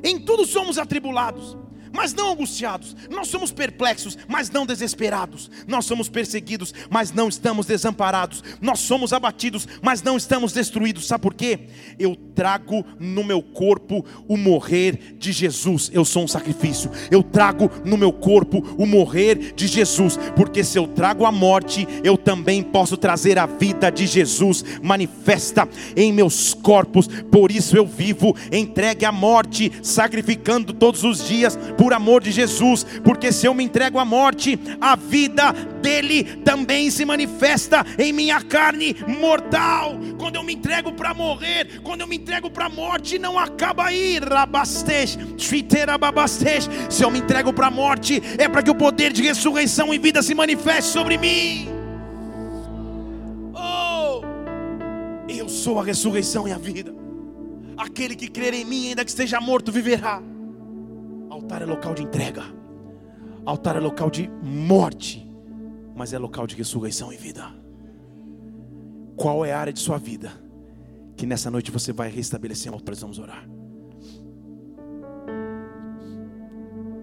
Em 0.00 0.24
tudo 0.24 0.46
somos 0.46 0.78
atribulados, 0.78 1.58
mas 1.96 2.12
não 2.12 2.32
angustiados. 2.32 2.94
Nós 3.10 3.28
somos 3.28 3.50
perplexos, 3.50 4.16
mas 4.28 4.50
não 4.50 4.66
desesperados. 4.66 5.50
Nós 5.66 5.86
somos 5.86 6.08
perseguidos, 6.08 6.74
mas 6.90 7.10
não 7.10 7.28
estamos 7.28 7.66
desamparados. 7.66 8.44
Nós 8.60 8.80
somos 8.80 9.12
abatidos, 9.12 9.66
mas 9.82 10.02
não 10.02 10.16
estamos 10.16 10.52
destruídos. 10.52 11.06
Sabe 11.06 11.22
por 11.22 11.34
quê? 11.34 11.60
Eu 11.98 12.14
trago 12.34 12.84
no 13.00 13.24
meu 13.24 13.42
corpo 13.42 14.04
o 14.28 14.36
morrer 14.36 15.16
de 15.18 15.32
Jesus. 15.32 15.90
Eu 15.92 16.04
sou 16.04 16.24
um 16.24 16.28
sacrifício. 16.28 16.90
Eu 17.10 17.22
trago 17.22 17.70
no 17.84 17.96
meu 17.96 18.12
corpo 18.12 18.62
o 18.76 18.86
morrer 18.86 19.54
de 19.54 19.66
Jesus, 19.66 20.18
porque 20.36 20.62
se 20.62 20.78
eu 20.78 20.86
trago 20.86 21.24
a 21.24 21.32
morte, 21.32 21.88
eu 22.04 22.18
também 22.18 22.62
posso 22.62 22.96
trazer 22.96 23.38
a 23.38 23.46
vida 23.46 23.90
de 23.90 24.06
Jesus 24.06 24.64
manifesta 24.82 25.68
em 25.96 26.12
meus 26.12 26.52
corpos. 26.52 27.08
Por 27.30 27.50
isso 27.50 27.76
eu 27.76 27.86
vivo 27.86 28.36
entregue 28.52 29.04
à 29.04 29.12
morte, 29.12 29.72
sacrificando 29.82 30.72
todos 30.72 31.04
os 31.04 31.26
dias 31.26 31.58
por 31.78 31.85
amor 31.92 32.22
de 32.22 32.30
Jesus, 32.30 32.84
porque 33.04 33.32
se 33.32 33.46
eu 33.46 33.54
me 33.54 33.64
entrego 33.64 33.98
à 33.98 34.04
morte, 34.04 34.58
a 34.80 34.96
vida 34.96 35.52
dele 35.80 36.24
também 36.44 36.90
se 36.90 37.04
manifesta 37.04 37.84
em 37.98 38.12
minha 38.12 38.40
carne 38.42 38.96
mortal. 39.06 39.96
Quando 40.18 40.36
eu 40.36 40.42
me 40.42 40.54
entrego 40.54 40.92
para 40.92 41.14
morrer, 41.14 41.80
quando 41.82 42.00
eu 42.00 42.06
me 42.06 42.16
entrego 42.16 42.50
para 42.50 42.66
a 42.66 42.70
morte, 42.70 43.18
não 43.18 43.38
acaba 43.38 43.86
aí, 43.86 44.18
se 46.88 47.04
eu 47.04 47.10
me 47.10 47.18
entrego 47.18 47.52
para 47.52 47.66
a 47.66 47.70
morte, 47.70 48.22
é 48.38 48.48
para 48.48 48.62
que 48.62 48.70
o 48.70 48.74
poder 48.74 49.12
de 49.12 49.22
ressurreição 49.22 49.92
e 49.92 49.98
vida 49.98 50.22
se 50.22 50.34
manifeste 50.34 50.90
sobre 50.90 51.18
mim. 51.18 51.68
Oh, 53.54 54.22
eu 55.28 55.48
sou 55.48 55.80
a 55.80 55.84
ressurreição 55.84 56.46
e 56.48 56.52
a 56.52 56.58
vida. 56.58 56.94
Aquele 57.76 58.16
que 58.16 58.28
crer 58.28 58.54
em 58.54 58.64
mim, 58.64 58.88
ainda 58.88 59.04
que 59.04 59.10
esteja 59.10 59.40
morto, 59.40 59.70
viverá. 59.70 60.22
Altar 61.36 61.60
é 61.60 61.66
local 61.66 61.94
de 61.94 62.02
entrega. 62.02 62.42
Altar 63.44 63.76
é 63.76 63.78
local 63.78 64.08
de 64.08 64.26
morte, 64.42 65.30
mas 65.94 66.14
é 66.14 66.18
local 66.18 66.46
de 66.46 66.56
ressurreição 66.56 67.12
e 67.12 67.16
vida. 67.18 67.44
Qual 69.14 69.44
é 69.44 69.52
a 69.52 69.58
área 69.58 69.72
de 69.72 69.78
sua 69.78 69.98
vida 69.98 70.32
que 71.14 71.26
nessa 71.26 71.50
noite 71.50 71.70
você 71.70 71.92
vai 71.92 72.08
restabelecer? 72.08 72.72
Precisamos 72.80 73.18
orar. 73.18 73.46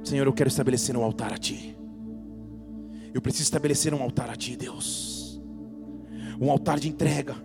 Senhor, 0.03 0.25
eu 0.25 0.33
quero 0.33 0.47
estabelecer 0.47 0.97
um 0.97 1.03
altar 1.03 1.31
a 1.31 1.37
Ti. 1.37 1.77
Eu 3.13 3.21
preciso 3.21 3.43
estabelecer 3.43 3.93
um 3.93 4.01
altar 4.01 4.31
a 4.31 4.35
Ti, 4.35 4.57
Deus. 4.57 5.39
Um 6.41 6.49
altar 6.49 6.79
de 6.79 6.89
entrega. 6.89 7.35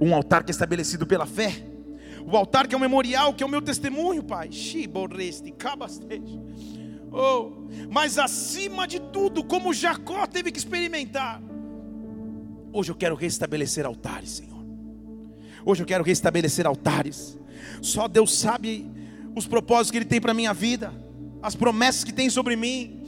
Um 0.00 0.14
altar 0.14 0.42
que 0.42 0.50
é 0.50 0.52
estabelecido 0.52 1.06
pela 1.06 1.26
fé 1.26 1.52
o 2.30 2.36
altar 2.36 2.68
que 2.68 2.74
é 2.74 2.78
o 2.78 2.80
memorial, 2.80 3.32
que 3.32 3.42
é 3.42 3.46
o 3.46 3.48
meu 3.48 3.62
testemunho, 3.62 4.22
Pai. 4.22 4.50
Oh, 7.10 7.52
mas 7.90 8.18
acima 8.18 8.86
de 8.86 9.00
tudo, 9.00 9.42
como 9.42 9.72
Jacó 9.72 10.26
teve 10.26 10.52
que 10.52 10.58
experimentar, 10.58 11.40
hoje 12.70 12.90
eu 12.90 12.94
quero 12.94 13.14
restabelecer 13.14 13.86
altares, 13.86 14.30
Senhor. 14.30 14.62
Hoje 15.64 15.82
eu 15.82 15.86
quero 15.86 16.04
restabelecer 16.04 16.66
altares. 16.66 17.38
Só 17.80 18.06
Deus 18.06 18.34
sabe 18.38 18.86
os 19.34 19.46
propósitos 19.46 19.90
que 19.90 19.96
Ele 19.96 20.04
tem 20.04 20.20
para 20.20 20.32
a 20.32 20.34
minha 20.34 20.52
vida, 20.52 20.92
as 21.42 21.54
promessas 21.54 22.04
que 22.04 22.12
tem 22.12 22.28
sobre 22.28 22.56
mim, 22.56 23.04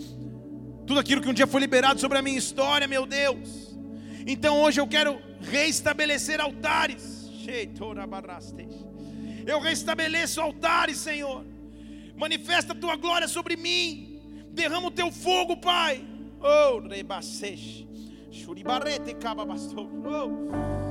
tudo 0.87 0.99
aquilo 0.99 1.21
que 1.21 1.29
um 1.29 1.35
dia 1.35 1.47
foi 1.47 1.61
liberado 1.61 2.01
sobre 2.01 2.17
a 2.17 2.23
minha 2.23 2.39
história, 2.39 2.89
meu 2.89 3.05
Deus. 3.05 3.77
Então 4.27 4.63
hoje 4.63 4.81
eu 4.81 4.87
quero 4.87 5.19
restabelecer 5.43 6.41
altares. 6.41 7.29
Eu 9.51 9.59
restabeleço 9.59 10.41
altares, 10.41 10.99
Senhor. 10.99 11.45
Manifesta 12.17 12.73
a 12.73 12.77
tua 12.77 12.95
glória 12.95 13.27
sobre 13.27 13.57
mim. 13.57 14.21
Derrama 14.53 14.87
o 14.87 14.93
teu 14.93 15.11
fogo, 15.11 15.57
Pai. 15.57 16.07
Oh, 16.41 16.79
rebasesh. 16.79 17.85
Shuribarete 18.31 19.13
cababastou. 19.15 19.91
Oh. 20.07 20.90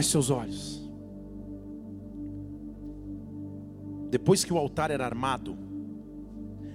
Feche 0.00 0.12
seus 0.12 0.30
olhos. 0.30 0.80
Depois 4.08 4.42
que 4.42 4.52
o 4.52 4.56
altar 4.56 4.90
era 4.90 5.04
armado, 5.04 5.58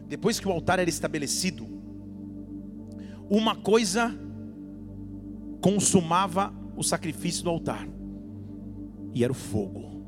depois 0.08 0.40
que 0.40 0.48
o 0.48 0.52
altar 0.52 0.78
era 0.78 0.90
estabelecido, 0.90 1.66
uma 3.28 3.56
coisa 3.56 4.16
consumava 5.60 6.54
o 6.78 6.84
sacrifício 6.84 7.44
do 7.44 7.50
altar, 7.50 7.88
e 9.12 9.24
era 9.24 9.34
o 9.34 9.36
fogo. 9.36 10.06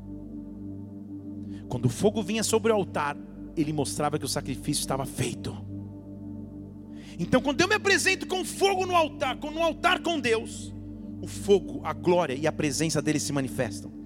Quando 1.68 1.86
o 1.86 1.90
fogo 1.90 2.22
vinha 2.22 2.44
sobre 2.44 2.70
o 2.70 2.74
altar, 2.74 3.16
ele 3.56 3.72
mostrava 3.72 4.16
que 4.16 4.24
o 4.24 4.28
sacrifício 4.28 4.82
estava 4.82 5.04
feito. 5.04 5.56
Então, 7.18 7.42
quando 7.42 7.60
eu 7.60 7.66
me 7.66 7.74
apresento 7.74 8.28
com 8.28 8.44
fogo 8.44 8.86
no 8.86 8.94
altar, 8.94 9.38
com 9.38 9.50
no 9.50 9.60
altar 9.60 10.04
com 10.04 10.20
Deus, 10.20 10.72
o 11.20 11.26
fogo, 11.26 11.80
a 11.84 11.92
glória 11.92 12.34
e 12.34 12.46
a 12.46 12.52
presença 12.52 13.02
dele 13.02 13.18
se 13.18 13.32
manifestam. 13.32 13.97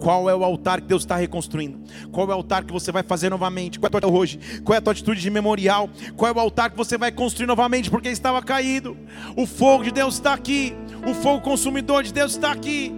Qual 0.00 0.28
é 0.28 0.34
o 0.34 0.44
altar 0.44 0.80
que 0.80 0.86
Deus 0.86 1.02
está 1.02 1.16
reconstruindo? 1.16 1.80
Qual 2.10 2.26
é 2.30 2.30
o 2.30 2.36
altar 2.36 2.64
que 2.64 2.72
você 2.72 2.90
vai 2.90 3.02
fazer 3.02 3.30
novamente? 3.30 3.78
Qual 3.78 3.90
é 3.92 3.96
a 3.96 4.00
tua 4.00 4.10
hoje? 4.10 4.38
Qual 4.64 4.74
é 4.74 4.78
a 4.78 4.80
tua 4.80 4.92
atitude 4.92 5.20
de 5.20 5.30
memorial? 5.30 5.88
Qual 6.16 6.30
é 6.30 6.34
o 6.34 6.40
altar 6.40 6.70
que 6.70 6.76
você 6.76 6.98
vai 6.98 7.12
construir 7.12 7.46
novamente 7.46 7.90
porque 7.90 8.08
estava 8.08 8.42
caído? 8.42 8.96
O 9.36 9.46
fogo 9.46 9.84
de 9.84 9.90
Deus 9.90 10.14
está 10.14 10.34
aqui. 10.34 10.74
O 11.06 11.14
fogo 11.14 11.40
consumidor 11.40 12.02
de 12.02 12.12
Deus 12.12 12.32
está 12.32 12.52
aqui. 12.52 12.92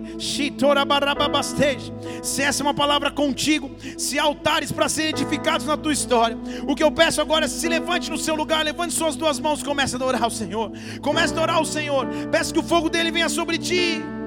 Se 2.22 2.42
essa 2.42 2.62
é 2.62 2.64
uma 2.64 2.74
palavra 2.74 3.10
contigo, 3.10 3.70
se 3.96 4.18
altares 4.18 4.72
para 4.72 4.88
serem 4.88 5.10
edificados 5.10 5.66
na 5.66 5.76
tua 5.76 5.92
história, 5.92 6.36
o 6.66 6.74
que 6.74 6.82
eu 6.82 6.90
peço 6.90 7.20
agora 7.20 7.44
é 7.44 7.48
se 7.48 7.68
levante 7.68 8.10
no 8.10 8.18
seu 8.18 8.34
lugar, 8.34 8.64
levante 8.64 8.92
suas 8.92 9.16
duas 9.16 9.38
mãos, 9.38 9.62
comece 9.62 9.94
a 9.94 9.98
adorar 9.98 10.26
o 10.26 10.30
Senhor. 10.30 10.72
Comece 11.00 11.32
a 11.32 11.36
adorar 11.36 11.60
o 11.60 11.66
Senhor. 11.66 12.06
Peço 12.30 12.52
que 12.52 12.60
o 12.60 12.62
fogo 12.62 12.88
dele 12.88 13.10
venha 13.10 13.28
sobre 13.28 13.58
ti. 13.58 14.02